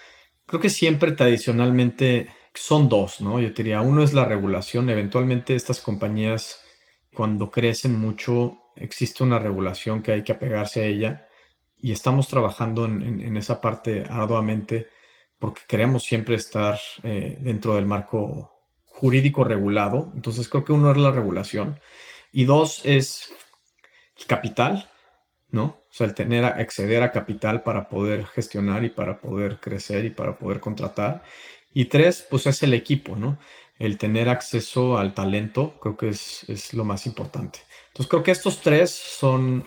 creo 0.46 0.60
que 0.62 0.70
siempre 0.70 1.12
tradicionalmente 1.12 2.28
son 2.54 2.88
dos, 2.88 3.20
¿no? 3.20 3.38
Yo 3.38 3.50
diría, 3.50 3.82
uno 3.82 4.02
es 4.02 4.14
la 4.14 4.24
regulación, 4.24 4.88
eventualmente 4.88 5.54
estas 5.54 5.80
compañías 5.80 6.64
cuando 7.12 7.50
crecen 7.50 7.98
mucho 8.00 8.56
existe 8.80 9.22
una 9.22 9.38
regulación 9.38 10.02
que 10.02 10.12
hay 10.12 10.24
que 10.24 10.32
apegarse 10.32 10.82
a 10.82 10.86
ella 10.86 11.28
y 11.78 11.92
estamos 11.92 12.28
trabajando 12.28 12.84
en, 12.84 13.36
esa 13.36 13.60
parte 13.60 14.04
arduamente 14.08 14.88
porque 15.38 15.62
queremos 15.66 16.02
siempre 16.02 16.34
estar 16.34 16.78
eh, 17.02 17.38
dentro 17.40 17.74
del 17.74 17.86
marco 17.86 18.52
jurídico 18.84 19.44
regulado. 19.44 20.12
Entonces 20.14 20.48
creo 20.48 20.64
que 20.64 20.72
uno 20.72 20.90
es 20.90 20.98
la 20.98 21.10
regulación 21.10 21.80
y 22.32 22.44
dos 22.44 22.82
es 22.84 23.32
el 24.18 24.26
capital, 24.26 24.90
¿no? 25.50 25.64
O 25.64 25.92
sea, 25.92 26.06
el 26.06 26.14
tener, 26.14 26.44
acceder 26.44 27.02
a 27.02 27.10
capital 27.10 27.62
para 27.62 27.88
poder 27.88 28.26
gestionar 28.26 28.84
y 28.84 28.90
para 28.90 29.20
poder 29.20 29.58
crecer 29.58 30.04
y 30.04 30.10
para 30.10 30.38
poder 30.38 30.60
contratar. 30.60 31.22
Y 31.72 31.86
tres, 31.86 32.26
pues 32.28 32.46
es 32.46 32.62
el 32.62 32.74
equipo, 32.74 33.16
¿no? 33.16 33.38
El 33.78 33.96
tener 33.96 34.28
acceso 34.28 34.98
al 34.98 35.14
talento, 35.14 35.78
creo 35.80 35.96
que 35.96 36.10
es, 36.10 36.44
es 36.48 36.74
lo 36.74 36.84
más 36.84 37.06
importante. 37.06 37.60
Entonces 37.90 38.08
creo 38.08 38.22
que 38.22 38.30
estos 38.30 38.60
tres 38.60 38.90
son, 38.90 39.64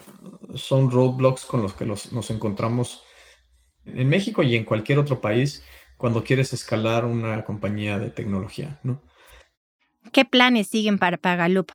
son 0.55 0.89
roadblocks 0.89 1.45
con 1.45 1.61
los 1.61 1.73
que 1.73 1.85
nos 1.85 2.29
encontramos 2.29 3.03
en 3.85 4.09
México 4.09 4.43
y 4.43 4.55
en 4.55 4.65
cualquier 4.65 4.99
otro 4.99 5.21
país 5.21 5.63
cuando 5.97 6.23
quieres 6.23 6.53
escalar 6.53 7.05
una 7.05 7.43
compañía 7.45 7.99
de 7.99 8.09
tecnología, 8.09 8.79
¿no? 8.83 9.01
¿Qué 10.11 10.25
planes 10.25 10.67
siguen 10.67 10.97
para 10.97 11.17
Pagaloop? 11.17 11.71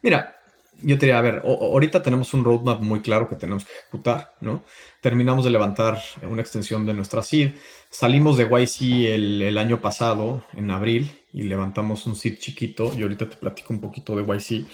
Mira, 0.00 0.36
yo 0.80 0.98
te 0.98 1.06
diría, 1.06 1.18
a 1.18 1.22
ver, 1.22 1.42
ahorita 1.44 2.02
tenemos 2.02 2.32
un 2.34 2.44
roadmap 2.44 2.80
muy 2.80 3.00
claro 3.00 3.28
que 3.28 3.36
tenemos 3.36 3.64
que 3.64 3.72
ejecutar, 3.72 4.34
¿no? 4.40 4.64
Terminamos 5.00 5.44
de 5.44 5.50
levantar 5.50 6.02
una 6.22 6.40
extensión 6.40 6.86
de 6.86 6.94
nuestra 6.94 7.22
seed, 7.22 7.52
salimos 7.90 8.36
de 8.36 8.44
YC 8.44 9.14
el, 9.14 9.42
el 9.42 9.58
año 9.58 9.80
pasado, 9.80 10.44
en 10.54 10.70
abril, 10.70 11.20
y 11.32 11.42
levantamos 11.42 12.06
un 12.06 12.16
seed 12.16 12.38
chiquito, 12.38 12.92
y 12.96 13.02
ahorita 13.02 13.28
te 13.28 13.36
platico 13.36 13.72
un 13.72 13.80
poquito 13.80 14.16
de 14.16 14.22
YC, 14.22 14.66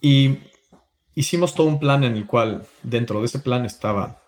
y 0.00 0.38
hicimos 1.14 1.54
todo 1.54 1.66
un 1.66 1.78
plan 1.78 2.04
en 2.04 2.16
el 2.16 2.26
cual 2.26 2.66
dentro 2.82 3.20
de 3.20 3.26
ese 3.26 3.40
plan 3.40 3.64
estaba 3.64 4.22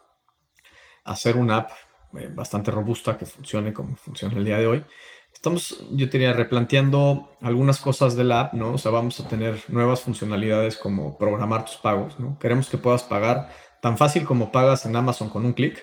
hacer 1.05 1.37
una 1.37 1.59
app 1.59 1.71
eh, 2.19 2.31
bastante 2.33 2.71
robusta 2.71 3.17
que 3.17 3.27
funcione 3.27 3.73
como 3.73 3.97
funciona 3.97 4.37
el 4.37 4.45
día 4.45 4.59
de 4.59 4.67
hoy. 4.67 4.85
Estamos, 5.33 5.85
yo 5.91 6.07
diría, 6.07 6.33
replanteando 6.35 7.37
algunas 7.41 7.81
cosas 7.81 8.15
de 8.17 8.25
la 8.25 8.41
app, 8.41 8.53
¿no? 8.53 8.75
O 8.75 8.79
sea, 8.79 8.91
vamos 8.93 9.19
a 9.19 9.27
tener 9.27 9.63
nuevas 9.69 10.03
funcionalidades 10.03 10.77
como 10.77 11.17
programar 11.17 11.65
tus 11.65 11.77
pagos, 11.77 12.21
¿no? 12.21 12.39
Queremos 12.39 12.69
que 12.69 12.79
puedas 12.79 13.03
pagar 13.03 13.51
tan 13.81 13.97
fácil 13.97 14.25
como 14.25 14.53
pagas 14.53 14.85
en 14.85 14.95
Amazon 14.95 15.31
con 15.31 15.45
un 15.47 15.55
clic. 15.55 15.83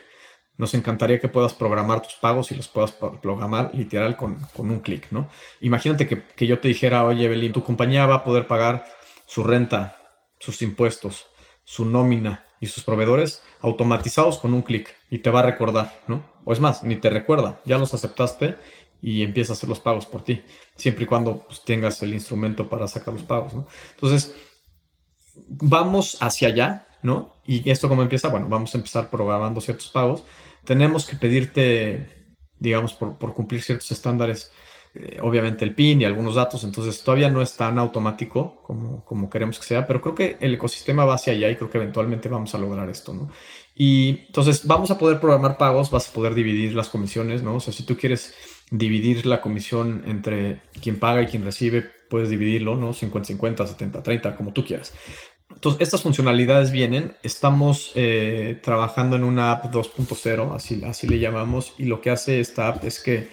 Nos 0.57 0.73
encantaría 0.73 1.19
que 1.19 1.29
puedas 1.29 1.53
programar 1.53 2.01
tus 2.01 2.13
pagos 2.13 2.51
y 2.51 2.55
los 2.55 2.67
puedas 2.67 2.91
programar 2.91 3.71
literal 3.73 4.15
con, 4.15 4.37
un 4.57 4.79
clic, 4.81 5.07
¿no? 5.11 5.29
Imagínate 5.61 6.07
que, 6.07 6.21
que, 6.21 6.47
yo 6.47 6.59
te 6.59 6.67
dijera, 6.67 7.05
oye, 7.05 7.25
Evelyn, 7.25 7.51
tu 7.51 7.63
compañía 7.63 8.05
va 8.05 8.15
a 8.15 8.23
poder 8.23 8.45
pagar 8.45 8.85
su 9.29 9.43
renta, 9.43 9.95
sus 10.39 10.63
impuestos, 10.63 11.27
su 11.63 11.85
nómina 11.85 12.47
y 12.59 12.65
sus 12.65 12.83
proveedores 12.83 13.43
automatizados 13.61 14.39
con 14.39 14.55
un 14.55 14.63
clic 14.63 14.95
y 15.11 15.19
te 15.19 15.29
va 15.29 15.41
a 15.41 15.43
recordar, 15.43 16.01
¿no? 16.07 16.25
O 16.45 16.51
es 16.51 16.59
más, 16.59 16.83
ni 16.83 16.95
te 16.95 17.11
recuerda, 17.11 17.61
ya 17.63 17.77
los 17.77 17.93
aceptaste 17.93 18.55
y 19.03 19.21
empieza 19.21 19.53
a 19.53 19.55
hacer 19.55 19.69
los 19.69 19.79
pagos 19.79 20.07
por 20.07 20.23
ti, 20.23 20.41
siempre 20.75 21.03
y 21.03 21.07
cuando 21.07 21.43
pues, 21.45 21.63
tengas 21.63 22.01
el 22.01 22.15
instrumento 22.15 22.67
para 22.67 22.87
sacar 22.87 23.13
los 23.13 23.21
pagos, 23.21 23.53
¿no? 23.53 23.67
Entonces, 23.91 24.33
vamos 25.47 26.17
hacia 26.21 26.47
allá, 26.47 26.87
¿no? 27.03 27.35
Y 27.45 27.69
esto 27.69 27.87
como 27.87 28.01
empieza, 28.01 28.29
bueno, 28.29 28.47
vamos 28.49 28.73
a 28.73 28.79
empezar 28.79 29.11
programando 29.11 29.61
ciertos 29.61 29.89
pagos. 29.89 30.23
Tenemos 30.65 31.05
que 31.05 31.15
pedirte, 31.15 32.33
digamos, 32.57 32.93
por 32.93 33.35
cumplir 33.35 33.61
ciertos 33.61 33.91
estándares, 33.91 34.51
eh, 34.95 35.19
obviamente 35.21 35.65
el 35.65 35.75
PIN 35.75 36.01
y 36.01 36.05
algunos 36.05 36.35
datos, 36.35 36.63
entonces 36.63 37.03
todavía 37.03 37.29
no 37.29 37.41
es 37.41 37.55
tan 37.55 37.77
automático 37.77 38.61
como, 38.63 39.05
como 39.05 39.29
queremos 39.29 39.59
que 39.59 39.65
sea, 39.65 39.85
pero 39.85 40.01
creo 40.01 40.15
que 40.15 40.37
el 40.39 40.55
ecosistema 40.55 41.05
va 41.05 41.15
hacia 41.15 41.33
allá 41.33 41.49
y 41.49 41.55
creo 41.55 41.69
que 41.69 41.77
eventualmente 41.77 42.27
vamos 42.29 42.55
a 42.55 42.57
lograr 42.57 42.89
esto, 42.89 43.13
¿no? 43.13 43.29
Y 43.75 44.25
entonces 44.27 44.67
vamos 44.67 44.91
a 44.91 44.97
poder 44.97 45.19
programar 45.19 45.57
pagos, 45.57 45.89
vas 45.89 46.09
a 46.09 46.13
poder 46.13 46.33
dividir 46.33 46.75
las 46.75 46.89
comisiones, 46.89 47.43
¿no? 47.43 47.55
O 47.55 47.59
sea, 47.59 47.71
si 47.71 47.83
tú 47.83 47.95
quieres 47.95 48.33
dividir 48.71 49.25
la 49.25 49.41
comisión 49.41 50.03
entre 50.05 50.61
quien 50.81 50.99
paga 50.99 51.21
y 51.21 51.27
quien 51.27 51.43
recibe, 51.43 51.89
puedes 52.09 52.29
dividirlo, 52.29 52.75
¿no? 52.75 52.93
50-50, 52.93 53.55
70-30, 53.55 54.35
como 54.35 54.51
tú 54.51 54.65
quieras. 54.65 54.93
Entonces, 55.49 55.81
estas 55.81 56.01
funcionalidades 56.01 56.71
vienen. 56.71 57.15
Estamos 57.23 57.91
eh, 57.95 58.59
trabajando 58.61 59.15
en 59.15 59.23
una 59.23 59.51
app 59.51 59.73
2.0, 59.73 60.55
así, 60.55 60.81
así 60.83 61.07
le 61.07 61.19
llamamos, 61.19 61.73
y 61.77 61.85
lo 61.85 62.01
que 62.01 62.09
hace 62.09 62.39
esta 62.39 62.67
app 62.67 62.83
es 62.83 62.99
que 62.99 63.29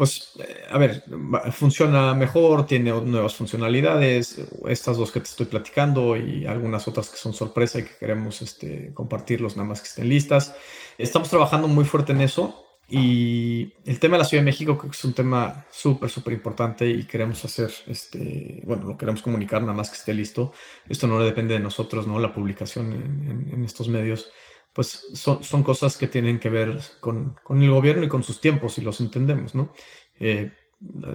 pues, 0.00 0.32
eh, 0.38 0.62
a 0.70 0.78
ver, 0.78 1.04
funciona 1.52 2.14
mejor, 2.14 2.64
tiene 2.64 2.90
nuevas 2.90 3.34
funcionalidades, 3.34 4.40
estas 4.66 4.96
dos 4.96 5.12
que 5.12 5.20
te 5.20 5.28
estoy 5.28 5.44
platicando 5.44 6.16
y 6.16 6.46
algunas 6.46 6.88
otras 6.88 7.10
que 7.10 7.18
son 7.18 7.34
sorpresa 7.34 7.80
y 7.80 7.82
que 7.82 7.98
queremos 8.00 8.40
este, 8.40 8.94
compartirlos 8.94 9.58
nada 9.58 9.68
más 9.68 9.82
que 9.82 9.88
estén 9.88 10.08
listas. 10.08 10.54
Estamos 10.96 11.28
trabajando 11.28 11.68
muy 11.68 11.84
fuerte 11.84 12.12
en 12.12 12.22
eso 12.22 12.64
y 12.88 13.74
el 13.84 14.00
tema 14.00 14.16
de 14.16 14.20
la 14.20 14.24
Ciudad 14.24 14.40
de 14.40 14.46
México 14.46 14.78
creo 14.78 14.90
que 14.90 14.96
es 14.96 15.04
un 15.04 15.12
tema 15.12 15.66
súper, 15.70 16.08
súper 16.08 16.32
importante 16.32 16.88
y 16.88 17.04
queremos 17.04 17.44
hacer, 17.44 17.70
este, 17.86 18.62
bueno, 18.64 18.84
lo 18.86 18.96
queremos 18.96 19.20
comunicar 19.20 19.60
nada 19.60 19.74
más 19.74 19.90
que 19.90 19.96
esté 19.96 20.14
listo. 20.14 20.54
Esto 20.88 21.08
no 21.08 21.20
depende 21.20 21.52
de 21.52 21.60
nosotros, 21.60 22.06
¿no? 22.06 22.18
La 22.18 22.32
publicación 22.32 23.46
en 23.52 23.64
estos 23.66 23.88
medios 23.88 24.32
pues 24.72 25.06
son, 25.14 25.62
cosas 25.62 25.96
que 25.96 26.06
tienen 26.06 26.38
que 26.38 26.48
ver 26.48 26.78
con, 27.00 27.36
con, 27.42 27.62
el 27.62 27.70
gobierno 27.70 28.04
y 28.04 28.08
con 28.08 28.22
sus 28.22 28.40
tiempos, 28.40 28.78
y 28.78 28.82
los 28.82 29.00
entendemos, 29.00 29.54
¿no? 29.54 29.72
Eh, 30.18 30.52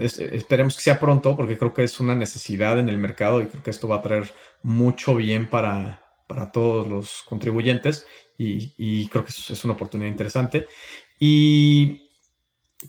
esperemos 0.09 0.75
que 0.75 0.83
sea 0.83 0.99
pronto, 0.99 1.35
porque 1.35 1.57
creo 1.57 1.73
que 1.73 1.83
es 1.83 1.99
una 1.99 2.15
necesidad 2.15 2.77
en 2.79 2.89
el 2.89 2.97
mercado 2.97 3.41
y 3.41 3.47
creo 3.47 3.63
que 3.63 3.71
esto 3.71 3.87
va 3.87 3.97
a 3.97 4.01
traer 4.01 4.31
mucho 4.61 5.15
bien 5.15 5.49
para, 5.49 6.03
para 6.27 6.51
todos 6.51 6.87
los 6.87 7.23
contribuyentes 7.23 8.05
y, 8.37 8.73
y 8.77 9.07
creo 9.07 9.23
que 9.23 9.31
es, 9.31 9.49
es, 9.49 9.63
una 9.63 9.73
oportunidad 9.73 10.09
interesante. 10.11 10.67
Y, 11.19 12.04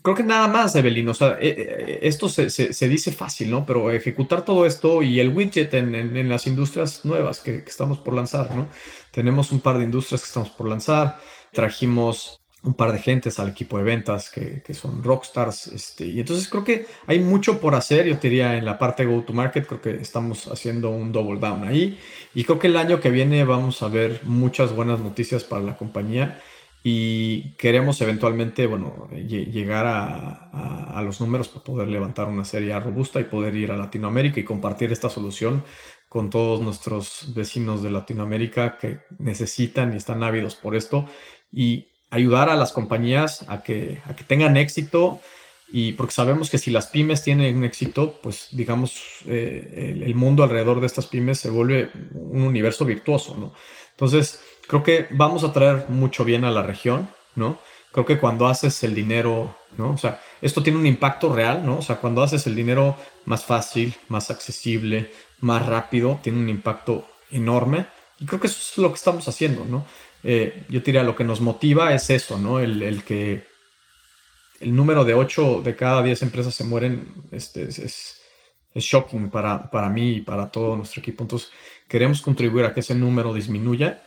creo 0.01 0.15
que 0.15 0.23
nada 0.23 0.47
más, 0.47 0.75
Evelyn. 0.75 1.07
O 1.09 1.13
sea, 1.13 1.37
eh, 1.39 1.55
eh, 1.57 1.99
esto 2.03 2.29
se, 2.29 2.49
se, 2.49 2.87
dice 2.89 3.11
fácil, 3.11 3.51
¿no? 3.51 3.65
Pero 3.65 3.91
ejecutar 3.91 4.43
todo 4.43 4.65
esto 4.65 5.01
y 5.03 5.19
el 5.19 5.29
widget 5.29 5.73
en, 5.73 5.95
en, 5.95 6.29
las 6.29 6.47
industrias 6.47 7.05
nuevas 7.05 7.39
que, 7.39 7.63
que, 7.63 7.69
estamos 7.69 7.99
por 7.99 8.13
lanzar, 8.13 8.55
¿no? 8.55 8.67
Tenemos 9.11 9.51
un 9.51 9.59
par 9.59 9.77
de 9.77 9.85
industrias 9.85 10.21
que 10.21 10.27
estamos 10.27 10.49
por 10.49 10.67
lanzar. 10.67 11.19
Trajimos 11.51 12.41
un 12.63 12.73
par 12.73 12.91
de 12.91 12.99
gentes 12.99 13.39
al 13.39 13.49
equipo 13.49 13.77
de 13.77 13.83
ventas 13.83 14.29
que, 14.29 14.61
que, 14.61 14.73
son 14.73 15.03
rockstars. 15.03 15.67
Este, 15.67 16.05
y 16.05 16.19
entonces 16.19 16.47
creo 16.49 16.63
que 16.63 16.87
hay 17.05 17.19
mucho 17.19 17.59
por 17.59 17.75
hacer. 17.75 18.07
Yo 18.07 18.17
te 18.17 18.29
diría 18.29 18.57
en 18.57 18.65
la 18.65 18.77
parte 18.77 19.05
de 19.05 19.13
go-to-market, 19.13 19.65
creo 19.67 19.81
que 19.81 19.91
estamos 20.01 20.47
haciendo 20.47 20.89
un 20.89 21.11
double 21.11 21.39
down 21.39 21.67
ahí. 21.67 21.99
Y 22.33 22.43
creo 22.43 22.59
que 22.59 22.67
el 22.67 22.77
año 22.77 22.99
que 22.99 23.09
viene 23.09 23.43
vamos 23.45 23.81
a 23.83 23.87
ver 23.87 24.21
muchas 24.23 24.75
buenas 24.75 24.99
noticias 24.99 25.43
para 25.43 25.61
la 25.61 25.77
compañía 25.77 26.41
y 26.83 27.55
queremos 27.55 27.99
eventualmente, 28.01 28.65
bueno, 28.65 29.09
llegar 29.11 29.85
a, 29.85 30.97
a, 30.97 31.01
los 31.01 31.19
números 31.19 31.49
para 31.49 31.63
poder 31.63 31.87
levantar 31.89 32.27
una 32.27 32.45
serie 32.45 32.79
robusta 32.79 33.19
y 33.19 33.25
poder 33.25 33.55
ir 33.55 33.71
a 33.71 33.77
Latinoamérica 33.77 34.39
y 34.39 34.43
compartir 34.43 34.91
esta 34.91 35.09
solución 35.09 35.63
con 36.07 36.29
todos 36.29 36.61
nuestros 36.61 37.33
vecinos 37.35 37.83
de 37.83 37.91
Latinoamérica 37.91 38.77
que 38.77 38.99
necesitan 39.19 39.93
y 39.93 39.97
están 39.97 40.23
ávidos 40.23 40.55
por 40.55 40.75
esto 40.75 41.05
y 41.51 41.87
ayudar 42.09 42.49
a 42.49 42.55
las 42.55 42.71
compañías 42.71 43.45
a 43.49 43.63
que, 43.63 44.01
a 44.05 44.15
que 44.15 44.23
tengan 44.23 44.55
éxito 44.55 45.19
y 45.69 45.91
porque 45.93 46.13
sabemos 46.13 46.49
que 46.49 46.57
si 46.57 46.71
las 46.71 46.87
pymes 46.87 47.23
tienen 47.23 47.65
éxito, 47.65 48.19
pues 48.23 48.47
digamos, 48.51 49.01
eh, 49.25 49.91
el, 49.93 50.03
el, 50.03 50.15
mundo 50.15 50.43
alrededor 50.43 50.79
de 50.79 50.87
estas 50.87 51.07
pymes 51.07 51.39
se 51.39 51.49
vuelve 51.49 51.91
un 52.13 52.43
universo 52.43 52.85
virtuoso, 52.85 53.35
¿no? 53.35 53.53
Entonces, 53.91 54.39
creo 54.67 54.83
que 54.83 55.07
vamos 55.11 55.43
a 55.43 55.53
traer 55.53 55.85
mucho 55.89 56.23
bien 56.25 56.43
a 56.43 56.51
la 56.51 56.61
región, 56.61 57.09
¿no? 57.35 57.59
Creo 57.91 58.05
que 58.05 58.19
cuando 58.19 58.47
haces 58.47 58.83
el 58.83 58.93
dinero, 58.93 59.57
¿no? 59.77 59.91
O 59.91 59.97
sea, 59.97 60.21
esto 60.41 60.61
tiene 60.61 60.77
un 60.77 60.85
impacto 60.85 61.33
real, 61.33 61.65
¿no? 61.65 61.79
O 61.79 61.81
sea, 61.81 61.95
cuando 61.95 62.21
haces 62.21 62.45
el 62.45 62.55
dinero 62.55 62.95
más 63.25 63.45
fácil, 63.45 63.95
más 64.09 64.29
accesible, 64.29 65.11
más 65.39 65.65
rápido, 65.65 66.19
tiene 66.21 66.39
un 66.39 66.49
impacto 66.49 67.07
enorme. 67.31 67.87
Y 68.19 68.25
creo 68.25 68.39
que 68.39 68.47
eso 68.47 68.59
es 68.59 68.77
lo 68.77 68.89
que 68.89 68.95
estamos 68.95 69.27
haciendo, 69.27 69.65
¿no? 69.65 69.85
Eh, 70.23 70.65
yo 70.69 70.81
diría, 70.81 71.03
lo 71.03 71.15
que 71.15 71.23
nos 71.23 71.41
motiva 71.41 71.93
es 71.93 72.09
eso, 72.09 72.37
¿no? 72.37 72.59
El, 72.59 72.83
el, 72.83 73.03
que 73.03 73.47
el 74.59 74.75
número 74.75 75.05
de 75.05 75.13
8 75.13 75.61
de 75.63 75.75
cada 75.75 76.03
10 76.03 76.23
empresas 76.23 76.53
se 76.53 76.63
mueren 76.63 77.13
este, 77.31 77.63
es, 77.63 77.79
es, 77.79 78.21
es 78.73 78.83
shocking 78.83 79.29
para, 79.29 79.69
para 79.69 79.89
mí 79.89 80.17
y 80.17 80.21
para 80.21 80.51
todo 80.51 80.75
nuestro 80.75 80.99
equipo. 80.99 81.23
Entonces, 81.23 81.51
queremos 81.87 82.21
contribuir 82.21 82.65
a 82.65 82.73
que 82.73 82.81
ese 82.81 82.95
número 82.95 83.33
disminuya 83.33 84.03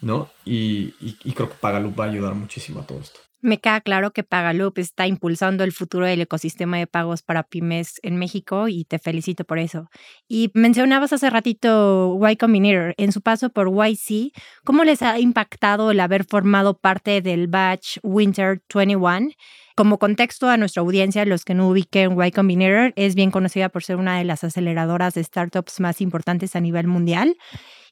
¿no? 0.00 0.28
Y, 0.44 0.92
creo 1.34 1.48
que 1.48 1.56
Pagaloop 1.56 1.98
va 1.98 2.04
a 2.04 2.08
ayudar 2.08 2.34
muchísimo 2.34 2.80
a 2.80 2.86
todo 2.86 3.00
esto. 3.00 3.20
Me 3.42 3.60
queda 3.60 3.80
claro 3.80 4.12
que 4.12 4.24
Pagaloop 4.24 4.78
está 4.78 5.06
impulsando 5.06 5.62
el 5.62 5.72
futuro 5.72 6.06
del 6.06 6.22
ecosistema 6.22 6.78
de 6.78 6.86
pagos 6.86 7.22
para 7.22 7.42
pymes 7.42 8.00
en 8.02 8.16
México 8.16 8.66
y 8.66 8.84
te 8.84 8.98
felicito 8.98 9.44
por 9.44 9.58
eso. 9.58 9.88
Y 10.26 10.50
mencionabas 10.54 11.12
hace 11.12 11.30
ratito 11.30 12.18
Y 12.28 12.36
Combinator. 12.36 12.94
En 12.96 13.12
su 13.12 13.20
paso 13.20 13.50
por 13.50 13.68
YC, 13.68 14.32
¿cómo 14.64 14.84
les 14.84 15.02
ha 15.02 15.20
impactado 15.20 15.90
el 15.90 16.00
haber 16.00 16.24
formado 16.24 16.78
parte 16.78 17.20
del 17.20 17.46
batch 17.46 17.98
Winter 18.02 18.62
21? 18.74 19.28
Como 19.76 19.98
contexto 19.98 20.48
a 20.48 20.56
nuestra 20.56 20.80
audiencia, 20.80 21.26
los 21.26 21.44
que 21.44 21.52
no 21.52 21.68
ubiquen 21.68 22.16
Y 22.18 22.30
Combinator 22.32 22.94
es 22.96 23.14
bien 23.14 23.30
conocida 23.30 23.68
por 23.68 23.84
ser 23.84 23.96
una 23.96 24.16
de 24.16 24.24
las 24.24 24.42
aceleradoras 24.42 25.12
de 25.12 25.22
startups 25.22 25.80
más 25.80 26.00
importantes 26.00 26.56
a 26.56 26.60
nivel 26.60 26.86
mundial 26.86 27.36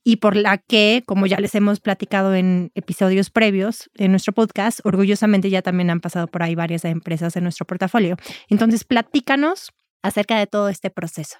y 0.02 0.16
por 0.16 0.34
la 0.34 0.56
que, 0.56 1.02
como 1.04 1.26
ya 1.26 1.38
les 1.38 1.54
hemos 1.54 1.80
platicado 1.80 2.34
en 2.34 2.72
episodios 2.74 3.28
previos 3.28 3.90
en 3.96 4.12
nuestro 4.12 4.32
podcast, 4.32 4.80
orgullosamente 4.84 5.50
ya 5.50 5.60
también 5.60 5.90
han 5.90 6.00
pasado 6.00 6.26
por 6.26 6.42
ahí 6.42 6.54
varias 6.54 6.86
empresas 6.86 7.36
en 7.36 7.42
nuestro 7.42 7.66
portafolio. 7.66 8.16
Entonces, 8.48 8.84
platícanos 8.84 9.70
acerca 10.02 10.38
de 10.38 10.46
todo 10.46 10.70
este 10.70 10.88
proceso. 10.88 11.36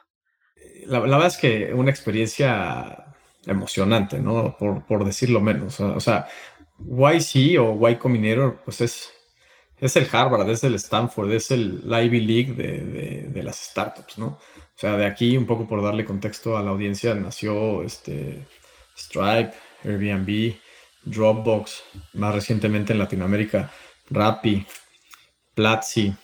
La, 0.87 0.99
verdad 0.99 1.27
es 1.27 1.39
que 1.39 1.73
una 1.73 1.91
experiencia 1.91 3.15
emocionante, 3.47 4.21
¿no? 4.21 4.57
Por, 4.59 4.85
por 4.85 5.07
decirlo 5.07 5.41
menos. 5.41 5.81
O 5.81 6.01
sea, 6.01 6.27
YC 6.79 7.59
o 7.59 7.89
Y 7.89 7.97
Combinator, 7.97 8.61
pues 8.63 8.83
es, 8.83 9.11
es 9.85 9.97
el 9.97 10.09
Harvard, 10.11 10.49
es 10.49 10.65
el 10.65 10.75
Stanford, 10.77 11.31
es 11.33 11.51
el 11.51 11.83
Ivy 11.85 12.21
League 12.21 12.53
de, 12.55 12.79
de, 12.79 13.29
de, 13.29 13.43
las 13.43 13.57
startups, 13.57 14.17
¿no? 14.17 14.27
O 14.27 14.77
sea, 14.77 14.97
de 14.97 15.05
aquí, 15.05 15.37
un 15.37 15.45
poco 15.45 15.69
por 15.69 15.83
darle 15.83 16.07
contexto 16.07 16.57
a 16.57 16.63
la 16.63 16.71
audiencia, 16.71 17.15
nació 17.15 17.83
este, 17.83 18.47
Stripe, 18.97 19.53
Airbnb, 19.85 20.55
Dropbox, 21.05 21.83
más 22.15 22.35
recientemente 22.35 22.95
en 22.95 22.99
Latinoamérica, 22.99 23.71
Rappi, 24.09 24.67
Platzi, 25.55 26.15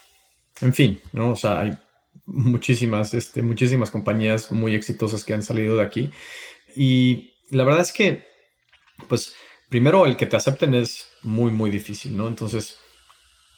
en 0.63 0.73
fin, 0.73 1.03
¿no? 1.13 1.33
O 1.33 1.37
sea, 1.37 1.61
hay 1.61 1.77
muchísimas, 2.25 3.13
este, 3.13 3.43
muchísimas 3.43 3.91
compañías 3.91 4.51
muy 4.53 4.75
exitosas 4.75 5.23
que 5.23 5.35
han 5.35 5.43
salido 5.43 5.77
de 5.77 5.83
aquí. 5.83 6.11
Y 6.75 7.35
la 7.51 7.65
verdad 7.65 7.83
es 7.83 7.93
que, 7.93 8.25
pues, 9.07 9.35
primero 9.69 10.07
el 10.07 10.17
que 10.17 10.25
te 10.25 10.37
acepten 10.37 10.73
es 10.73 11.11
muy, 11.23 11.53
muy 11.53 11.69
difícil, 11.69 12.17
¿no? 12.17 12.27
Entonces, 12.27 12.79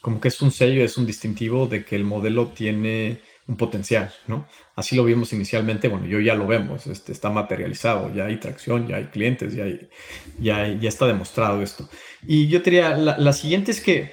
como 0.03 0.19
que 0.19 0.27
es 0.27 0.41
un 0.41 0.51
sello, 0.51 0.83
es 0.83 0.97
un 0.97 1.05
distintivo 1.05 1.65
de 1.65 1.85
que 1.85 1.95
el 1.95 2.03
modelo 2.03 2.49
tiene 2.49 3.21
un 3.47 3.55
potencial, 3.55 4.13
¿no? 4.27 4.45
Así 4.75 4.97
lo 4.97 5.05
vimos 5.05 5.31
inicialmente, 5.31 5.87
bueno, 5.87 6.05
yo 6.07 6.19
ya 6.19 6.35
lo 6.35 6.45
vemos, 6.45 6.87
este, 6.87 7.13
está 7.13 7.29
materializado, 7.29 8.13
ya 8.13 8.25
hay 8.25 8.35
tracción, 8.35 8.85
ya 8.85 8.97
hay 8.97 9.05
clientes, 9.05 9.55
ya, 9.55 9.63
ya, 10.39 10.67
ya 10.67 10.89
está 10.89 11.07
demostrado 11.07 11.61
esto. 11.61 11.87
Y 12.27 12.49
yo 12.49 12.59
diría, 12.59 12.97
la, 12.97 13.17
la 13.17 13.31
siguiente 13.31 13.71
es 13.71 13.79
que 13.79 14.11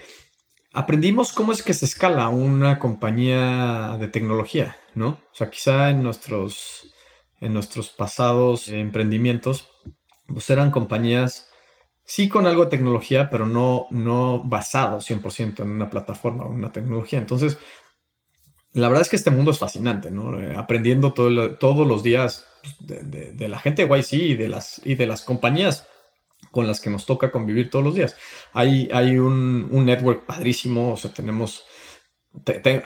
aprendimos 0.73 1.33
cómo 1.33 1.51
es 1.51 1.61
que 1.61 1.75
se 1.75 1.87
escala 1.87 2.29
una 2.29 2.79
compañía 2.79 3.97
de 3.99 4.07
tecnología, 4.07 4.77
¿no? 4.95 5.09
O 5.09 5.35
sea, 5.35 5.51
quizá 5.51 5.91
en 5.91 6.05
nuestros, 6.05 6.95
en 7.41 7.53
nuestros 7.53 7.89
pasados 7.91 8.69
emprendimientos, 8.69 9.69
pues 10.29 10.49
eran 10.51 10.71
compañías 10.71 11.50
sí 12.11 12.29
con 12.29 12.45
algo 12.49 12.65
de 12.65 12.71
tecnología, 12.71 13.31
pero 13.31 13.47
no, 13.47 13.87
no 13.91 14.43
basado 14.43 14.99
100% 14.99 15.61
en 15.61 15.71
una 15.71 15.89
plataforma 15.89 16.45
o 16.45 16.51
una 16.51 16.73
tecnología. 16.73 17.21
Entonces, 17.21 17.57
la 18.73 18.89
verdad 18.89 19.03
es 19.03 19.09
que 19.09 19.15
este 19.15 19.31
mundo 19.31 19.53
es 19.53 19.61
fascinante, 19.61 20.11
¿no? 20.11 20.37
Eh, 20.41 20.57
aprendiendo 20.57 21.13
todo, 21.13 21.55
todos 21.55 21.87
los 21.87 22.03
días 22.03 22.49
de, 22.81 23.49
la 23.49 23.61
gente 23.61 23.87
de 23.87 23.97
YC 23.97 24.13
y 24.15 24.35
de, 24.35 24.49
las, 24.49 24.81
y 24.85 24.97
de 24.97 25.07
las 25.07 25.23
compañías 25.23 25.87
con 26.51 26.67
las 26.67 26.81
que 26.81 26.91
nos 26.91 27.07
toca 27.07 27.31
convivir 27.31 27.71
todos 27.71 27.85
los 27.85 27.95
días. 27.95 28.17
Hay, 28.55 28.89
hay 28.93 29.17
un, 29.17 29.69
un 29.71 29.87
network 29.87 30.27
padrísimo, 30.27 30.95
o 30.95 30.97
sea, 30.97 31.13
tenemos, 31.13 31.65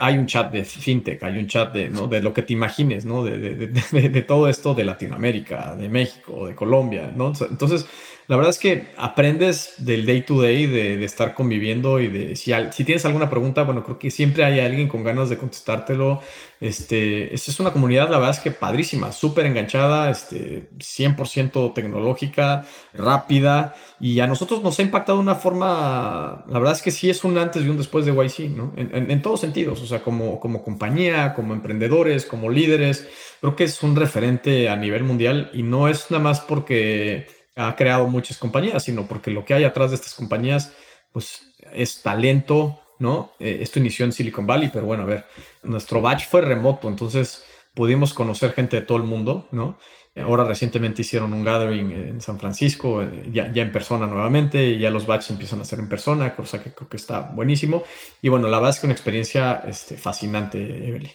hay 0.01 0.19
un 0.19 0.27
chat 0.27 0.51
de 0.51 0.63
fintech, 0.65 1.23
hay 1.23 1.39
un 1.39 1.47
chat 1.47 1.73
de, 1.73 1.89
¿no? 1.89 2.05
de 2.05 2.21
lo 2.21 2.31
que 2.31 2.43
te 2.43 2.53
imagines, 2.53 3.05
¿no? 3.05 3.23
De, 3.23 3.39
de, 3.39 4.21
todo 4.21 4.47
esto 4.49 4.75
de 4.75 4.83
Latinoamérica, 4.83 5.75
de 5.75 5.89
México, 5.89 6.45
de 6.45 6.53
Colombia, 6.53 7.11
¿no? 7.15 7.33
Entonces, 7.49 7.87
la 8.27 8.37
verdad 8.37 8.49
es 8.49 8.59
que 8.59 8.87
aprendes 8.97 9.75
del 9.77 10.05
day 10.05 10.21
to 10.23 10.41
day, 10.41 10.65
de, 10.65 11.03
estar 11.05 11.35
conviviendo 11.35 11.99
y 11.99 12.07
de 12.07 12.35
si, 12.35 12.51
tienes 12.83 13.05
alguna 13.05 13.29
pregunta, 13.29 13.63
bueno, 13.63 13.83
creo 13.83 13.99
que 13.99 14.09
siempre 14.09 14.43
hay 14.43 14.59
alguien 14.59 14.87
con 14.87 15.03
ganas 15.03 15.29
de 15.29 15.37
contestártelo. 15.37 16.21
Este, 16.59 17.33
es 17.35 17.59
una 17.59 17.71
comunidad, 17.71 18.09
la 18.09 18.17
verdad 18.17 18.35
es 18.35 18.39
que 18.39 18.49
padrísima, 18.49 19.11
súper 19.11 19.45
enganchada, 19.45 20.09
este, 20.09 20.69
100% 20.79 21.73
tecnológica, 21.73 22.65
rápida 22.93 23.75
y 23.99 24.19
a 24.19 24.27
nosotros 24.27 24.63
nos 24.63 24.79
ha 24.79 24.81
impactado 24.81 25.19
de 25.19 25.23
una 25.23 25.35
forma, 25.35 26.45
la 26.47 26.59
verdad 26.59 26.73
es 26.73 26.81
que 26.81 26.91
sí 26.91 27.09
es 27.09 27.23
un 27.23 27.37
antes 27.37 27.63
y 27.63 27.69
un 27.69 27.77
después 27.77 28.05
de 28.05 28.11
YC, 28.13 28.49
¿no? 28.55 28.73
En, 28.75 29.11
en, 29.11 29.21
todos 29.21 29.41
sentidos, 29.41 29.81
o 29.81 29.85
sea, 29.85 30.01
como, 30.01 30.39
como 30.39 30.63
compañía, 30.63 31.33
como 31.33 31.53
emprendedores, 31.53 32.25
como 32.25 32.49
líderes, 32.49 33.07
creo 33.41 33.55
que 33.55 33.65
es 33.65 33.83
un 33.83 33.95
referente 33.95 34.69
a 34.69 34.75
nivel 34.75 35.03
mundial 35.03 35.51
y 35.53 35.61
no 35.61 35.87
es 35.87 36.09
nada 36.09 36.23
más 36.23 36.41
porque 36.41 37.27
ha 37.55 37.75
creado 37.75 38.07
muchas 38.07 38.37
compañías, 38.37 38.83
sino 38.83 39.07
porque 39.07 39.31
lo 39.31 39.45
que 39.45 39.53
hay 39.53 39.63
atrás 39.63 39.91
de 39.91 39.95
estas 39.95 40.13
compañías, 40.13 40.73
pues 41.11 41.53
es 41.73 42.01
talento, 42.01 42.79
¿no? 42.99 43.31
Eh, 43.39 43.59
esto 43.61 43.79
inició 43.79 44.05
en 44.05 44.11
Silicon 44.11 44.45
Valley, 44.45 44.69
pero 44.71 44.85
bueno, 44.85 45.03
a 45.03 45.07
ver, 45.07 45.25
nuestro 45.63 46.01
batch 46.01 46.27
fue 46.27 46.41
remoto, 46.41 46.87
entonces 46.87 47.45
pudimos 47.73 48.13
conocer 48.13 48.53
gente 48.53 48.77
de 48.77 48.81
todo 48.83 48.97
el 48.97 49.03
mundo, 49.03 49.47
¿no? 49.51 49.77
Ahora 50.17 50.45
recientemente 50.45 51.01
hicieron 51.01 51.33
un 51.33 51.43
gathering 51.43 51.91
en 51.91 52.21
San 52.21 52.39
Francisco, 52.39 53.01
eh, 53.01 53.29
ya, 53.33 53.51
en 53.53 53.71
persona 53.71 54.07
nuevamente, 54.07 54.63
y 54.65 54.79
ya 54.79 54.89
los 54.89 55.05
batches 55.05 55.31
empiezan 55.31 55.59
a 55.59 55.65
ser 55.65 55.79
en 55.79 55.89
persona, 55.89 56.33
cosa 56.33 56.63
que 56.63 56.71
creo 56.71 56.87
que 56.87 56.95
está 56.95 57.19
buenísimo. 57.19 57.83
Y 58.21 58.29
bueno, 58.29 58.47
la 58.47 58.57
verdad 58.57 58.75
es 58.75 58.79
que 58.79 58.87
una 58.87 58.93
experiencia 58.93 59.63
este, 59.67 59.97
fascinante, 59.97 60.57
Evelyn. 60.87 61.11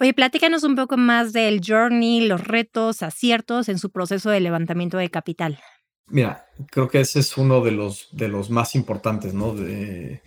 Oye, 0.00 0.12
platícanos 0.12 0.64
un 0.64 0.76
poco 0.76 0.98
más 0.98 1.32
del 1.32 1.62
journey, 1.66 2.26
los 2.26 2.46
retos, 2.46 3.02
aciertos 3.02 3.70
en 3.70 3.78
su 3.78 3.90
proceso 3.90 4.28
de 4.28 4.40
levantamiento 4.40 4.98
de 4.98 5.08
capital. 5.08 5.58
Mira, 6.12 6.46
creo 6.70 6.88
que 6.88 7.00
ese 7.00 7.20
es 7.20 7.38
uno 7.38 7.62
de 7.62 7.70
los, 7.70 8.08
de 8.12 8.28
los 8.28 8.50
más 8.50 8.74
importantes, 8.74 9.32
¿no? 9.32 9.54
De, 9.54 10.20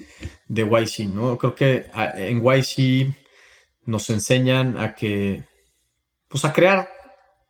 de 0.48 0.64
YC, 0.64 1.08
¿no? 1.14 1.38
Creo 1.38 1.54
que 1.54 1.86
en 2.16 2.44
YC 2.44 3.16
nos 3.86 4.10
enseñan 4.10 4.80
a 4.80 4.96
que, 4.96 5.44
pues 6.28 6.44
a 6.44 6.54
crear 6.54 6.90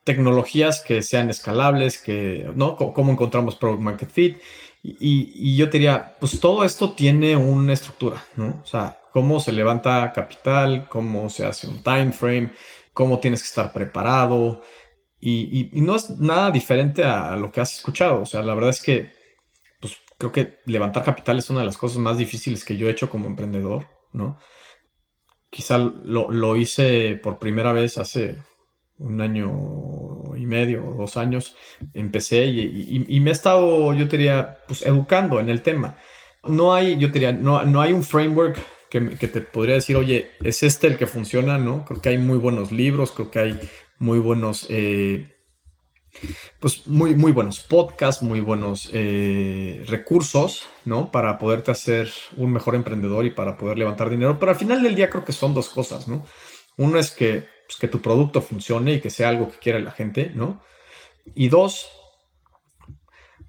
tecnologías 0.03 0.81
que 0.81 1.01
sean 1.01 1.29
escalables, 1.29 1.97
que, 1.97 2.51
¿no? 2.55 2.75
cómo 2.75 3.13
encontramos 3.13 3.55
product 3.55 3.81
market 3.81 4.09
fit. 4.11 4.37
Y, 4.83 5.31
y, 5.33 5.55
yo 5.55 5.67
diría, 5.67 6.17
pues 6.19 6.37
todo 6.41 6.65
esto 6.65 6.91
tiene 6.91 7.37
una 7.37 7.71
estructura, 7.71 8.21
¿no? 8.35 8.61
O 8.61 8.67
sea, 8.67 8.99
cómo 9.13 9.39
se 9.39 9.53
levanta 9.53 10.11
capital, 10.13 10.87
cómo 10.89 11.29
se 11.29 11.45
hace 11.45 11.67
un 11.67 11.81
time 11.81 12.11
frame, 12.11 12.51
cómo 12.91 13.19
tienes 13.19 13.41
que 13.41 13.47
estar 13.47 13.71
preparado. 13.71 14.61
Y, 15.19 15.69
no 15.81 15.95
es 15.95 16.09
nada 16.19 16.51
diferente 16.51 17.03
a 17.03 17.35
lo 17.35 17.51
que 17.51 17.61
has 17.61 17.75
escuchado. 17.75 18.21
O 18.21 18.25
sea, 18.25 18.43
la 18.43 18.53
verdad 18.53 18.69
es 18.71 18.81
que 18.81 19.11
pues, 19.79 19.97
creo 20.17 20.31
que 20.31 20.59
levantar 20.65 21.03
capital 21.03 21.37
es 21.37 21.49
una 21.49 21.61
de 21.61 21.65
las 21.65 21.77
cosas 21.77 21.97
más 21.97 22.17
difíciles 22.17 22.63
que 22.63 22.77
yo 22.77 22.87
he 22.87 22.91
hecho 22.91 23.09
como 23.09 23.27
emprendedor, 23.27 23.87
¿no? 24.13 24.37
Quizá 25.49 25.77
lo, 25.77 26.29
lo 26.31 26.55
hice 26.55 27.15
por 27.15 27.39
primera 27.39 27.71
vez 27.73 27.97
hace 27.97 28.37
un 28.97 29.21
año 29.21 30.35
y 30.37 30.45
medio 30.45 30.87
o 30.87 30.93
dos 30.93 31.17
años. 31.17 31.55
Empecé 31.93 32.45
y, 32.45 33.19
me 33.19 33.29
he 33.29 33.33
estado, 33.33 33.93
yo 33.93 34.05
diría, 34.05 34.59
pues 34.67 34.85
educando 34.85 35.39
en 35.39 35.49
el 35.49 35.61
tema. 35.61 35.97
No 36.43 36.73
hay, 36.73 36.97
yo 36.97 37.07
diría, 37.07 37.31
no, 37.31 37.63
no 37.63 37.81
hay 37.81 37.93
un 37.93 38.03
framework 38.03 38.57
que, 39.01 39.27
te 39.27 39.41
podría 39.41 39.75
decir, 39.75 39.95
oye, 39.97 40.31
es 40.43 40.63
este 40.63 40.87
el 40.87 40.97
que 40.97 41.07
funciona, 41.07 41.57
¿no? 41.57 41.85
Creo 41.85 42.01
que 42.01 42.09
hay 42.09 42.17
muy 42.17 42.37
buenos 42.37 42.71
libros, 42.71 43.11
creo 43.11 43.31
que 43.31 43.39
hay 43.39 43.59
muy 43.99 44.19
buenos, 44.19 44.67
eh, 44.69 45.35
pues 46.59 46.87
muy, 46.87 47.15
muy 47.15 47.31
buenos 47.31 47.59
podcasts, 47.59 48.23
muy 48.23 48.39
buenos 48.39 48.89
eh, 48.93 49.83
recursos, 49.87 50.67
¿no? 50.85 51.11
Para 51.11 51.37
poderte 51.37 51.71
hacer 51.71 52.09
un 52.37 52.53
mejor 52.53 52.75
emprendedor 52.75 53.25
y 53.25 53.31
para 53.31 53.57
poder 53.57 53.77
levantar 53.77 54.09
dinero. 54.09 54.39
Pero 54.39 54.51
al 54.51 54.57
final 54.57 54.81
del 54.81 54.95
día 54.95 55.09
creo 55.09 55.25
que 55.25 55.33
son 55.33 55.53
dos 55.53 55.69
cosas, 55.69 56.07
¿no? 56.07 56.25
Uno 56.77 56.97
es 56.97 57.11
que, 57.11 57.47
pues, 57.67 57.77
que 57.79 57.87
tu 57.87 58.01
producto 58.01 58.41
funcione 58.41 58.93
y 58.93 59.01
que 59.01 59.09
sea 59.09 59.29
algo 59.29 59.51
que 59.51 59.59
quiera 59.59 59.79
la 59.79 59.91
gente, 59.91 60.31
¿no? 60.33 60.61
Y 61.33 61.49
dos, 61.49 61.89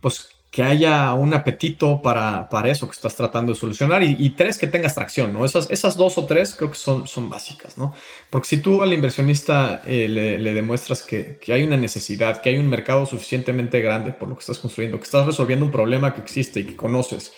pues 0.01 0.36
que 0.57 0.63
haya 0.63 1.13
un 1.13 1.35
apetito 1.35 2.01
para, 2.01 2.49
para 2.49 2.71
eso 2.71 2.87
que 2.87 2.95
estás 2.95 3.15
tratando 3.15 3.53
de 3.53 3.59
solucionar 3.59 4.03
y, 4.03 4.31
tres, 4.31 4.57
que 4.57 4.67
tengas 4.67 4.95
tracción, 4.95 5.35
¿no? 5.35 5.45
Esas, 5.45 5.71
esas 5.71 5.99
dos 5.99 6.17
o 6.17 6.25
tres 6.25 6.55
creo 6.55 6.71
que 6.71 6.79
son, 6.79 7.07
son 7.07 7.29
básicas, 7.29 7.77
¿no? 7.77 7.93
Porque 8.31 8.49
si 8.49 8.57
tú 8.57 8.83
al 8.83 8.91
inversionista 8.95 9.83
eh, 9.85 10.09
le, 10.09 10.55
demuestras 10.55 11.03
que, 11.03 11.37
que, 11.37 11.53
hay 11.53 11.63
una 11.63 11.77
necesidad, 11.77 12.41
que 12.41 12.49
hay 12.49 12.57
un 12.57 12.71
mercado 12.71 13.05
suficientemente 13.05 13.83
grande 13.83 14.15
por 14.15 14.31
lo 14.31 14.35
que 14.35 14.41
estás 14.41 14.59
construyendo, 14.59 14.97
que 14.97 15.05
estás 15.05 15.27
resolviendo 15.27 15.67
un 15.67 15.71
problema 15.71 16.15
que 16.15 16.23
existe 16.23 16.61
y 16.61 16.65
que 16.65 16.75
conoces 16.75 17.35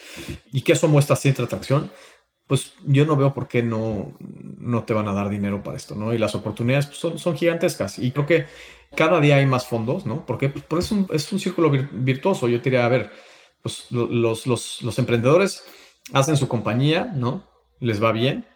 y 0.53 0.61
que 0.61 0.75
eso 0.75 0.87
muestra 0.87 1.17
cierta 1.17 1.43
atracción, 1.43 1.91
pues 2.47 2.75
yo 2.87 3.05
no 3.05 3.17
veo 3.17 3.35
por 3.35 3.49
qué 3.49 3.65
no, 3.65 4.17
no 4.21 4.85
te 4.85 4.95
van 4.95 5.09
a 5.09 5.13
dar 5.13 5.29
dinero 5.29 5.61
para 5.65 5.77
esto, 5.77 5.97
¿no? 5.97 6.15
Y 6.15 6.19
las 6.19 6.37
oportunidades 6.37 6.87
pues, 6.87 6.99
son, 6.99 7.19
son 7.19 7.37
gigantescas 7.37 7.99
y 7.99 8.13
creo 8.13 8.27
que 8.27 8.47
cada 8.97 9.21
día 9.21 9.37
hay 9.37 9.47
más 9.47 9.67
fondos, 9.67 10.07
¿no? 10.07 10.25
Porque 10.27 10.49
pues, 10.49 10.87
es, 10.87 10.93
un, 10.93 11.07
es 11.13 11.33
un 11.33 11.39
círculo 11.39 11.71
virtuoso. 11.71 12.49
Yo 12.49 12.59
diría, 12.59 12.85
a 12.85 12.89
ver, 12.89 13.11
pues, 13.63 13.87
los, 13.91 14.99
emprendedores 14.99 15.65
hacen 16.13 16.37
su 16.37 16.49
compañía, 16.49 17.13
¿no? 17.15 17.45
Les 17.81 18.03
va 18.03 18.13
bien, 18.13 18.47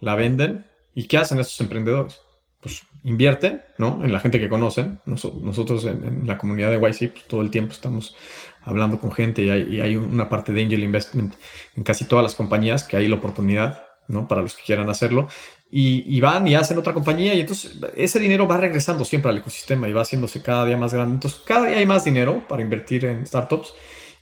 la 0.00 0.14
venden. 0.14 0.66
¿Y 0.94 1.04
qué 1.04 1.18
hacen 1.18 1.38
estos 1.38 1.60
emprendedores? 1.60 2.20
Pues 2.60 2.82
invierten, 3.04 3.62
¿no? 3.78 4.04
En 4.04 4.12
la 4.12 4.20
gente 4.20 4.38
que 4.40 4.48
conocen. 4.48 5.00
nosotros 5.04 5.84
en, 5.84 6.26
la 6.26 6.38
comunidad 6.38 6.70
de 6.70 6.76
YC 6.76 7.12
pues, 7.12 7.24
todo 7.26 7.42
el 7.42 7.50
tiempo 7.50 7.72
estamos 7.72 8.16
hablando 8.62 9.00
con 9.00 9.10
gente 9.10 9.42
y 9.42 9.50
hay, 9.50 9.62
y 9.74 9.80
hay, 9.80 9.96
una 9.96 10.28
parte 10.28 10.52
de 10.52 10.62
angel 10.62 10.84
investment 10.84 11.34
en 11.74 11.82
casi 11.82 12.04
todas 12.04 12.22
las 12.22 12.36
compañías 12.36 12.84
que 12.84 12.96
hay 12.96 13.08
la 13.08 13.16
oportunidad, 13.16 13.84
¿no? 14.06 14.28
Para 14.28 14.42
los 14.42 14.54
que 14.54 14.62
quieran 14.62 14.88
hacerlo 14.88 15.28
y, 15.74 16.20
van 16.20 16.46
y 16.46 16.54
hacen 16.54 16.76
otra 16.76 16.92
compañía 16.92 17.32
y 17.32 17.40
entonces 17.40 17.78
ese 17.96 18.20
dinero 18.20 18.46
va 18.46 18.58
regresando 18.58 19.06
siempre 19.06 19.30
al 19.30 19.38
ecosistema 19.38 19.88
y 19.88 19.94
va 19.94 20.02
haciéndose 20.02 20.42
cada 20.42 20.66
día 20.66 20.76
más 20.76 20.92
grande. 20.92 21.14
Entonces 21.14 21.40
cada 21.46 21.66
día 21.66 21.78
hay 21.78 21.86
más 21.86 22.04
dinero 22.04 22.46
para 22.46 22.60
invertir 22.60 23.06
en 23.06 23.26
startups 23.26 23.72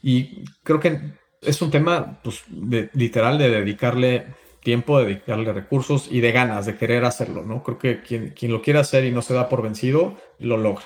y 0.01 0.45
creo 0.63 0.79
que 0.79 1.01
es 1.43 1.61
un 1.61 1.73
tema 1.73 2.21
pues, 2.23 2.45
de, 2.47 2.89
literal 2.95 3.37
de 3.37 3.51
dedicarle 3.51 4.27
tiempo, 4.63 5.01
de 5.01 5.07
dedicarle 5.07 5.53
recursos 5.53 6.07
y 6.09 6.21
de 6.21 6.31
ganas, 6.31 6.67
de 6.67 6.77
querer 6.77 7.05
hacerlo, 7.05 7.43
¿no? 7.43 7.65
Creo 7.65 7.79
que 7.79 8.01
quien, 8.01 8.31
quien 8.31 8.53
lo 8.53 8.63
quiere 8.63 8.79
hacer 8.79 9.05
y 9.05 9.11
no 9.11 9.21
se 9.21 9.35
da 9.35 9.49
por 9.49 9.61
vencido, 9.61 10.17
lo 10.39 10.57
logra. 10.57 10.85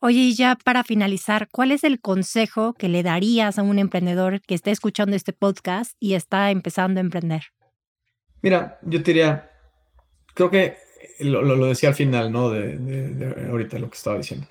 Oye, 0.00 0.18
y 0.18 0.34
ya 0.34 0.56
para 0.62 0.84
finalizar, 0.84 1.48
¿cuál 1.50 1.72
es 1.72 1.84
el 1.84 2.00
consejo 2.00 2.74
que 2.74 2.90
le 2.90 3.02
darías 3.02 3.58
a 3.58 3.62
un 3.62 3.78
emprendedor 3.78 4.42
que 4.42 4.54
esté 4.54 4.72
escuchando 4.72 5.16
este 5.16 5.32
podcast 5.32 5.92
y 5.98 6.14
está 6.14 6.50
empezando 6.50 7.00
a 7.00 7.02
emprender? 7.02 7.44
Mira, 8.42 8.78
yo 8.82 9.02
te 9.02 9.12
diría, 9.12 9.50
creo 10.34 10.50
que 10.50 10.76
lo, 11.20 11.66
decía 11.66 11.88
al 11.88 11.94
final, 11.94 12.30
¿no? 12.30 12.50
De, 12.50 13.48
ahorita 13.50 13.78
lo 13.78 13.90
que 13.90 13.96
estaba 13.96 14.18
diciendo. 14.18 14.46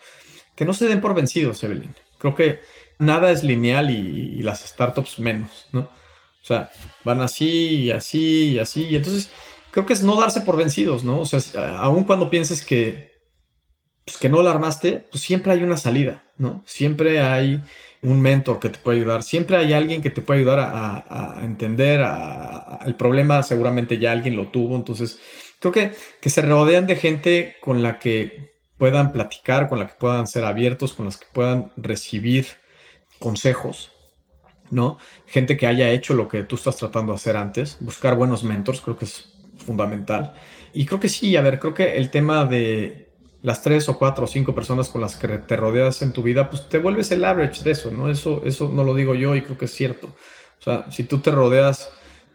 Que 0.55 0.65
no 0.65 0.73
se 0.73 0.88
den 0.88 1.01
por 1.01 1.13
vencidos, 1.13 1.63
Evelyn. 1.63 1.95
Creo 2.17 2.35
que 2.35 2.59
nada 2.99 3.31
es 3.31 3.43
lineal 3.43 3.89
y, 3.89 4.41
las 4.41 4.61
startups 4.61 5.19
menos, 5.19 5.67
¿no? 5.71 5.81
O 5.81 6.45
sea, 6.47 6.71
van 7.03 7.21
así 7.21 7.83
y 7.83 7.91
así 7.91 8.51
y 8.51 8.59
así. 8.59 8.83
Y 8.85 8.95
entonces, 8.95 9.29
creo 9.71 9.85
que 9.85 9.93
es 9.93 10.03
no 10.03 10.19
darse 10.19 10.41
por 10.41 10.57
vencidos, 10.57 11.03
¿no? 11.03 11.21
O 11.21 11.25
sea, 11.25 11.77
aun 11.79 12.03
cuando 12.03 12.29
pienses 12.29 12.65
que, 12.65 13.11
pues, 14.05 14.17
que 14.17 14.29
no 14.29 14.41
la 14.41 14.51
armaste, 14.51 15.05
pues 15.11 15.23
siempre 15.23 15.51
hay 15.51 15.63
una 15.63 15.77
salida, 15.77 16.23
¿no? 16.38 16.63
Siempre 16.65 17.19
hay 17.19 17.61
un 18.08 18.22
mentor 18.22 18.60
que 18.60 18.70
te 18.70 18.80
puede 18.80 18.99
ayudar, 18.99 19.24
siempre 19.24 19.58
hay 19.58 19.74
alguien 19.74 20.01
que 20.01 20.10
te 20.10 20.22
puede 20.22 20.39
ayudar 20.39 20.60
a, 20.60 21.39
entender 21.43 22.01
el 22.86 22.95
problema, 22.95 23.43
seguramente 23.43 23.97
ya 23.97 24.12
alguien 24.12 24.36
lo 24.36 24.47
tuvo, 24.47 24.76
entonces 24.76 25.20
creo 25.60 25.74
que, 25.74 25.91
que 26.22 26.30
se 26.30 26.41
rodean 26.41 26.88
de 26.88 26.95
gente 26.95 27.55
con 27.62 27.84
la 27.84 27.99
que 27.99 28.53
puedan 28.78 29.12
platicar, 29.12 29.68
con 29.68 29.80
la 29.80 29.88
que 29.88 29.95
puedan 29.99 30.28
ser 30.28 30.45
abiertos, 30.45 30.93
con 30.93 31.05
las 31.05 31.18
que 31.18 31.28
puedan 31.34 31.72
recibir 31.76 32.47
consejos, 33.20 33.91
¿no? 34.70 34.97
Gente 35.26 35.58
que 35.58 35.68
haya 35.68 35.89
hecho 35.89 36.14
lo 36.14 36.28
que 36.28 36.43
tú 36.43 36.55
estás 36.55 36.78
tratando 36.78 37.12
de 37.12 37.18
hacer 37.18 37.36
antes, 37.36 37.78
buscar 37.80 38.16
buenos 38.16 38.43
mentors, 38.43 38.82
creo 38.82 38.97
que 38.97 39.05
es 39.05 39.34
fundamental. 39.58 40.34
Y 40.74 40.86
creo 40.86 40.99
que 40.99 41.10
sí, 41.10 41.36
a 41.36 41.41
ver, 41.41 41.60
creo 41.60 41.74
que 41.74 41.97
el 41.97 42.10
tema 42.10 42.45
de, 42.45 43.07
las 43.47 43.61
tres 43.61 43.87
o 43.87 43.97
cuatro 43.97 44.25
o 44.25 44.27
cinco 44.27 44.53
personas 44.53 44.89
con 44.89 44.99
las 44.99 45.15
que 45.15 45.29
te 45.29 45.55
rodeas 45.55 46.01
en 46.01 46.11
tu 46.11 46.21
vida, 46.21 46.49
pues 46.49 46.67
te 46.67 46.79
vuelves 46.79 47.11
el 47.11 47.23
average 47.23 47.63
de 47.63 47.71
eso, 47.71 47.89
¿no? 47.91 48.09
Eso, 48.09 48.41
eso 48.43 48.67
no 48.67 48.83
lo 48.83 48.93
digo 48.93 49.15
yo 49.15 49.37
y 49.37 49.41
creo 49.41 49.57
que 49.57 49.65
es 49.65 49.73
cierto. 49.73 50.07
O 50.59 50.61
sea, 50.61 50.91
si 50.91 51.05
tú 51.05 51.19
te 51.19 51.31
rodeas 51.31 51.89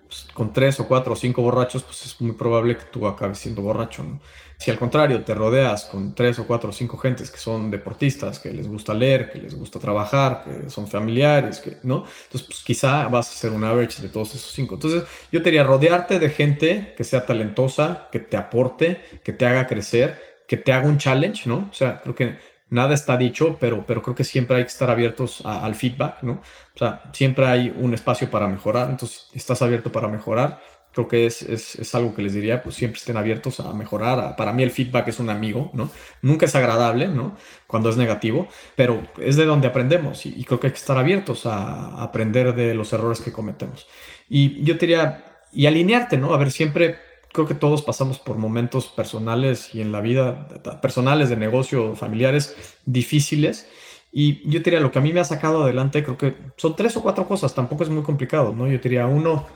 pues, 0.09 0.27
con 0.33 0.55
tres 0.55 0.81
o 0.81 0.89
cuatro 0.89 1.13
o 1.13 1.17
cinco 1.17 1.43
borrachos, 1.43 1.83
pues 1.83 2.07
es 2.07 2.19
muy 2.23 2.33
probable 2.33 2.79
que 2.79 2.85
tú 2.85 3.07
acabes 3.07 3.37
siendo 3.37 3.61
borracho, 3.61 4.03
¿no? 4.03 4.21
Si 4.57 4.71
al 4.71 4.79
contrario 4.79 5.23
te 5.23 5.35
rodeas 5.35 5.85
con 5.85 6.15
tres 6.15 6.39
o 6.39 6.47
cuatro 6.47 6.71
o 6.71 6.73
cinco 6.73 6.97
gentes 6.97 7.31
que 7.31 7.37
son 7.37 7.71
deportistas, 7.71 8.39
que 8.39 8.51
les 8.51 8.67
gusta 8.67 8.95
leer, 8.95 9.31
que 9.31 9.39
les 9.39 9.55
gusta 9.55 9.79
trabajar, 9.79 10.45
que 10.45 10.71
son 10.71 10.89
familiares, 10.89 11.59
que, 11.61 11.77
¿no? 11.83 12.07
Entonces, 12.25 12.47
pues 12.47 12.63
quizá 12.65 13.09
vas 13.09 13.29
a 13.29 13.35
ser 13.35 13.51
un 13.51 13.65
average 13.65 14.01
de 14.01 14.09
todos 14.09 14.35
esos 14.35 14.51
cinco. 14.51 14.77
Entonces, 14.77 15.03
yo 15.31 15.43
te 15.43 15.51
diría 15.51 15.65
rodearte 15.65 16.19
de 16.19 16.31
gente 16.31 16.95
que 16.97 17.05
sea 17.05 17.27
talentosa, 17.27 18.09
que 18.11 18.21
te 18.21 18.39
aporte, 18.39 19.03
que 19.23 19.35
te 19.35 19.45
haga 19.45 19.67
crecer 19.67 20.32
que 20.53 20.59
te 20.59 20.71
haga 20.75 20.87
un 20.87 20.99
challenge, 20.99 21.49
¿no? 21.49 21.67
O 21.71 21.73
sea, 21.73 22.03
creo 22.03 22.15
que 22.15 22.37
nada 22.69 22.93
está 22.93 23.17
dicho, 23.17 23.57
pero, 23.59 23.87
pero 23.87 24.03
creo 24.03 24.15
que 24.15 24.23
siempre 24.23 24.59
hay 24.59 24.65
que 24.65 24.69
estar 24.69 24.91
abiertos 24.91 25.41
al 25.47 25.75
feedback, 25.75 26.23
¿no? 26.23 26.43
O 26.75 26.79
sea, 26.79 27.05
siempre 27.15 27.47
hay 27.47 27.75
un 27.75 27.95
espacio 27.95 28.29
para 28.31 28.47
mejorar, 28.49 28.91
entonces 28.91 29.29
estás 29.33 29.63
abierto 29.63 29.91
para 29.91 30.09
mejorar. 30.09 30.61
Creo 30.93 31.09
que 31.09 31.25
es, 31.25 31.41
es, 31.41 31.77
es 31.77 31.95
algo 31.95 32.15
que 32.15 32.21
les 32.21 32.35
diría, 32.35 32.63
pues 32.63 32.75
siempre 32.75 32.99
estén 32.99 33.17
abiertos 33.17 33.61
a 33.61 33.73
mejorar. 33.73 34.37
Para 34.37 34.53
mí 34.53 34.63
el 34.63 34.71
feedback 34.71 35.09
es 35.09 35.21
un 35.21 35.31
amigo, 35.31 35.71
¿no? 35.73 35.89
Nunca 36.21 36.45
es 36.45 36.55
agradable, 36.55 37.09
¿no? 37.09 37.35
Cuando 37.67 37.89
es 37.89 37.97
negativo, 37.97 38.49
pero 38.77 39.03
es 39.17 39.37
de 39.37 39.47
donde 39.47 39.69
aprendemos 39.69 40.27
y, 40.27 40.45
creo 40.45 40.61
que 40.61 40.67
hay 40.67 40.73
que 40.75 40.81
estar 40.81 40.99
abiertos 40.99 41.47
a, 41.47 42.03
aprender 42.03 42.55
de 42.55 42.75
los 42.75 42.93
errores 42.93 43.23
que 43.23 43.33
cometemos. 43.33 43.87
Y 44.29 44.63
yo 44.65 44.77
te 44.77 44.85
diría, 44.85 45.25
y 45.51 45.65
alinearte, 45.65 46.19
¿no? 46.19 46.35
A 46.35 46.37
ver, 46.37 46.51
siempre 46.51 46.99
creo 47.33 47.47
que 47.47 47.55
todos 47.55 47.83
pasamos 47.83 48.19
por 48.19 48.37
momentos 48.37 48.87
personales 48.87 49.75
y 49.75 49.81
en 49.81 49.91
la 49.91 50.01
vida, 50.01 50.49
personales, 50.81 51.29
de 51.31 51.37
negocio, 51.37 51.97
familiares, 51.97 52.57
difíciles. 52.85 53.69
Y 54.13 54.49
yo 54.49 54.61
diría, 54.61 54.81
lo 54.81 54.91
que 54.91 54.99
a 54.99 55.03
mí 55.03 55.13
me 55.13 55.21
ha 55.21 55.25
sacado 55.25 55.65
adelante, 55.65 56.05
creo 56.05 56.19
que 56.19 56.37
son 56.57 56.77
tres 56.77 56.97
o 56.97 57.03
cuatro 57.03 57.27
cosas, 57.27 57.55
tampoco 57.55 57.83
es 57.83 57.89
muy 57.89 58.03
complicado, 58.03 58.53
¿no? 58.53 58.69
Yo 58.69 58.79
diría, 58.79 59.07
uno, 59.07 59.47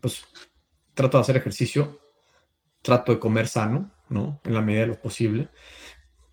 pues 0.00 0.24
trato 0.94 1.16
de 1.16 1.22
hacer 1.22 1.36
ejercicio, 1.38 1.98
trato 2.82 3.12
de 3.12 3.18
comer 3.18 3.48
sano, 3.48 3.90
¿no? 4.10 4.40
En 4.44 4.54
la 4.54 4.60
medida 4.60 4.82
de 4.82 4.88
lo 4.88 5.00
posible. 5.00 5.48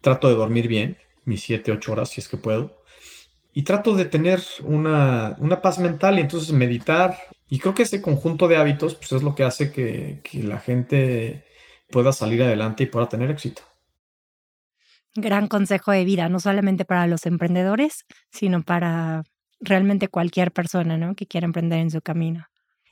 Trato 0.02 0.28
de 0.28 0.36
dormir 0.36 0.68
bien, 0.68 0.98
mis 1.24 1.42
siete, 1.42 1.72
ocho 1.72 1.94
horas, 1.94 2.10
si 2.10 2.20
es 2.20 2.28
que 2.28 2.38
puedo. 2.38 2.84
Y 3.54 3.64
trato 3.64 3.96
de 3.96 4.06
tener 4.06 4.42
una, 4.64 5.38
una 5.40 5.62
paz 5.62 5.80
mental 5.80 6.18
y 6.18 6.22
entonces 6.22 6.52
meditar, 6.52 7.18
y 7.48 7.60
creo 7.60 7.76
que 7.76 7.84
ese 7.84 8.02
conjunto 8.02 8.48
de 8.48 8.58
hábitos 8.58 8.96
pues, 8.96 9.12
es 9.12 9.24
lo 9.24 9.36
que 9.36 9.44
hace 9.44 9.72
que, 9.72 10.22
la 10.42 10.60
gente 10.60 11.46
pueda 11.90 12.12
salir 12.12 12.42
adelante 12.44 12.84
y 12.84 12.88
pueda 12.88 13.08
tener 13.08 13.30
éxito. 13.30 13.62
Gran 15.14 15.48
consejo 15.48 15.92
de 15.92 16.04
vida, 16.04 16.28
no 16.28 16.40
solamente 16.40 16.84
para 16.84 17.08
los 17.08 17.26
emprendedores, 17.26 18.06
sino 18.32 18.64
para 18.64 19.24
realmente 19.60 20.10
cualquier 20.10 20.52
persona 20.52 20.98
¿no? 20.98 21.16
que 21.16 21.28
quiera 21.28 21.46
emprender 21.46 21.80
en 21.80 21.92
su 21.92 22.02
camino. 22.02 22.48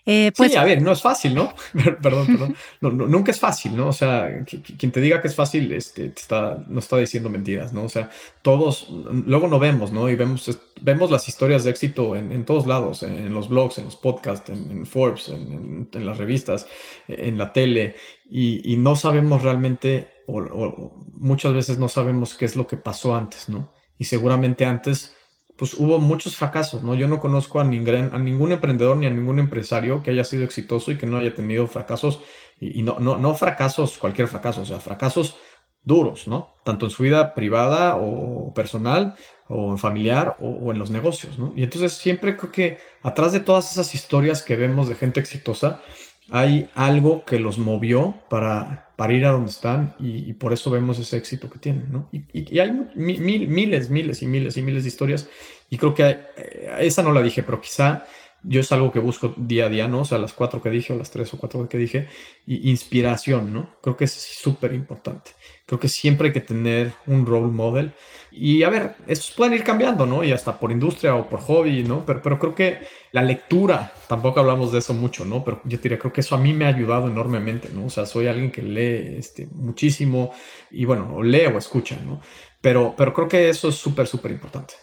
Eh, 0.06 0.34
pues, 0.36 0.52
sí, 0.52 0.58
a 0.58 0.66
ver, 0.66 0.82
no 0.82 0.92
es 0.92 1.02
fácil, 1.02 1.34
¿no? 1.34 1.54
perdón, 2.02 2.28
perdón. 2.28 2.56
No, 2.82 2.92
nunca 2.92 3.32
es 3.32 3.40
fácil, 3.40 3.76
¿no? 3.76 3.88
O 3.88 3.94
sea, 3.94 4.44
quien 4.78 4.92
te 4.92 5.00
diga 5.00 5.22
que 5.22 5.30
es 5.30 5.36
fácil, 5.36 5.72
este, 5.72 6.08
está, 6.08 6.64
no 6.68 6.80
está 6.80 6.98
diciendo 6.98 7.30
mentiras, 7.30 7.72
¿no? 7.72 7.84
O 7.84 7.90
sea, 7.90 8.10
todos, 8.42 8.90
luego 8.90 9.48
no 9.48 9.60
vemos, 9.60 9.94
¿no? 9.94 10.10
Y 10.10 10.16
vemos, 10.16 10.60
vemos 10.82 11.10
las 11.10 11.30
historias 11.30 11.64
de 11.64 11.72
éxito 11.72 12.18
en, 12.18 12.44
todos 12.44 12.68
lados, 12.68 13.04
en, 13.04 13.34
los 13.34 13.48
blogs, 13.48 13.78
en 13.78 13.86
los 13.86 13.96
podcasts, 13.96 14.50
en, 14.50 14.86
Forbes, 14.86 15.30
en, 15.30 15.88
las 15.94 16.18
revistas, 16.18 16.68
en 17.08 17.38
la 17.38 17.54
tele, 17.54 17.96
y, 18.30 18.76
no 18.78 18.98
sabemos 18.98 19.44
realmente, 19.44 20.10
o 20.28 20.92
muchas 21.14 21.54
veces 21.54 21.78
no 21.78 21.88
sabemos 21.88 22.36
qué 22.36 22.44
es 22.44 22.58
lo 22.58 22.68
que 22.68 22.76
pasó 22.76 23.16
antes, 23.16 23.48
¿no? 23.48 23.72
Y 23.98 24.06
seguramente 24.06 24.66
antes 24.66 25.16
pues 25.58 25.76
hubo 25.76 26.00
muchos 26.00 26.36
fracasos, 26.36 26.84
¿no? 26.84 26.96
Yo 26.96 27.08
no 27.08 27.20
conozco 27.20 27.60
a, 27.60 27.64
ningún, 27.64 28.52
emprendedor 28.52 28.98
ni 28.98 29.06
a 29.06 29.12
ningún 29.12 29.40
empresario 29.40 30.02
que 30.02 30.12
haya 30.12 30.24
sido 30.24 30.44
exitoso 30.44 30.92
y 30.92 30.98
que 30.98 31.06
no 31.06 31.18
haya 31.18 31.34
tenido 31.34 31.68
fracasos, 31.68 32.22
y, 32.60 32.82
no, 32.82 33.00
no, 33.00 33.18
no 33.18 33.36
fracasos, 33.36 33.98
cualquier 33.98 34.28
fracaso, 34.28 34.62
o 34.62 34.66
sea, 34.66 34.80
fracasos 34.80 35.38
duros, 35.84 36.28
¿no? 36.28 36.56
Tanto 36.64 36.86
en 36.86 36.92
su 36.92 37.04
vida 37.04 37.34
privada 37.36 37.98
o 37.98 38.54
personal 38.54 39.16
o 39.48 39.78
familiar 39.78 40.38
o, 40.40 40.50
o, 40.50 40.72
en 40.72 40.80
los 40.80 40.90
negocios, 40.90 41.38
¿no? 41.38 41.54
Y 41.56 41.64
entonces 41.64 41.94
siempre 41.94 42.38
creo 42.38 42.52
que 42.52 42.78
atrás 43.04 43.34
de 43.34 43.42
todas 43.42 43.72
esas 43.72 43.94
historias 43.94 44.42
que 44.42 44.56
vemos 44.56 44.88
de 44.88 44.96
gente 44.96 45.20
exitosa, 45.20 45.82
hay 46.30 46.70
algo 46.74 47.26
que 47.26 47.40
los 47.40 47.58
movió 47.58 48.16
para, 48.30 48.94
para 48.96 49.14
ir 49.14 49.26
a 49.26 49.32
donde 49.32 49.52
están 49.52 49.96
y, 50.00 50.34
por 50.34 50.54
eso 50.54 50.72
vemos 50.72 51.00
ese 51.00 51.18
éxito 51.18 51.50
que 51.50 51.60
tienen, 51.60 51.92
¿no? 51.92 52.10
Y, 52.12 52.60
hay 52.60 52.72
miles, 52.96 53.90
miles 53.90 54.22
y 54.22 54.28
miles 54.28 54.58
y 54.58 54.62
miles 54.62 54.84
de 54.84 54.88
historias 54.88 55.30
y 55.70 55.78
creo 55.78 55.94
que 55.94 56.04
eh, 56.10 56.76
esa 56.80 57.04
no 57.04 57.12
la 57.12 57.22
dije, 57.22 57.44
pero 57.44 57.60
quizá 57.60 58.06
yo 58.44 58.60
es 58.60 58.72
algo 58.72 58.92
que 58.92 59.00
busco 59.00 59.34
día 59.38 59.66
a 59.66 59.70
día, 59.70 59.88
¿no? 59.88 60.02
O 60.02 60.06
sea, 60.06 60.18
las 60.18 60.34
cuatro 60.34 60.62
que 60.62 60.70
dije 60.70 60.94
o 60.94 60.98
las 60.98 61.12
tres 61.12 61.34
o 61.34 61.38
cuatro 61.38 61.68
que 61.68 61.78
dije, 61.78 62.10
y 62.46 62.70
inspiración, 62.70 63.54
¿no? 63.54 63.76
Creo 63.82 63.96
que 63.96 64.04
es 64.04 64.12
súper 64.12 64.74
importante. 64.74 65.32
Creo 65.66 65.80
que 65.80 65.88
siempre 65.88 66.28
hay 66.28 66.34
que 66.34 66.42
tener 66.42 66.94
un 67.08 67.26
role 67.26 67.52
model. 67.52 67.94
Y 68.32 68.64
a 68.64 68.70
ver, 68.70 68.96
estos 69.08 69.32
pueden 69.32 69.54
ir 69.54 69.64
cambiando, 69.64 70.06
¿no? 70.06 70.24
Y 70.24 70.32
hasta 70.32 70.60
por 70.60 70.72
industria 70.72 71.16
o 71.16 71.30
por 71.30 71.40
hobby, 71.40 71.84
¿no? 71.84 72.06
Pero, 72.06 72.22
pero 72.22 72.40
creo 72.40 72.56
que 72.56 72.80
la 73.12 73.22
lectura, 73.22 73.94
tampoco 74.08 74.40
hablamos 74.40 74.72
de 74.72 74.80
eso 74.80 74.94
mucho, 74.94 75.24
¿no? 75.24 75.44
Pero 75.44 75.62
yo 75.64 75.78
diría, 75.78 76.00
creo 76.00 76.12
que 76.12 76.22
eso 76.22 76.36
a 76.36 76.40
mí 76.40 76.52
me 76.52 76.66
ha 76.66 76.70
ayudado 76.70 77.08
enormemente, 77.08 77.70
¿no? 77.74 77.86
O 77.86 77.90
sea, 77.90 78.06
soy 78.06 78.28
alguien 78.28 78.52
que 78.52 78.62
lee 78.62 79.18
este, 79.18 79.48
muchísimo 79.54 80.34
y 80.72 80.86
bueno, 80.86 81.16
o 81.16 81.24
lee 81.24 81.46
o 81.46 81.58
escucha, 81.58 81.98
¿no? 82.04 82.22
Pero, 82.60 82.96
pero 82.98 83.14
creo 83.14 83.28
que 83.28 83.50
eso 83.50 83.70
es 83.70 83.76
súper, 83.76 84.08
súper 84.08 84.32
importante. 84.32 84.74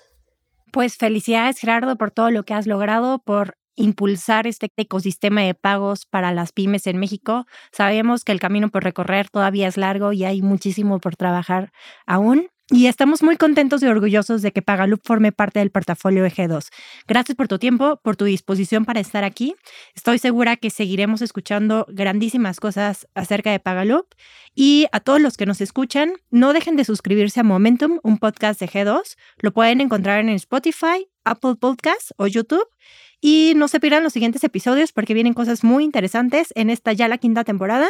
Pues 0.73 0.97
felicidades 0.97 1.59
Gerardo 1.59 1.97
por 1.97 2.11
todo 2.11 2.31
lo 2.31 2.45
que 2.45 2.55
has 2.55 2.67
logrado, 2.67 3.19
por 3.19 3.57
impulsar 3.77 4.47
este 4.47 4.69
ecosistema 4.77 5.43
de 5.43 5.55
pagos 5.55 6.07
para 6.07 6.33
las 6.33 6.53
pymes 6.53 6.87
en 6.87 6.99
México. 6.99 7.47
Sabemos 7.73 8.25
que 8.25 8.33
el 8.33 8.41
camino 8.41 8.69
por 8.69 8.85
recorrer 8.85 9.29
todavía 9.29 9.69
es 9.69 9.77
largo 9.77 10.13
y 10.13 10.25
hay 10.25 10.43
muchísimo 10.43 11.01
por 11.01 11.17
trabajar 11.17 11.73
aún. 12.07 12.49
Y 12.73 12.87
estamos 12.87 13.25
muy 13.25 13.37
contentos 13.37 13.83
y 13.83 13.87
orgullosos 13.87 14.43
de 14.43 14.53
que 14.53 14.63
Pagaloop 14.63 15.01
forme 15.05 15.33
parte 15.33 15.59
del 15.59 15.73
portafolio 15.73 16.23
de 16.23 16.31
G2. 16.31 16.69
Gracias 17.09 17.35
por 17.35 17.49
tu 17.49 17.59
tiempo, 17.59 17.99
por 18.05 18.15
tu 18.15 18.27
disposición 18.27 18.85
para 18.85 19.01
estar 19.01 19.25
aquí. 19.25 19.57
Estoy 19.97 20.21
segura 20.21 20.55
que 20.55 20.71
seguiremos 20.71 21.21
escuchando 21.21 21.85
grandísimas 21.89 22.61
cosas 22.61 23.09
acerca 23.17 23.51
de 23.51 23.59
Pagaloop. 23.59 24.07
Y 24.55 24.87
a 24.93 25.01
todos 25.01 25.21
los 25.21 25.37
que 25.37 25.47
nos 25.47 25.61
escuchan, 25.61 26.13
no 26.31 26.53
dejen 26.53 26.77
de 26.77 26.85
suscribirse 26.85 27.41
a 27.41 27.43
Momentum, 27.43 27.99
un 28.05 28.19
podcast 28.19 28.61
de 28.61 28.69
G2. 28.69 29.17
Lo 29.41 29.53
pueden 29.53 29.81
encontrar 29.81 30.21
en 30.21 30.29
Spotify, 30.29 31.09
Apple 31.25 31.57
Podcasts 31.57 32.15
o 32.19 32.29
YouTube. 32.29 32.69
Y 33.21 33.53
no 33.57 33.69
se 33.69 33.81
pierdan 33.81 34.03
los 34.03 34.13
siguientes 34.13 34.45
episodios 34.45 34.93
porque 34.93 35.15
vienen 35.15 35.35
cosas 35.35 35.63
muy 35.63 35.85
interesantes 35.85 36.53
en 36.55 36.71
esta 36.71 36.93
ya 36.93 37.09
la 37.09 37.19
quinta 37.19 37.45
temporada, 37.45 37.89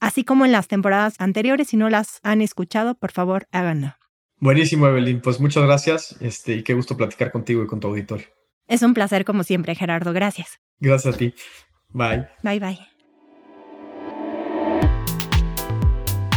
así 0.00 0.24
como 0.24 0.44
en 0.44 0.52
las 0.52 0.68
temporadas 0.68 1.14
anteriores. 1.18 1.68
Si 1.68 1.76
no 1.76 1.88
las 1.88 2.20
han 2.22 2.42
escuchado, 2.42 2.94
por 2.94 3.12
favor, 3.12 3.46
háganlo. 3.52 3.94
Buenísimo, 4.38 4.86
Evelyn. 4.86 5.20
Pues 5.20 5.40
muchas 5.40 5.64
gracias 5.64 6.16
este, 6.20 6.56
y 6.56 6.62
qué 6.62 6.74
gusto 6.74 6.96
platicar 6.96 7.32
contigo 7.32 7.62
y 7.62 7.66
con 7.66 7.80
tu 7.80 7.88
auditorio. 7.88 8.26
Es 8.68 8.82
un 8.82 8.94
placer 8.94 9.24
como 9.24 9.44
siempre, 9.44 9.74
Gerardo. 9.74 10.12
Gracias. 10.12 10.60
Gracias 10.78 11.14
a 11.14 11.18
ti. 11.18 11.34
Bye. 11.90 12.28
Bye, 12.42 12.60
bye. 12.60 12.95